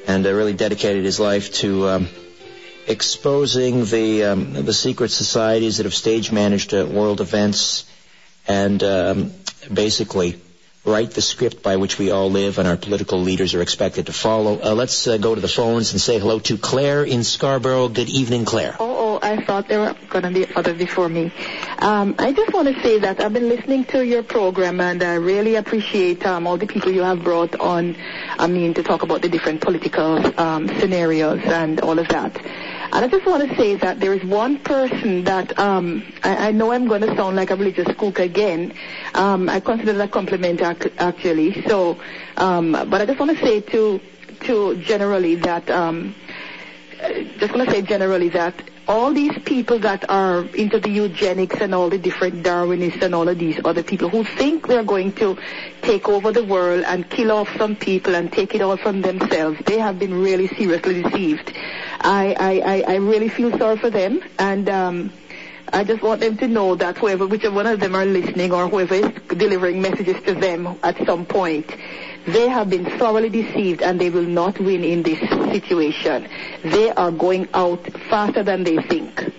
and 0.07 0.25
uh, 0.25 0.31
really 0.31 0.53
dedicated 0.53 1.03
his 1.03 1.19
life 1.19 1.51
to 1.55 1.89
um, 1.89 2.09
exposing 2.87 3.83
the 3.83 4.23
um, 4.23 4.53
the 4.53 4.71
secret 4.71 5.11
societies 5.11 5.75
that 5.75 5.85
have 5.85 5.93
stage 5.93 6.31
managed 6.31 6.73
uh, 6.73 6.85
world 6.85 7.19
events 7.19 7.83
and 8.47 8.81
um, 8.83 9.33
basically 9.73 10.39
write 10.83 11.11
the 11.11 11.21
script 11.21 11.61
by 11.61 11.77
which 11.77 11.99
we 11.99 12.09
all 12.09 12.31
live 12.31 12.57
and 12.57 12.67
our 12.67 12.75
political 12.75 13.19
leaders 13.21 13.53
are 13.53 13.61
expected 13.61 14.07
to 14.07 14.13
follow. 14.13 14.59
Uh, 14.59 14.73
let's 14.73 15.07
uh, 15.07 15.17
go 15.17 15.35
to 15.35 15.41
the 15.41 15.47
phones 15.47 15.91
and 15.91 16.01
say 16.01 16.17
hello 16.17 16.39
to 16.39 16.57
Claire 16.57 17.03
in 17.03 17.23
Scarborough. 17.23 17.87
Good 17.87 18.09
evening, 18.09 18.45
Claire. 18.45 18.75
Oh, 18.79 18.97
oh, 19.13 19.19
I 19.21 19.43
thought 19.43 19.67
there 19.67 19.79
were 19.79 19.95
going 20.09 20.23
to 20.23 20.31
be 20.31 20.47
others 20.55 20.77
before 20.77 21.07
me. 21.07 21.31
Um, 21.77 22.15
I 22.17 22.33
just 22.33 22.51
want 22.51 22.67
to 22.67 22.81
say 22.81 22.97
that 22.99 23.19
I've 23.19 23.31
been 23.31 23.47
listening 23.47 23.85
to 23.85 24.03
your 24.03 24.23
program 24.23 24.81
and 24.81 25.03
I 25.03 25.15
really 25.15 25.55
appreciate 25.55 26.25
um, 26.25 26.47
all 26.47 26.57
the 26.57 26.67
people 26.67 26.91
you 26.91 27.03
have 27.03 27.23
brought 27.23 27.59
on, 27.59 27.95
I 28.39 28.47
mean, 28.47 28.73
to 28.73 28.81
talk 28.81 29.03
about 29.03 29.21
the 29.21 29.29
different 29.29 29.61
political 29.61 30.39
um, 30.39 30.67
scenarios 30.79 31.41
and 31.43 31.79
all 31.81 31.99
of 31.99 32.07
that. 32.07 32.39
And 32.93 33.05
I 33.05 33.07
just 33.07 33.25
want 33.25 33.49
to 33.49 33.55
say 33.55 33.75
that 33.75 33.99
there 34.01 34.13
is 34.13 34.23
one 34.23 34.59
person 34.59 35.23
that 35.23 35.57
um, 35.57 36.03
I, 36.23 36.49
I 36.49 36.51
know 36.51 36.71
I'm 36.73 36.87
going 36.87 37.01
to 37.01 37.15
sound 37.15 37.37
like 37.37 37.49
a 37.49 37.55
religious 37.55 37.87
kook 37.97 38.19
again. 38.19 38.73
Um, 39.13 39.47
I 39.47 39.61
consider 39.61 39.93
that 39.93 40.09
a 40.09 40.11
compliment 40.11 40.61
ac- 40.61 40.91
actually. 40.97 41.61
So, 41.67 41.97
um, 42.37 42.71
but 42.73 43.01
I 43.01 43.05
just 43.05 43.19
want 43.19 43.37
to 43.37 43.45
say 43.45 43.61
to 43.61 43.99
to 44.41 44.75
generally 44.81 45.35
that 45.35 45.69
um, 45.69 46.15
just 47.37 47.53
want 47.53 47.69
to 47.69 47.71
say 47.75 47.81
generally 47.81 48.29
that 48.29 48.55
all 48.87 49.13
these 49.13 49.37
people 49.45 49.79
that 49.79 50.09
are 50.09 50.43
into 50.55 50.79
the 50.79 50.89
eugenics 50.89 51.55
and 51.61 51.73
all 51.73 51.89
the 51.89 51.97
different 51.97 52.43
Darwinists 52.43 53.01
and 53.01 53.15
all 53.15 53.29
of 53.29 53.37
these 53.37 53.59
other 53.63 53.83
people 53.83 54.09
who 54.09 54.23
think 54.23 54.67
they're 54.67 54.83
going 54.83 55.13
to 55.13 55.37
take 55.81 56.09
over 56.09 56.31
the 56.31 56.43
world 56.43 56.83
and 56.85 57.09
kill 57.09 57.31
off 57.31 57.47
some 57.57 57.75
people 57.75 58.15
and 58.15 58.31
take 58.33 58.53
it 58.55 58.61
all 58.61 58.77
from 58.77 59.01
themselves, 59.01 59.59
they 59.65 59.77
have 59.77 59.97
been 59.99 60.13
really 60.13 60.47
seriously 60.47 61.03
deceived. 61.03 61.53
I, 62.03 62.35
I, 62.39 62.93
I, 62.93 62.95
really 62.95 63.29
feel 63.29 63.57
sorry 63.57 63.77
for 63.77 63.89
them 63.89 64.21
and 64.39 64.67
um, 64.69 65.13
I 65.71 65.83
just 65.83 66.01
want 66.01 66.21
them 66.21 66.37
to 66.37 66.47
know 66.47 66.75
that 66.75 66.97
whoever, 66.97 67.27
whichever 67.27 67.55
one 67.55 67.67
of 67.67 67.79
them 67.79 67.95
are 67.95 68.05
listening 68.05 68.51
or 68.51 68.67
whoever 68.67 68.95
is 68.95 69.11
delivering 69.29 69.81
messages 69.81 70.21
to 70.23 70.33
them 70.33 70.77
at 70.83 70.97
some 71.05 71.25
point, 71.25 71.71
they 72.25 72.49
have 72.49 72.69
been 72.69 72.85
thoroughly 72.85 73.29
deceived 73.29 73.81
and 73.81 73.99
they 73.99 74.09
will 74.09 74.25
not 74.25 74.59
win 74.59 74.83
in 74.83 75.03
this 75.03 75.19
situation. 75.19 76.27
They 76.63 76.91
are 76.91 77.11
going 77.11 77.47
out 77.53 77.85
faster 78.09 78.43
than 78.43 78.63
they 78.63 78.77
think. 78.77 79.33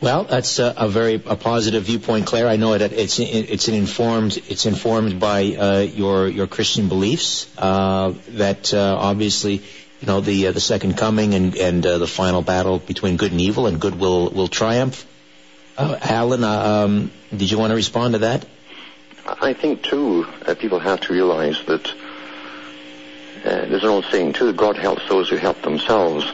Well, 0.00 0.24
that's 0.24 0.60
a, 0.60 0.74
a 0.76 0.88
very 0.88 1.14
a 1.14 1.34
positive 1.34 1.82
viewpoint, 1.84 2.26
Claire. 2.26 2.46
I 2.46 2.54
know 2.56 2.78
that 2.78 2.92
it's 2.92 3.18
it's 3.18 3.66
an 3.66 3.74
informed 3.74 4.36
it's 4.48 4.64
informed 4.64 5.18
by 5.18 5.56
uh, 5.56 5.80
your 5.80 6.28
your 6.28 6.46
Christian 6.46 6.88
beliefs. 6.88 7.52
Uh, 7.58 8.14
that 8.28 8.72
uh, 8.72 8.96
obviously, 8.96 9.62
you 10.00 10.06
know, 10.06 10.20
the 10.20 10.48
uh, 10.48 10.52
the 10.52 10.60
second 10.60 10.96
coming 10.96 11.34
and 11.34 11.56
and 11.56 11.84
uh, 11.84 11.98
the 11.98 12.06
final 12.06 12.42
battle 12.42 12.78
between 12.78 13.16
good 13.16 13.32
and 13.32 13.40
evil, 13.40 13.66
and 13.66 13.80
good 13.80 13.98
will 13.98 14.30
will 14.30 14.48
triumph. 14.48 15.06
Uh, 15.76 15.98
Alan, 16.00 16.44
uh, 16.44 16.84
um, 16.84 17.10
did 17.30 17.50
you 17.50 17.58
want 17.58 17.70
to 17.70 17.76
respond 17.76 18.14
to 18.14 18.18
that? 18.20 18.46
I 19.26 19.52
think 19.52 19.82
too, 19.82 20.26
uh, 20.46 20.54
people 20.54 20.78
have 20.78 21.00
to 21.02 21.12
realize 21.12 21.62
that 21.66 21.88
uh, 21.88 23.66
there's 23.66 23.82
an 23.82 23.88
old 23.88 24.04
saying 24.10 24.34
too: 24.34 24.52
God 24.52 24.76
helps 24.76 25.08
those 25.08 25.28
who 25.28 25.36
help 25.36 25.62
themselves. 25.62 26.24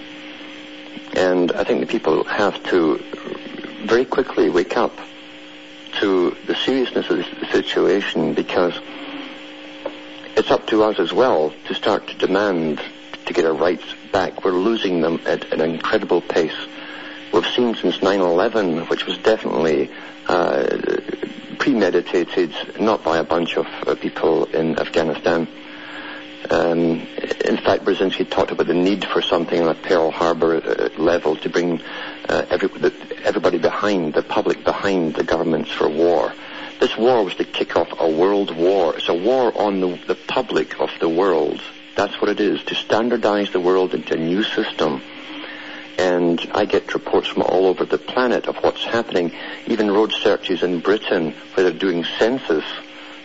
And 1.15 1.53
I 1.53 1.65
think 1.65 1.81
the 1.81 1.87
people 1.87 2.25
have 2.25 2.63
to 2.65 2.99
very 3.87 4.05
quickly 4.05 4.51
wake 4.51 4.77
up 4.77 4.93
to 6.01 6.37
the 6.47 6.55
seriousness 6.55 7.09
of 7.09 7.19
the 7.19 7.47
situation 7.53 8.35
because 8.35 8.75
it's 10.37 10.51
up 10.51 10.67
to 10.67 10.83
us 10.83 10.99
as 10.99 11.13
well 11.13 11.53
to 11.69 11.75
start 11.75 12.09
to 12.09 12.15
demand 12.15 12.81
to 13.27 13.33
get 13.33 13.45
our 13.45 13.55
rights 13.55 13.85
back. 14.13 14.45
We're 14.45 14.53
losing 14.53 15.01
them 15.01 15.21
at 15.27 15.53
an 15.53 15.61
incredible 15.61 16.21
pace. 16.21 16.57
We've 17.33 17.47
seen 17.47 17.75
since 17.75 17.99
9-11, 17.99 18.89
which 18.89 19.07
was 19.07 19.19
definitely 19.19 19.91
uh, 20.29 20.77
premeditated, 21.59 22.55
not 22.81 23.03
by 23.03 23.19
a 23.19 23.25
bunch 23.25 23.57
of 23.57 23.67
uh, 23.87 23.95
people 23.95 24.45
in 24.45 24.79
Afghanistan. 24.79 25.49
Um, 26.51 27.07
in 27.45 27.57
fact, 27.57 27.85
Brzezinski 27.85 28.31
talked 28.31 28.51
about 28.51 28.67
the 28.67 28.75
need 28.75 29.05
for 29.05 29.23
something 29.23 29.61
on 29.61 29.69
a 29.69 29.75
Pearl 29.75 30.11
Harbor 30.11 30.57
uh, 30.57 30.89
level 31.01 31.37
to 31.37 31.49
bring 31.49 31.81
uh, 32.29 32.45
every, 32.51 32.69
the, 32.69 32.93
everybody 33.25 33.59
behind, 33.59 34.15
the 34.15 34.23
public 34.23 34.63
behind 34.63 35.15
the 35.15 35.25
governments 35.25 35.71
for 35.71 35.89
war. 35.89 36.33
This 36.81 36.97
war 36.99 37.25
was 37.25 37.35
to 37.37 37.45
kick 37.45 37.77
off 37.77 37.89
a 37.99 38.09
world 38.09 38.55
war. 38.55 38.95
It's 38.97 39.09
a 39.09 39.15
war 39.15 39.57
on 39.57 39.81
the, 39.81 39.99
the 40.07 40.15
public 40.15 40.79
of 40.81 40.91
the 41.01 41.09
world. 41.09 41.63
That's 41.97 42.21
what 42.21 42.31
it 42.31 42.41
is, 42.41 42.63
to 42.65 42.75
standardize 42.75 43.51
the 43.51 43.61
world 43.61 43.95
into 43.95 44.15
a 44.15 44.17
new 44.17 44.43
system. 44.43 45.01
And 45.97 46.41
I 46.53 46.65
get 46.65 46.93
reports 46.93 47.29
from 47.29 47.43
all 47.43 47.67
over 47.67 47.85
the 47.85 47.99
planet 47.99 48.47
of 48.47 48.57
what's 48.57 48.83
happening. 48.85 49.33
Even 49.67 49.91
road 49.91 50.13
searches 50.13 50.63
in 50.63 50.81
Britain 50.81 51.35
where 51.55 51.71
they're 51.71 51.79
doing 51.79 52.05
census 52.19 52.65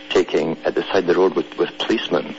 taking 0.08 0.56
at 0.64 0.74
the 0.74 0.82
side 0.84 0.98
of 0.98 1.06
the 1.06 1.14
road 1.14 1.34
with, 1.34 1.56
with 1.58 1.76
policemen. 1.78 2.36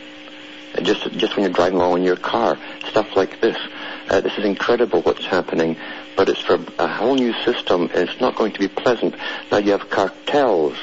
And 0.73 0.85
just 0.85 1.03
just 1.17 1.35
when 1.35 1.43
you're 1.43 1.53
driving 1.53 1.79
along 1.79 1.97
in 1.97 2.03
your 2.03 2.15
car, 2.15 2.57
stuff 2.89 3.15
like 3.15 3.41
this. 3.41 3.57
Uh, 4.09 4.21
this 4.21 4.37
is 4.37 4.45
incredible 4.45 5.01
what's 5.01 5.25
happening, 5.25 5.75
but 6.15 6.29
it's 6.29 6.39
for 6.39 6.59
a 6.79 6.87
whole 6.87 7.15
new 7.15 7.33
system, 7.43 7.89
and 7.93 8.09
it's 8.09 8.21
not 8.21 8.35
going 8.35 8.53
to 8.53 8.59
be 8.59 8.67
pleasant. 8.69 9.15
Now 9.51 9.57
you 9.57 9.71
have 9.71 9.89
cartels 9.89 10.77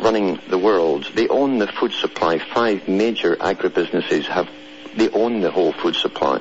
running 0.00 0.40
the 0.48 0.58
world. 0.58 1.08
They 1.14 1.28
own 1.28 1.58
the 1.58 1.66
food 1.66 1.92
supply. 1.92 2.38
Five 2.38 2.88
major 2.88 3.36
agribusinesses 3.36 4.24
have 4.26 4.48
they 4.96 5.08
own 5.10 5.40
the 5.40 5.50
whole 5.50 5.72
food 5.72 5.94
supply. 5.94 6.40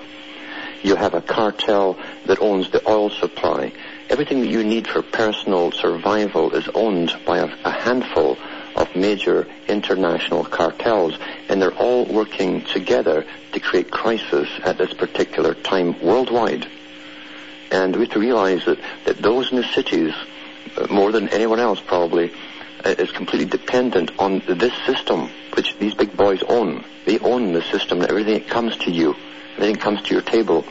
You 0.82 0.96
have 0.96 1.14
a 1.14 1.22
cartel 1.22 1.98
that 2.26 2.40
owns 2.40 2.72
the 2.72 2.88
oil 2.90 3.10
supply. 3.10 3.74
Everything 4.10 4.42
that 4.42 4.50
you 4.50 4.64
need 4.64 4.88
for 4.88 5.02
personal 5.02 5.72
survival 5.72 6.56
is 6.56 6.68
owned 6.74 7.14
by 7.26 7.40
a, 7.40 7.50
a 7.66 7.72
handful 7.72 8.38
of 8.76 8.96
major 8.96 9.46
international 9.68 10.46
cartels, 10.46 11.18
and 11.50 11.62
they're 11.62 11.76
all 11.76 12.06
working 12.06 12.64
together 12.64 13.26
to 13.52 13.60
create 13.60 13.92
crisis 13.92 14.48
at 14.64 14.78
this 14.78 14.94
particular 14.94 15.54
time 15.54 16.00
worldwide. 16.02 16.66
And 17.72 17.96
we 17.96 18.04
have 18.06 18.14
to 18.14 18.20
realize 18.20 18.66
that, 18.66 18.80
that 19.06 19.18
those 19.18 19.52
in 19.52 19.58
the 19.58 19.64
cities, 19.64 20.14
uh, 20.78 20.88
more 20.90 21.12
than 21.12 21.30
anyone 21.30 21.60
else 21.60 21.82
probably, 21.82 22.32
is 22.86 23.12
completely 23.12 23.46
dependent 23.46 24.12
on 24.20 24.42
this 24.48 24.74
system, 24.86 25.30
which 25.56 25.78
these 25.80 25.94
big 25.94 26.16
boys 26.16 26.42
own. 26.44 26.84
They 27.06 27.20
own 27.20 27.54
the 27.54 27.62
system, 27.62 28.02
everything 28.02 28.36
that 28.36 28.50
comes 28.50 28.78
to 28.78 28.92
you, 28.92 29.16
everything 29.54 29.76
that 29.76 29.82
comes 29.82 30.02
to 30.04 30.14
your 30.14 30.24
table, 30.24 30.66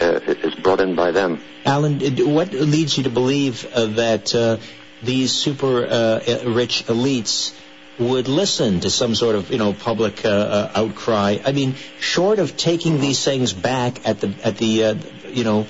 uh, 0.00 0.20
is 0.26 0.54
brought 0.54 0.80
in 0.80 0.94
by 0.94 1.10
them. 1.10 1.40
Alan, 1.64 2.00
what 2.34 2.52
leads 2.52 2.96
you 2.96 3.04
to 3.04 3.10
believe 3.10 3.66
uh, 3.72 3.86
that 3.86 4.34
uh, 4.34 4.58
these 5.02 5.32
super 5.32 5.84
uh, 5.84 6.20
rich 6.46 6.84
elites 6.86 7.54
would 7.98 8.28
listen 8.28 8.80
to 8.80 8.90
some 8.90 9.14
sort 9.14 9.34
of 9.34 9.50
you 9.50 9.58
know 9.58 9.72
public 9.72 10.24
uh, 10.24 10.28
uh, 10.28 10.72
outcry. 10.74 11.38
I 11.44 11.52
mean, 11.52 11.74
short 12.00 12.38
of 12.38 12.56
taking 12.56 13.00
these 13.00 13.24
things 13.24 13.52
back 13.52 14.06
at 14.06 14.20
the 14.20 14.34
at 14.44 14.56
the 14.56 14.84
uh, 14.84 14.94
you 15.28 15.44
know 15.44 15.66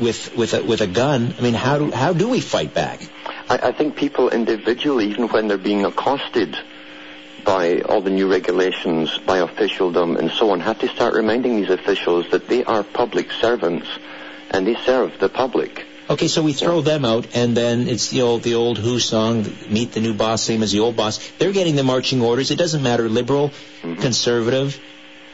with 0.00 0.34
with 0.36 0.54
a, 0.54 0.62
with 0.62 0.80
a 0.80 0.86
gun. 0.86 1.34
I 1.38 1.42
mean, 1.42 1.54
how 1.54 1.78
do 1.78 1.90
how 1.90 2.12
do 2.12 2.28
we 2.28 2.40
fight 2.40 2.72
back? 2.74 3.00
I, 3.48 3.58
I 3.68 3.72
think 3.72 3.96
people 3.96 4.30
individually, 4.30 5.10
even 5.10 5.28
when 5.28 5.48
they're 5.48 5.58
being 5.58 5.84
accosted 5.84 6.56
by 7.44 7.80
all 7.80 8.00
the 8.00 8.10
new 8.10 8.30
regulations, 8.30 9.16
by 9.18 9.38
officialdom 9.38 10.16
and 10.16 10.30
so 10.30 10.50
on, 10.50 10.60
have 10.60 10.80
to 10.80 10.88
start 10.88 11.14
reminding 11.14 11.56
these 11.56 11.70
officials 11.70 12.30
that 12.30 12.48
they 12.48 12.64
are 12.64 12.82
public 12.82 13.30
servants 13.32 13.86
and 14.50 14.66
they 14.66 14.74
serve 14.74 15.18
the 15.18 15.28
public. 15.28 15.84
Okay, 16.08 16.28
so 16.28 16.42
we 16.42 16.52
throw 16.52 16.82
them 16.82 17.04
out, 17.04 17.26
and 17.34 17.56
then 17.56 17.88
it's 17.88 18.10
the 18.10 18.22
old 18.22 18.44
the 18.44 18.54
old 18.54 18.78
Who 18.78 19.00
song, 19.00 19.44
"Meet 19.68 19.90
the 19.90 20.00
new 20.00 20.14
boss, 20.14 20.40
same 20.40 20.62
as 20.62 20.70
the 20.70 20.78
old 20.78 20.94
boss." 20.94 21.18
They're 21.38 21.50
getting 21.50 21.74
the 21.74 21.82
marching 21.82 22.22
orders. 22.22 22.52
It 22.52 22.58
doesn't 22.58 22.82
matter, 22.82 23.08
liberal, 23.08 23.48
mm-hmm. 23.48 24.00
conservative, 24.00 24.78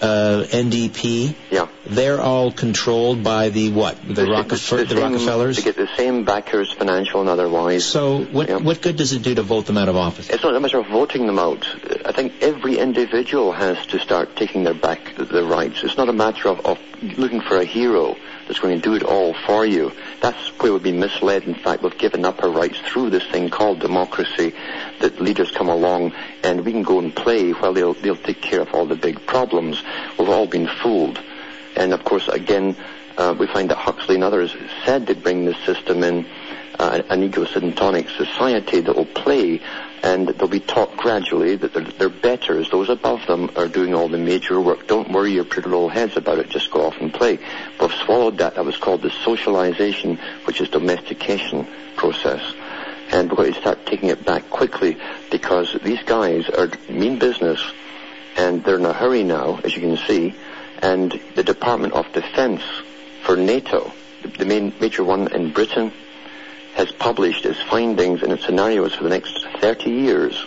uh, 0.01 0.45
NDP. 0.49 1.35
Yeah. 1.51 1.69
They're 1.87 2.21
all 2.21 2.51
controlled 2.53 3.23
by 3.23 3.51
the 3.51 3.71
what? 3.71 3.97
The, 4.03 4.27
Rockefe- 4.27 4.49
the, 4.49 4.87
same- 4.87 4.99
Rockefellers. 4.99 5.57
They 5.57 5.63
get 5.63 5.77
the 5.77 5.89
same 5.97 6.25
backers, 6.25 6.73
financial 6.73 7.21
and 7.21 7.29
otherwise. 7.29 7.85
So 7.85 8.25
what 8.25 8.63
what 8.63 8.81
good 8.83 8.97
does 8.97 9.13
it 9.13 9.23
do 9.23 9.35
to 9.35 9.43
vote 9.43 9.67
them 9.67 9.79
out 9.79 9.89
of 9.89 9.97
office? 9.97 10.31
It's 10.31 10.43
not 10.43 10.55
a 10.55 10.61
matter 10.61 10.79
of 10.79 10.87
voting 10.89 11.27
them 11.27 11.39
out. 11.39 11.67
I 12.05 12.13
think 12.13 12.35
every 12.41 12.79
individual 12.79 13.53
has 13.53 13.85
to 13.87 13.99
start 13.99 14.37
taking 14.37 14.65
their 14.65 14.75
back 14.75 15.15
their 15.17 15.45
rights. 15.45 15.83
It's 15.85 15.97
not 15.97 16.09
a 16.09 16.13
matter 16.13 16.49
of, 16.49 16.65
of 16.67 16.79
looking 17.19 17.41
for 17.41 17.57
a 17.59 17.65
hero 17.65 18.17
that's 18.47 18.59
going 18.59 18.75
to 18.77 18.83
do 18.83 18.95
it 18.95 19.03
all 19.03 19.35
for 19.47 19.65
you. 19.65 19.93
That's 20.21 20.49
where 20.61 20.73
we've 20.73 20.83
been 20.83 21.01
misled. 21.01 21.45
In 21.45 21.55
fact, 21.55 21.83
we've 21.83 21.97
given 21.97 22.25
up 22.25 22.43
our 22.43 22.51
rights 22.51 22.79
through 22.81 23.11
this 23.11 23.27
thing 23.27 23.51
called 23.51 23.81
democracy. 23.81 24.55
That 25.01 25.21
leaders 25.21 25.51
come 25.51 25.69
along 25.69 26.13
and 26.43 26.65
we 26.65 26.73
can 26.73 26.83
go 26.83 26.99
and 26.99 27.15
play 27.15 27.53
while 27.53 27.73
they'll 27.73 27.95
they'll 27.95 28.17
take 28.17 28.41
care 28.41 28.61
of 28.61 28.75
all 28.75 28.87
the 28.87 28.97
big 28.97 29.27
problems. 29.27 29.83
We've 30.19 30.29
all 30.29 30.47
been 30.47 30.69
fooled. 30.83 31.21
And 31.77 31.93
of 31.93 32.05
course, 32.05 32.29
again, 32.29 32.77
uh, 33.17 33.35
we 33.39 33.47
find 33.47 33.71
that 33.71 33.77
Huxley 33.77 34.17
and 34.17 34.25
others 34.25 34.55
said 34.85 35.07
they'd 35.07 35.23
bring 35.23 35.45
this 35.45 35.59
system 35.65 36.03
in, 36.03 36.27
uh, 36.79 37.03
an 37.09 37.23
egocentric 37.23 38.09
society 38.11 38.81
that 38.81 38.97
will 38.97 39.07
play 39.07 39.61
and 40.03 40.27
they'll 40.27 40.49
be 40.49 40.61
taught 40.61 40.97
gradually 40.97 41.55
that 41.57 41.73
they're, 41.73 41.85
they're 41.85 42.09
betters. 42.09 42.69
Those 42.71 42.89
above 42.89 43.25
them 43.27 43.51
are 43.57 43.69
doing 43.69 43.95
all 43.95 44.09
the 44.09 44.19
major 44.19 44.61
work. 44.61 44.89
Don't 44.89 45.13
worry 45.13 45.33
your 45.33 45.45
pretty 45.45 45.69
little 45.69 45.89
heads 45.89 46.17
about 46.17 46.39
it. 46.39 46.49
Just 46.49 46.71
go 46.71 46.87
off 46.87 46.97
and 47.01 47.15
play. 47.15 47.39
We've 47.93 48.07
swallowed 48.07 48.39
that. 48.39 48.55
That 48.55 48.65
was 48.65 48.77
called 48.77 49.03
the 49.03 49.11
socialization, 49.11 50.19
which 50.45 50.61
is 50.61 50.69
domestication 50.71 51.67
process. 51.97 52.41
And 53.11 53.29
we're 53.31 53.37
going 53.37 53.53
to 53.53 53.61
start 53.61 53.85
taking 53.85 54.09
it 54.09 54.25
back 54.25 54.49
quickly 54.49 54.97
because 55.31 55.77
these 55.83 56.03
guys 56.05 56.49
are 56.49 56.71
mean 56.89 57.19
business 57.19 57.61
and 58.37 58.65
they're 58.65 58.79
in 58.79 58.87
a 58.87 58.95
hurry 58.95 59.25
now, 59.25 59.61
as 59.63 59.75
you 59.77 59.83
can 59.83 59.99
see. 59.99 60.35
And 60.81 61.21
the 61.35 61.45
Department 61.45 61.93
of 61.93 62.11
Defense 62.13 62.63
for 63.25 63.37
NATO, 63.37 63.93
the- 64.23 64.29
the 64.29 64.47
main 64.47 64.73
major 64.81 65.05
one 65.05 65.29
in 65.33 65.53
Britain, 65.53 65.93
has 66.75 66.91
published 66.93 67.45
its 67.45 67.61
findings 67.61 68.23
and 68.23 68.33
its 68.33 68.47
scenarios 68.47 68.95
for 68.95 69.05
the 69.05 69.11
next 69.11 69.47
30 69.61 69.91
years. 69.91 70.47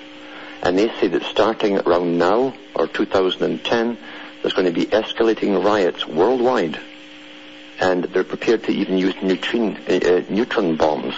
And 0.64 0.80
they 0.80 0.90
say 1.00 1.08
that 1.10 1.24
starting 1.24 1.78
around 1.78 2.18
now, 2.18 2.56
or 2.74 2.88
2010, 2.88 3.98
there's 4.42 4.54
going 4.54 4.66
to 4.66 4.72
be 4.74 4.88
escalating 4.88 5.64
riots 5.64 6.08
worldwide. 6.08 6.80
And 7.80 8.06
they're 8.06 8.24
prepared 8.24 8.64
to 8.64 8.72
even 8.72 8.98
use 8.98 9.16
neutron, 9.22 9.78
uh, 9.88 9.94
uh, 9.94 10.24
neutron 10.30 10.78
bombs 10.78 11.16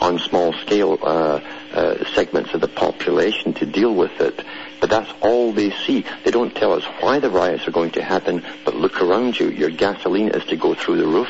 on 0.00 0.18
small 0.18 0.52
scale 0.52 0.98
uh, 1.02 1.40
uh, 1.72 2.04
segments 2.14 2.54
of 2.54 2.60
the 2.60 2.68
population 2.68 3.52
to 3.54 3.66
deal 3.66 3.94
with 3.94 4.20
it. 4.20 4.44
But 4.80 4.90
that's 4.90 5.12
all 5.20 5.52
they 5.52 5.70
see. 5.70 6.04
They 6.24 6.30
don't 6.30 6.54
tell 6.54 6.72
us 6.72 6.84
why 7.00 7.18
the 7.18 7.30
riots 7.30 7.66
are 7.66 7.72
going 7.72 7.90
to 7.92 8.02
happen, 8.02 8.44
but 8.64 8.74
look 8.74 9.02
around 9.02 9.38
you. 9.38 9.48
Your 9.48 9.70
gasoline 9.70 10.28
is 10.28 10.44
to 10.46 10.56
go 10.56 10.74
through 10.74 10.98
the 10.98 11.06
roof. 11.06 11.28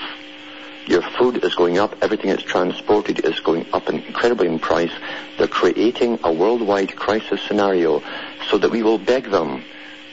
Your 0.86 1.02
food 1.02 1.44
is 1.44 1.54
going 1.54 1.78
up. 1.78 1.96
Everything 2.02 2.30
that's 2.30 2.42
transported 2.42 3.24
is 3.24 3.40
going 3.40 3.66
up 3.72 3.88
incredibly 3.88 4.48
in 4.48 4.58
price. 4.58 4.92
They're 5.36 5.46
creating 5.46 6.20
a 6.24 6.32
worldwide 6.32 6.96
crisis 6.96 7.42
scenario 7.42 8.02
so 8.50 8.58
that 8.58 8.70
we 8.70 8.82
will 8.82 8.98
beg 8.98 9.30
them 9.30 9.62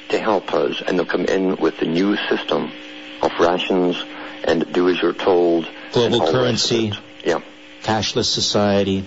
to 0.09 0.19
help 0.19 0.53
us 0.53 0.81
and 0.85 0.97
they'll 0.97 1.05
come 1.05 1.25
in 1.25 1.55
with 1.57 1.77
the 1.79 1.85
new 1.85 2.15
system 2.29 2.71
of 3.21 3.31
rations 3.39 4.03
and 4.45 4.71
do 4.71 4.89
as 4.89 5.01
you're 5.01 5.13
told. 5.13 5.67
Global 5.91 6.21
all 6.21 6.31
the 6.31 6.43
rest 6.43 6.71
of 6.71 6.71
currency. 6.71 6.93
Yeah. 7.23 7.41
cashless 7.83 8.25
society. 8.25 9.03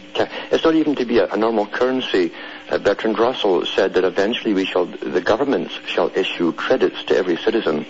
It's 0.51 0.64
not 0.64 0.74
even 0.74 0.97
to 0.97 1.05
be 1.05 1.18
a, 1.18 1.32
a 1.32 1.36
normal 1.36 1.66
currency. 1.66 2.32
Uh, 2.68 2.78
Bertrand 2.78 3.18
Russell 3.18 3.64
said 3.64 3.95
that 3.95 4.05
eventually 4.05 4.53
we 4.53 4.64
shall, 4.64 4.86
the 4.86 5.20
governments 5.20 5.74
shall 5.86 6.11
issue 6.14 6.53
credits 6.53 7.05
to 7.05 7.16
every 7.16 7.36
citizen, 7.36 7.86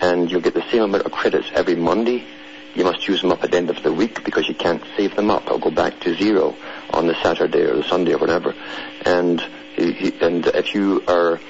and 0.00 0.30
you'll 0.30 0.40
get 0.40 0.54
the 0.54 0.68
same 0.70 0.82
amount 0.82 1.04
of 1.04 1.12
credits 1.12 1.48
every 1.54 1.76
Monday. 1.76 2.24
You 2.74 2.84
must 2.84 3.06
use 3.06 3.20
them 3.20 3.32
up 3.32 3.44
at 3.44 3.50
the 3.50 3.58
end 3.58 3.68
of 3.68 3.82
the 3.82 3.92
week 3.92 4.24
because 4.24 4.48
you 4.48 4.54
can't 4.54 4.82
save 4.96 5.14
them 5.14 5.30
up. 5.30 5.44
They'll 5.44 5.58
go 5.58 5.70
back 5.70 6.00
to 6.00 6.14
zero 6.14 6.56
on 6.90 7.06
the 7.06 7.14
Saturday 7.22 7.60
or 7.60 7.76
the 7.76 7.84
Sunday 7.84 8.14
or 8.14 8.18
whatever. 8.18 8.54
And 9.04 9.42
and 9.76 10.46
if 10.46 10.74
you 10.74 11.02
are 11.06 11.40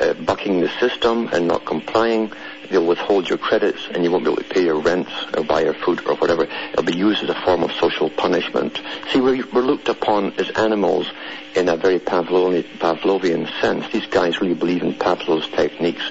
uh, 0.00 0.14
bucking 0.14 0.60
the 0.60 0.68
system 0.80 1.28
and 1.32 1.48
not 1.48 1.64
complying, 1.64 2.32
they'll 2.70 2.86
withhold 2.86 3.28
your 3.28 3.38
credits 3.38 3.88
and 3.92 4.04
you 4.04 4.10
won't 4.10 4.24
be 4.24 4.30
able 4.30 4.42
to 4.42 4.48
pay 4.48 4.64
your 4.64 4.80
rents 4.80 5.12
or 5.36 5.44
buy 5.44 5.62
your 5.62 5.74
food 5.74 6.06
or 6.06 6.14
whatever. 6.16 6.44
It'll 6.44 6.84
be 6.84 6.96
used 6.96 7.22
as 7.22 7.28
a 7.28 7.40
form 7.42 7.62
of 7.62 7.72
social 7.72 8.08
punishment. 8.08 8.80
See, 9.12 9.20
we're, 9.20 9.44
we're 9.52 9.62
looked 9.62 9.88
upon 9.88 10.32
as 10.34 10.50
animals 10.50 11.06
in 11.54 11.68
a 11.68 11.76
very 11.76 11.98
Pavlovian, 11.98 12.64
Pavlovian 12.78 13.48
sense. 13.60 13.90
These 13.92 14.06
guys 14.06 14.40
really 14.40 14.54
believe 14.54 14.82
in 14.82 14.94
Pavlov's 14.94 15.48
techniques, 15.48 16.02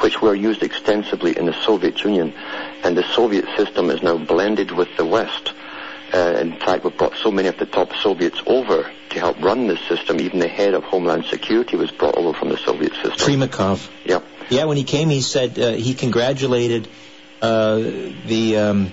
which 0.00 0.20
were 0.20 0.34
used 0.34 0.62
extensively 0.62 1.36
in 1.36 1.46
the 1.46 1.54
Soviet 1.64 2.02
Union. 2.02 2.32
And 2.82 2.96
the 2.96 3.04
Soviet 3.14 3.44
system 3.56 3.90
is 3.90 4.02
now 4.02 4.16
blended 4.16 4.70
with 4.70 4.88
the 4.96 5.04
West. 5.04 5.52
Uh, 6.14 6.38
in 6.40 6.58
fact, 6.58 6.84
we've 6.84 6.96
brought 6.96 7.16
so 7.16 7.30
many 7.30 7.48
of 7.48 7.58
the 7.58 7.66
top 7.66 7.92
Soviets 7.96 8.40
over 8.46 8.90
to 9.10 9.18
help 9.18 9.40
run 9.42 9.66
this 9.66 9.80
system. 9.88 10.20
Even 10.20 10.38
the 10.38 10.48
head 10.48 10.74
of 10.74 10.84
Homeland 10.84 11.24
Security 11.26 11.76
was 11.76 11.90
brought 11.90 12.16
over 12.16 12.32
from 12.32 12.48
the 12.48 12.56
Soviet 12.56 12.92
system. 12.94 13.12
Trimakov. 13.12 13.90
Yeah. 14.04 14.20
Yeah, 14.48 14.64
when 14.64 14.76
he 14.76 14.84
came, 14.84 15.08
he 15.08 15.22
said 15.22 15.58
uh, 15.58 15.72
he 15.72 15.94
congratulated 15.94 16.88
uh, 17.42 17.76
the, 17.76 18.56
um, 18.58 18.92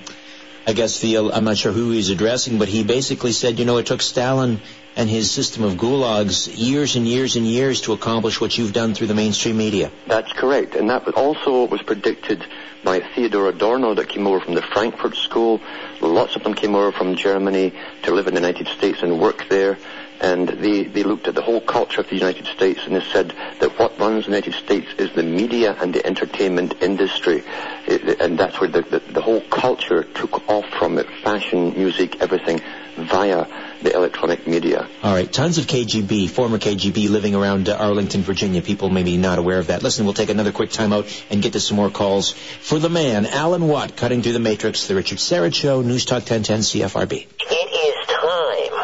I 0.66 0.74
guess 0.74 1.00
the, 1.00 1.18
I'm 1.32 1.44
not 1.44 1.58
sure 1.58 1.72
who 1.72 1.92
he's 1.92 2.10
addressing, 2.10 2.58
but 2.58 2.68
he 2.68 2.84
basically 2.84 3.34
said, 3.34 3.60
you 3.60 3.66
know, 3.66 3.78
it 3.78 3.86
took 3.86 4.02
Stalin 4.02 4.62
and 4.96 5.10
his 5.10 5.32
system 5.32 5.64
of 5.64 5.74
gulags 5.74 6.52
years 6.56 6.96
and 6.96 7.08
years 7.08 7.36
and 7.36 7.46
years 7.46 7.82
to 7.82 7.94
accomplish 7.94 8.40
what 8.42 8.58
you've 8.58 8.74
done 8.74 8.94
through 8.94 9.08
the 9.08 9.14
mainstream 9.14 9.58
media. 9.58 9.92
That's 10.08 10.32
correct, 10.34 10.76
and 10.76 10.90
that 10.90 11.06
was 11.06 11.16
also 11.16 11.66
was 11.66 11.82
predicted 11.82 12.46
by 12.84 13.00
Theodor 13.00 13.48
Adorno 13.48 13.94
that 13.96 14.10
came 14.10 14.28
over 14.28 14.40
from 14.40 14.56
the 14.56 14.62
Frankfurt 14.62 15.16
School. 15.16 15.62
Lots 16.02 16.36
of 16.36 16.44
them 16.44 16.54
came 16.54 16.76
over 16.76 16.92
from 16.92 17.16
Germany 17.16 17.74
to 18.04 18.12
live 18.12 18.28
in 18.28 18.34
the 18.34 18.42
United 18.42 18.68
States 18.68 19.02
and 19.02 19.20
work 19.20 19.48
there. 19.50 19.78
And 20.22 20.48
they, 20.48 20.84
they 20.84 21.04
looked 21.04 21.28
at 21.28 21.36
the 21.36 21.42
whole 21.42 21.60
culture 21.62 22.00
of 22.02 22.08
the 22.10 22.16
United 22.16 22.46
States 22.48 22.80
and 22.86 22.96
they 22.96 23.04
said 23.12 23.34
that 23.60 23.78
what 23.78 24.00
runs 24.00 24.26
the 24.26 24.32
United 24.32 24.54
States 24.54 24.88
is 24.98 25.12
the 25.14 25.24
media 25.24 25.76
and 25.80 25.94
the 25.94 26.06
entertainment 26.06 26.76
industry. 26.82 27.44
It- 27.88 28.22
and 28.22 28.38
that's 28.38 28.60
where 28.62 28.70
the, 28.70 28.82
the, 28.84 29.00
the 29.00 29.22
whole 29.22 29.42
culture 29.42 30.04
took 30.04 30.48
off 30.50 30.66
from 30.80 30.98
it, 30.98 31.08
fashion, 31.24 31.74
music, 31.76 32.22
everything, 32.22 32.62
via 32.96 33.46
the 33.82 33.94
electronic 33.94 34.48
media. 34.48 34.88
All 35.02 35.14
right, 35.14 35.30
tons 35.32 35.58
of 35.58 35.66
KGB, 35.66 36.30
former 36.30 36.58
KGB 36.58 37.10
living 37.10 37.36
around 37.36 37.68
uh, 37.68 37.76
Arlington, 37.76 38.22
Virginia. 38.22 38.62
People 38.62 38.90
maybe 38.90 39.18
not 39.18 39.40
aware 39.40 39.60
of 39.60 39.68
that. 39.68 39.84
Listen, 39.84 40.06
we'll 40.06 40.14
take 40.14 40.30
another 40.30 40.52
quick 40.52 40.70
time 40.70 40.94
out 40.94 41.08
and 41.30 41.42
get 41.42 41.54
to 41.54 41.60
some 41.60 41.76
more 41.76 41.90
calls. 41.90 42.32
For 42.32 42.80
the 42.80 42.90
man, 42.90 43.26
Alan 43.26 43.68
Watt, 43.68 43.98
cutting 43.98 44.22
through 44.22 44.34
the 44.34 44.40
matrix, 44.40 44.88
The 44.88 44.96
Richard 44.96 45.18
Syrett 45.18 45.54
Show, 45.56 45.82
News 45.82 46.06
Talk 46.06 46.20
1010 46.30 46.60
CFRB. 46.60 47.28
It 47.40 47.52
is 47.52 48.08
time 48.08 48.83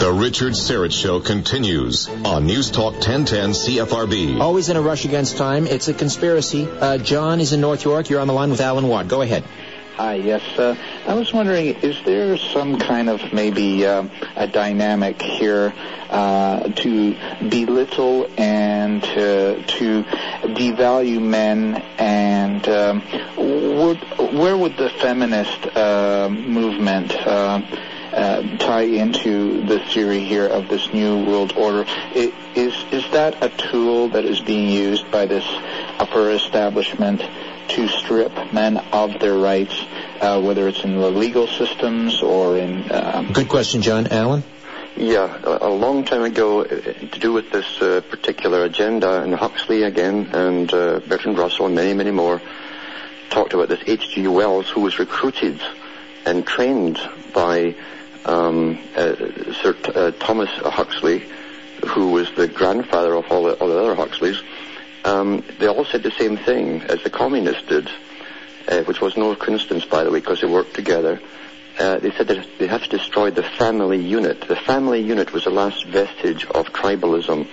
The 0.00 0.10
Richard 0.10 0.54
Syrett 0.54 0.92
Show 0.92 1.20
continues 1.20 2.08
on 2.08 2.46
News 2.46 2.70
Talk 2.70 2.94
1010 2.94 3.50
CFRB. 3.50 4.40
Always 4.40 4.70
in 4.70 4.78
a 4.78 4.80
rush 4.80 5.04
against 5.04 5.36
time. 5.36 5.66
It's 5.66 5.88
a 5.88 5.92
conspiracy. 5.92 6.66
Uh, 6.66 6.96
John 6.96 7.38
is 7.38 7.52
in 7.52 7.60
North 7.60 7.84
York. 7.84 8.08
You're 8.08 8.20
on 8.20 8.26
the 8.26 8.32
line 8.32 8.50
with 8.50 8.62
Alan 8.62 8.88
Watt. 8.88 9.08
Go 9.08 9.20
ahead. 9.20 9.44
Hi, 9.96 10.14
yes. 10.14 10.40
Uh, 10.58 10.74
I 11.06 11.12
was 11.12 11.34
wondering, 11.34 11.66
is 11.82 12.02
there 12.06 12.38
some 12.38 12.78
kind 12.78 13.10
of 13.10 13.34
maybe 13.34 13.84
um, 13.84 14.10
a 14.36 14.46
dynamic 14.46 15.20
here 15.20 15.74
uh, 16.08 16.60
to 16.60 17.14
belittle 17.50 18.26
and 18.38 19.02
to, 19.02 19.62
to 19.62 20.02
devalue 20.04 21.20
men, 21.20 21.76
and 21.98 22.66
um, 22.70 23.02
would, 23.36 23.98
where 24.32 24.56
would 24.56 24.78
the 24.78 24.88
feminist 24.88 25.76
uh, 25.76 26.30
movement 26.30 27.12
uh, 28.12 28.42
tie 28.58 28.82
into 28.82 29.62
the 29.66 29.78
theory 29.92 30.20
here 30.24 30.46
of 30.46 30.68
this 30.68 30.92
new 30.92 31.24
world 31.24 31.52
order? 31.56 31.84
I- 31.88 32.32
Is 32.56 32.74
is 32.90 33.04
that 33.12 33.42
a 33.42 33.48
tool 33.48 34.08
that 34.10 34.24
is 34.24 34.40
being 34.40 34.68
used 34.68 35.10
by 35.10 35.26
this 35.26 35.44
upper 35.98 36.30
establishment? 36.30 37.22
to 37.70 37.86
strip 37.86 38.32
men 38.52 38.78
of 38.92 39.20
their 39.20 39.38
rights, 39.38 39.84
uh, 40.20 40.42
whether 40.42 40.66
it's 40.66 40.82
in 40.82 40.96
the 40.98 41.08
legal 41.08 41.46
systems 41.46 42.20
or 42.20 42.58
in. 42.58 42.84
Um, 42.90 43.30
Good 43.32 43.48
question, 43.48 43.80
John. 43.80 44.08
Alan. 44.08 44.42
Yeah, 44.96 45.38
a, 45.44 45.68
a 45.68 45.70
long 45.70 46.04
time 46.04 46.22
ago, 46.22 46.62
uh, 46.62 46.66
to 46.66 47.18
do 47.20 47.32
with 47.32 47.52
this 47.52 47.80
uh, 47.80 48.00
particular 48.10 48.64
agenda, 48.64 49.22
and 49.22 49.32
Huxley 49.32 49.84
again, 49.84 50.26
and 50.32 50.74
uh, 50.74 50.98
Bertrand 51.06 51.38
Russell, 51.38 51.66
and 51.66 51.76
many, 51.76 51.94
many 51.94 52.10
more, 52.10 52.42
talked 53.30 53.54
about 53.54 53.68
this 53.68 53.78
H.G. 53.86 54.26
Wells, 54.26 54.68
who 54.68 54.80
was 54.80 54.98
recruited 54.98 55.60
and 56.26 56.44
trained 56.44 56.98
by 57.32 57.76
um, 58.30 58.78
uh, 58.94 59.14
Sir 59.60 59.72
T- 59.72 59.92
uh, 59.92 60.12
Thomas 60.12 60.50
Huxley, 60.50 61.24
who 61.88 62.12
was 62.12 62.30
the 62.36 62.46
grandfather 62.46 63.14
of 63.14 63.26
all 63.30 63.44
the, 63.44 63.54
all 63.54 63.68
the 63.68 63.78
other 63.78 63.94
Huxleys. 63.94 64.40
Um, 65.04 65.42
they 65.58 65.66
all 65.66 65.84
said 65.84 66.02
the 66.02 66.12
same 66.12 66.36
thing 66.36 66.82
as 66.82 67.02
the 67.02 67.10
communists 67.10 67.66
did, 67.66 67.90
uh, 68.68 68.82
which 68.84 69.00
was 69.00 69.16
no 69.16 69.34
coincidence, 69.34 69.84
by 69.84 70.04
the 70.04 70.10
way, 70.10 70.20
because 70.20 70.40
they 70.40 70.46
worked 70.46 70.74
together. 70.74 71.20
Uh, 71.78 71.98
they 71.98 72.10
said 72.12 72.28
that 72.28 72.46
they 72.58 72.66
have 72.66 72.82
to 72.82 72.88
destroy 72.88 73.30
the 73.30 73.42
family 73.42 73.98
unit. 73.98 74.42
The 74.42 74.56
family 74.56 75.00
unit 75.00 75.32
was 75.32 75.44
the 75.44 75.50
last 75.50 75.86
vestige 75.86 76.44
of 76.44 76.66
tribalism, 76.66 77.48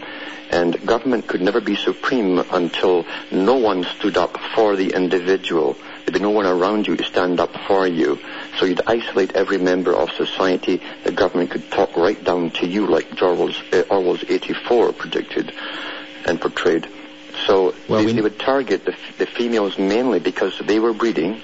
and 0.51 0.85
government 0.85 1.27
could 1.27 1.41
never 1.41 1.61
be 1.61 1.75
supreme 1.75 2.39
until 2.51 3.05
no 3.31 3.55
one 3.55 3.83
stood 3.97 4.17
up 4.17 4.37
for 4.53 4.75
the 4.75 4.93
individual. 4.93 5.77
There'd 6.07 6.13
be 6.13 6.19
no 6.21 6.29
one 6.29 6.45
around 6.45 6.87
you 6.87 6.95
to 6.95 7.03
stand 7.03 7.41
up 7.41 7.53
for 7.67 7.85
you. 7.85 8.17
So 8.57 8.65
you'd 8.65 8.79
isolate 8.87 9.35
every 9.35 9.57
member 9.57 9.93
of 9.93 10.09
society. 10.11 10.81
The 11.03 11.11
government 11.11 11.51
could 11.51 11.69
talk 11.69 11.97
right 11.97 12.23
down 12.23 12.51
to 12.51 12.65
you, 12.65 12.87
like 12.87 13.21
Orwell's, 13.21 13.61
uh, 13.73 13.83
Orwell's 13.89 14.23
84 14.23 14.93
predicted 14.93 15.53
and 16.25 16.39
portrayed. 16.39 16.87
So 17.45 17.71
they, 17.89 18.13
they 18.13 18.21
would 18.21 18.39
target 18.39 18.85
the, 18.85 18.95
the 19.17 19.25
females 19.25 19.77
mainly 19.77 20.21
because 20.21 20.57
they 20.59 20.79
were 20.79 20.93
breeding, 20.93 21.41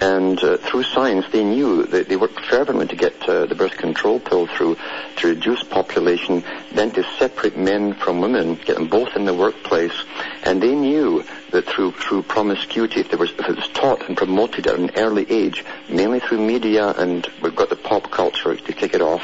and 0.00 0.42
uh, 0.42 0.56
through 0.56 0.82
science 0.82 1.26
they 1.30 1.44
knew 1.44 1.84
that 1.84 2.08
they 2.08 2.16
worked 2.16 2.44
fervently 2.46 2.88
to 2.88 2.96
get 2.96 3.28
uh, 3.28 3.46
the 3.46 3.54
birth 3.54 3.76
control 3.76 4.18
pill 4.18 4.48
through 4.48 4.76
to 5.18 5.28
reduce 5.28 5.62
population, 5.62 6.42
then 6.72 6.90
to 6.90 7.04
separate 7.20 7.56
men 7.56 7.94
from 7.94 8.20
women, 8.20 8.56
get 8.56 8.74
them 8.74 8.88
both 8.88 9.14
in 9.14 9.26
the 9.26 9.34
workplace, 9.34 9.94
and 10.42 10.60
they 10.60 10.74
knew 10.74 11.24
that 11.52 11.66
through 11.66 11.92
through 11.92 12.22
promiscuity, 12.22 13.00
if, 13.00 13.10
there 13.10 13.18
was, 13.18 13.30
if 13.30 13.48
it 13.48 13.56
was 13.56 13.68
taught 13.68 14.06
and 14.08 14.16
promoted 14.16 14.66
at 14.66 14.78
an 14.78 14.90
early 14.96 15.30
age, 15.30 15.64
mainly 15.88 16.20
through 16.20 16.44
media, 16.44 16.90
and 16.98 17.26
we've 17.42 17.56
got 17.56 17.70
the 17.70 17.76
pop 17.76 18.10
culture 18.10 18.56
to 18.56 18.72
kick 18.72 18.94
it 18.94 19.00
off, 19.02 19.22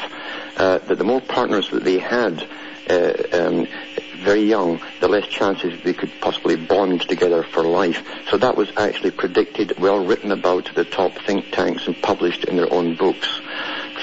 uh, 0.57 0.77
that 0.79 0.97
the 0.97 1.03
more 1.03 1.21
partners 1.21 1.69
that 1.69 1.83
they 1.83 1.99
had. 1.99 2.47
Uh, 2.89 3.13
um, 3.33 3.67
very 4.19 4.43
young, 4.43 4.81
the 4.99 5.07
less 5.07 5.27
chances 5.27 5.81
they 5.83 5.93
could 5.93 6.11
possibly 6.21 6.55
bond 6.55 7.01
together 7.01 7.43
for 7.43 7.63
life. 7.63 8.05
So 8.29 8.37
that 8.37 8.55
was 8.55 8.69
actually 8.77 9.11
predicted, 9.11 9.79
well 9.79 10.03
written 10.05 10.31
about 10.31 10.69
the 10.75 10.85
top 10.85 11.13
think 11.25 11.51
tanks 11.51 11.87
and 11.87 11.99
published 12.01 12.43
in 12.45 12.57
their 12.57 12.71
own 12.71 12.95
books. 12.95 13.41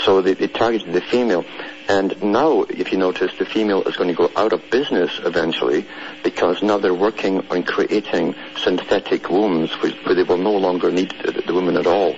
So 0.05 0.23
they, 0.23 0.35
they 0.35 0.49
targeted 0.49 0.93
the 0.93 1.01
female. 1.01 1.45
And 1.89 2.21
now, 2.23 2.63
if 2.63 2.91
you 2.91 2.99
notice, 2.99 3.33
the 3.39 3.45
female 3.45 3.83
is 3.85 3.97
going 3.97 4.09
to 4.09 4.15
go 4.15 4.31
out 4.35 4.53
of 4.53 4.71
business 4.71 5.21
eventually 5.23 5.87
because 6.25 6.63
now 6.63 6.79
they're 6.79 6.95
working 6.95 7.47
on 7.49 7.63
creating 7.63 8.35
synthetic 8.57 9.31
wombs 9.31 9.71
where, 9.83 10.15
they 10.15 10.23
will 10.23 10.39
no 10.39 10.57
longer 10.57 10.91
need 10.91 11.15
the, 11.25 11.43
the 11.47 11.55
women 11.55 11.77
at 11.77 11.87
all 11.87 12.17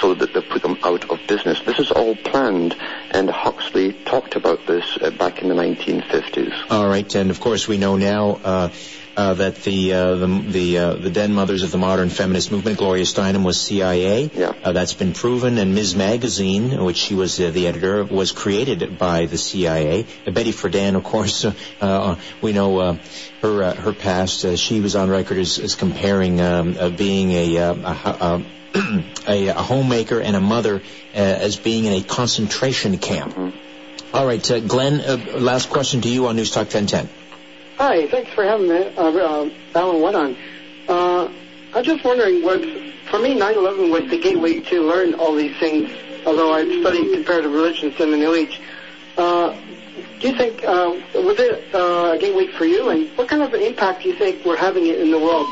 so 0.00 0.14
that 0.14 0.32
they 0.32 0.40
put 0.40 0.62
them 0.62 0.78
out 0.82 1.10
of 1.10 1.18
business. 1.26 1.60
This 1.60 1.78
is 1.78 1.90
all 1.90 2.14
planned 2.16 2.76
and 3.10 3.28
Huxley 3.28 3.92
talked 3.92 4.36
about 4.36 4.66
this 4.66 4.84
uh, 5.00 5.10
back 5.10 5.42
in 5.42 5.48
the 5.48 5.54
1950s. 5.54 6.70
All 6.70 6.88
right, 6.88 7.14
and 7.14 7.30
of 7.30 7.40
course 7.40 7.68
we 7.68 7.76
know 7.76 7.96
now 7.96 8.40
uh, 8.42 8.68
uh, 9.16 9.34
that 9.34 9.56
the 9.56 9.92
uh, 9.92 10.14
the 10.14 10.26
the, 10.26 10.78
uh, 10.78 10.94
the 10.94 11.10
den 11.10 11.34
mothers 11.34 11.62
of 11.62 11.70
the 11.70 11.78
modern 11.78 12.10
feminist 12.10 12.52
movement, 12.52 12.78
Gloria 12.78 13.04
Steinem, 13.04 13.44
was 13.44 13.60
CIA. 13.60 14.30
Yeah. 14.34 14.52
Uh, 14.62 14.72
that's 14.72 14.94
been 14.94 15.12
proven, 15.12 15.58
and 15.58 15.74
Ms. 15.74 15.96
Magazine, 15.96 16.84
which 16.84 16.96
she 16.96 17.14
was 17.14 17.38
uh, 17.40 17.50
the 17.50 17.66
editor, 17.66 18.04
was 18.04 18.32
created 18.32 18.98
by 18.98 19.26
the 19.26 19.38
CIA. 19.38 20.06
Betty 20.24 20.52
Friedan, 20.52 20.96
of 20.96 21.04
course, 21.04 21.44
we 22.42 22.52
know 22.52 22.78
uh, 22.78 22.96
her 23.42 23.62
uh, 23.62 23.74
her 23.74 23.92
past. 23.92 24.44
Uh, 24.44 24.56
she 24.56 24.80
was 24.80 24.96
on 24.96 25.10
record 25.10 25.38
as, 25.38 25.58
as 25.58 25.74
comparing 25.74 26.40
um, 26.40 26.76
uh, 26.78 26.90
being 26.90 27.32
a, 27.32 27.58
uh, 27.58 27.74
a, 27.74 28.16
a 28.20 28.44
a, 29.28 29.48
a 29.48 29.54
homemaker 29.54 30.20
and 30.20 30.36
a 30.36 30.40
mother 30.40 30.76
uh, 31.14 31.18
as 31.18 31.56
being 31.56 31.84
in 31.84 31.92
a 31.92 32.02
concentration 32.02 32.98
camp. 32.98 33.54
All 34.12 34.26
right, 34.26 34.50
uh, 34.50 34.60
Glenn, 34.60 35.00
uh, 35.00 35.38
last 35.38 35.70
question 35.70 36.00
to 36.00 36.08
you 36.08 36.26
on 36.26 36.36
News 36.36 36.50
Talk 36.50 36.72
1010. 36.72 37.08
Hi, 37.80 38.06
thanks 38.08 38.30
for 38.32 38.44
having 38.44 38.68
me, 38.68 38.76
uh, 38.94 39.08
uh, 39.08 39.50
Alan 39.74 40.02
Watt 40.02 40.14
on. 40.14 40.36
Uh, 40.86 41.30
I 41.72 41.78
was 41.78 41.86
just 41.86 42.04
wondering, 42.04 42.42
was 42.42 42.60
for 43.06 43.18
me 43.18 43.34
9/11 43.34 43.90
was 43.90 44.10
the 44.10 44.18
gateway 44.18 44.60
to 44.60 44.82
learn 44.82 45.14
all 45.14 45.34
these 45.34 45.56
things. 45.56 45.90
Although 46.26 46.52
I 46.52 46.64
studied 46.82 47.10
comparative 47.14 47.50
religions 47.50 47.98
in 47.98 48.10
the 48.10 48.18
New 48.18 48.34
Age, 48.34 48.60
uh, 49.16 49.56
do 50.20 50.28
you 50.28 50.36
think 50.36 50.62
uh, 50.62 50.94
was 51.14 51.40
it 51.40 51.74
uh, 51.74 52.16
a 52.16 52.18
gateway 52.18 52.48
for 52.48 52.66
you? 52.66 52.90
And 52.90 53.08
what 53.16 53.28
kind 53.28 53.42
of 53.42 53.54
an 53.54 53.62
impact 53.62 54.02
do 54.02 54.10
you 54.10 54.14
think 54.14 54.44
we're 54.44 54.58
having 54.58 54.86
it 54.86 55.00
in 55.00 55.10
the 55.10 55.18
world? 55.18 55.48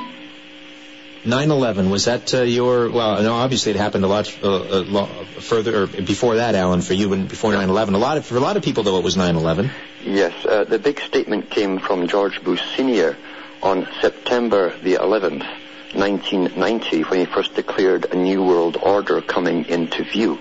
9/11 1.24 1.90
was 1.90 2.04
that 2.04 2.34
uh, 2.34 2.42
your? 2.42 2.90
Well, 2.90 3.22
no, 3.22 3.32
obviously 3.32 3.70
it 3.70 3.76
happened 3.76 4.04
a 4.04 4.08
lot, 4.08 4.30
uh, 4.42 4.82
lot 4.82 5.08
further 5.40 5.84
or 5.84 5.86
before 5.86 6.36
that, 6.36 6.54
Alan. 6.54 6.82
For 6.82 6.92
you, 6.92 7.10
and 7.14 7.26
before 7.26 7.52
9/11, 7.52 7.94
a 7.94 7.98
lot 7.98 8.18
of 8.18 8.26
for 8.26 8.36
a 8.36 8.40
lot 8.40 8.58
of 8.58 8.62
people 8.62 8.84
though 8.84 8.98
it 8.98 9.04
was 9.04 9.16
9/11. 9.16 9.70
Yes, 10.08 10.32
uh, 10.46 10.64
the 10.64 10.78
big 10.78 11.00
statement 11.00 11.50
came 11.50 11.78
from 11.78 12.08
George 12.08 12.42
Bush 12.42 12.62
Sr. 12.74 13.14
on 13.62 13.86
September 14.00 14.74
the 14.78 14.94
11th, 14.94 15.44
1990, 15.92 17.02
when 17.02 17.20
he 17.20 17.26
first 17.26 17.54
declared 17.54 18.06
a 18.06 18.16
new 18.16 18.42
world 18.42 18.78
order 18.80 19.20
coming 19.20 19.66
into 19.66 20.04
view. 20.04 20.38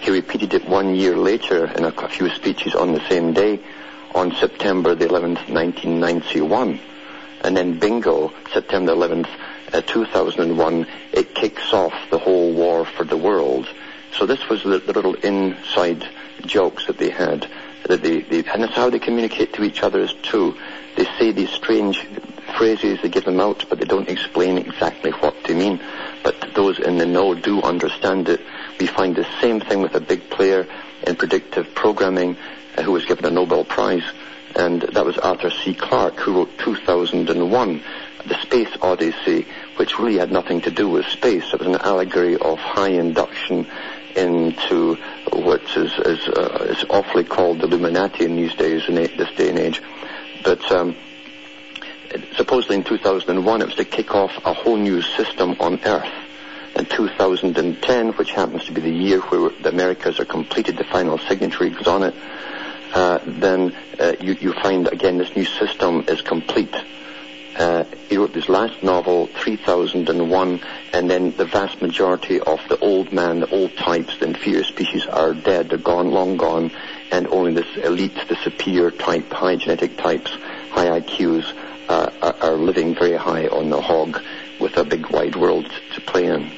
He 0.00 0.12
repeated 0.12 0.54
it 0.54 0.68
one 0.68 0.94
year 0.94 1.16
later 1.16 1.66
in 1.66 1.86
a 1.86 2.08
few 2.08 2.30
speeches 2.30 2.76
on 2.76 2.92
the 2.92 3.04
same 3.08 3.32
day, 3.32 3.58
on 4.14 4.30
September 4.36 4.94
the 4.94 5.06
11th, 5.06 5.50
1991. 5.50 6.78
And 7.42 7.56
then 7.56 7.80
bingo, 7.80 8.32
September 8.52 8.92
11th, 8.92 9.28
uh, 9.72 9.80
2001, 9.80 10.86
it 11.12 11.34
kicks 11.34 11.72
off 11.72 11.94
the 12.12 12.18
whole 12.18 12.52
war 12.52 12.84
for 12.84 13.02
the 13.02 13.16
world. 13.16 13.68
So 14.16 14.24
this 14.24 14.48
was 14.48 14.62
the, 14.62 14.78
the 14.78 14.92
little 14.92 15.14
inside 15.14 16.06
jokes 16.46 16.86
that 16.86 16.98
they 16.98 17.10
had. 17.10 17.50
They, 17.96 18.20
they, 18.20 18.38
and 18.48 18.62
that's 18.62 18.74
how 18.74 18.88
they 18.90 18.98
communicate 18.98 19.52
to 19.54 19.64
each 19.64 19.82
other 19.82 20.06
too. 20.06 20.56
They 20.96 21.04
say 21.18 21.32
these 21.32 21.50
strange 21.50 22.06
phrases, 22.56 23.00
they 23.02 23.08
give 23.08 23.24
them 23.24 23.40
out, 23.40 23.64
but 23.68 23.78
they 23.78 23.84
don't 23.84 24.08
explain 24.08 24.58
exactly 24.58 25.10
what 25.10 25.34
they 25.44 25.54
mean. 25.54 25.80
But 26.22 26.54
those 26.54 26.78
in 26.78 26.98
the 26.98 27.06
know 27.06 27.34
do 27.34 27.62
understand 27.62 28.28
it. 28.28 28.40
We 28.78 28.86
find 28.86 29.16
the 29.16 29.26
same 29.40 29.60
thing 29.60 29.82
with 29.82 29.94
a 29.94 30.00
big 30.00 30.30
player 30.30 30.66
in 31.06 31.16
predictive 31.16 31.74
programming 31.74 32.36
uh, 32.76 32.82
who 32.82 32.92
was 32.92 33.06
given 33.06 33.24
a 33.24 33.30
Nobel 33.30 33.64
Prize, 33.64 34.04
and 34.56 34.82
that 34.82 35.04
was 35.04 35.18
Arthur 35.18 35.50
C. 35.50 35.74
Clarke, 35.74 36.18
who 36.20 36.34
wrote 36.34 36.58
2001, 36.58 37.82
The 38.26 38.42
Space 38.42 38.76
Odyssey, 38.82 39.46
which 39.76 39.98
really 39.98 40.18
had 40.18 40.30
nothing 40.30 40.60
to 40.62 40.70
do 40.70 40.88
with 40.88 41.06
space. 41.06 41.44
It 41.52 41.58
was 41.58 41.68
an 41.68 41.76
allegory 41.76 42.36
of 42.36 42.58
high 42.58 42.90
induction 42.90 43.66
into 44.16 44.98
what 45.32 45.62
is, 45.76 45.92
is, 45.98 46.28
uh, 46.28 46.66
is 46.68 46.84
awfully 46.90 47.24
called 47.24 47.60
the 47.60 47.66
Illuminati 47.66 48.24
in 48.24 48.36
these 48.36 48.54
days, 48.54 48.88
in 48.88 48.94
this 48.94 49.30
day 49.36 49.50
and 49.50 49.58
age. 49.58 49.82
But 50.42 50.70
um, 50.72 50.96
supposedly 52.36 52.76
in 52.76 52.84
2001 52.84 53.62
it 53.62 53.66
was 53.66 53.74
to 53.76 53.84
kick 53.84 54.14
off 54.14 54.32
a 54.44 54.52
whole 54.52 54.76
new 54.76 55.02
system 55.02 55.56
on 55.60 55.80
Earth. 55.84 56.12
In 56.76 56.86
2010, 56.86 58.12
which 58.12 58.30
happens 58.30 58.64
to 58.66 58.72
be 58.72 58.80
the 58.80 58.90
year 58.90 59.20
where 59.20 59.50
the 59.50 59.68
Americas 59.68 60.20
are 60.20 60.24
completed 60.24 60.76
the 60.76 60.84
final 60.84 61.18
signatories 61.18 61.86
on 61.86 62.04
it, 62.04 62.14
uh, 62.94 63.18
then 63.26 63.74
uh, 63.98 64.14
you, 64.20 64.34
you 64.34 64.52
find 64.52 64.88
again 64.88 65.18
this 65.18 65.34
new 65.34 65.44
system 65.44 66.04
is 66.08 66.22
complete. 66.22 66.74
Uh, 67.60 67.84
he 68.08 68.16
wrote 68.16 68.32
this 68.32 68.48
last 68.48 68.82
novel, 68.82 69.26
3001, 69.26 70.62
and 70.94 71.10
then 71.10 71.36
the 71.36 71.44
vast 71.44 71.82
majority 71.82 72.40
of 72.40 72.58
the 72.70 72.78
old 72.78 73.12
man, 73.12 73.40
the 73.40 73.50
old 73.50 73.76
types, 73.76 74.16
the 74.18 74.24
inferior 74.24 74.64
species 74.64 75.04
are 75.04 75.34
dead, 75.34 75.68
they're 75.68 75.76
gone, 75.76 76.10
long 76.10 76.38
gone, 76.38 76.70
and 77.12 77.26
only 77.26 77.52
this 77.52 77.66
elite, 77.84 78.16
the 78.30 78.36
superior 78.36 78.90
type, 78.90 79.30
high 79.30 79.56
genetic 79.56 79.98
types, 79.98 80.30
high 80.70 81.00
IQs, 81.00 81.54
uh, 81.90 82.10
are, 82.22 82.36
are 82.40 82.56
living 82.56 82.94
very 82.94 83.18
high 83.18 83.46
on 83.48 83.68
the 83.68 83.82
hog 83.82 84.22
with 84.58 84.78
a 84.78 84.84
big 84.84 85.10
wide 85.10 85.36
world 85.36 85.70
to 85.94 86.00
play 86.00 86.24
in. 86.24 86.50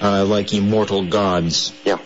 Uh, 0.00 0.24
like 0.24 0.52
immortal 0.52 1.04
gods. 1.06 1.72
Yeah. 1.84 1.98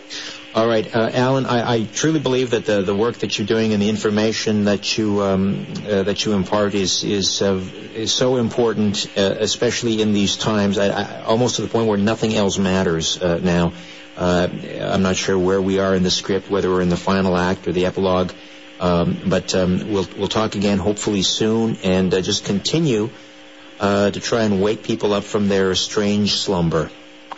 All 0.57 0.67
right, 0.67 0.87
uh, 0.95 1.11
Alan. 1.13 1.45
I, 1.45 1.73
I, 1.73 1.83
truly 1.83 2.19
believe 2.19 2.49
that 2.49 2.65
the, 2.65 2.81
the 2.81 2.95
work 2.95 3.17
that 3.17 3.37
you're 3.37 3.45
doing 3.45 3.73
and 3.73 3.81
the 3.81 3.89
information 3.89 4.65
that 4.65 4.97
you 4.97 5.21
um, 5.21 5.67
uh, 5.85 6.01
that 6.01 6.25
you 6.25 6.33
impart 6.33 6.73
is 6.73 7.03
is 7.03 7.43
uh, 7.43 7.63
is 7.93 8.11
so 8.11 8.37
important, 8.37 9.05
uh, 9.15 9.35
especially 9.37 10.01
in 10.01 10.13
these 10.13 10.35
times. 10.35 10.79
I, 10.79 10.87
I, 10.87 11.21
almost 11.25 11.57
to 11.57 11.61
the 11.61 11.67
point 11.67 11.87
where 11.87 11.99
nothing 11.99 12.33
else 12.33 12.57
matters 12.57 13.21
uh, 13.21 13.37
now. 13.37 13.73
Uh, 14.17 14.47
I'm 14.81 15.03
not 15.03 15.15
sure 15.15 15.37
where 15.37 15.61
we 15.61 15.77
are 15.77 15.93
in 15.93 16.01
the 16.01 16.09
script, 16.09 16.49
whether 16.49 16.71
we're 16.71 16.81
in 16.81 16.89
the 16.89 16.97
final 16.97 17.37
act 17.37 17.67
or 17.67 17.71
the 17.71 17.85
epilogue. 17.85 18.31
Um, 18.79 19.19
but 19.27 19.53
um, 19.53 19.91
we'll 19.91 20.07
we'll 20.17 20.27
talk 20.27 20.55
again 20.55 20.79
hopefully 20.79 21.21
soon, 21.21 21.77
and 21.83 22.09
just 22.09 22.45
continue 22.45 23.11
to 23.79 24.19
try 24.19 24.41
and 24.41 24.59
wake 24.59 24.81
people 24.81 25.13
up 25.13 25.23
from 25.23 25.49
their 25.49 25.75
strange 25.75 26.37
slumber. 26.37 26.89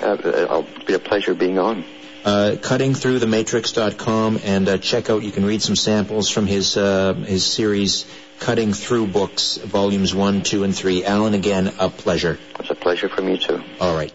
it'll 0.02 0.66
be 0.86 0.94
a 0.94 1.00
pleasure 1.00 1.34
being 1.34 1.60
on 1.60 1.84
uh, 2.26 2.56
cuttingthroughthematrix.com 2.60 4.40
and 4.44 4.70
uh, 4.70 4.78
check 4.78 5.10
out. 5.10 5.24
You 5.24 5.32
can 5.32 5.46
read 5.46 5.62
some 5.62 5.76
samples 5.76 6.30
from 6.30 6.48
his 6.48 6.78
uh, 6.78 7.14
his 7.14 7.46
series, 7.46 8.06
Cutting 8.40 8.74
Through 8.74 9.08
Books, 9.08 9.58
volumes 9.58 10.14
one, 10.14 10.44
two, 10.44 10.64
and 10.64 10.76
three. 10.76 11.06
Alan, 11.06 11.34
again, 11.34 11.74
a 11.80 11.90
pleasure. 11.90 12.38
It's 12.60 12.70
a 12.70 12.76
pleasure 12.76 13.10
for 13.10 13.22
me 13.22 13.38
too. 13.38 13.62
All 13.80 13.96
right. 13.96 14.14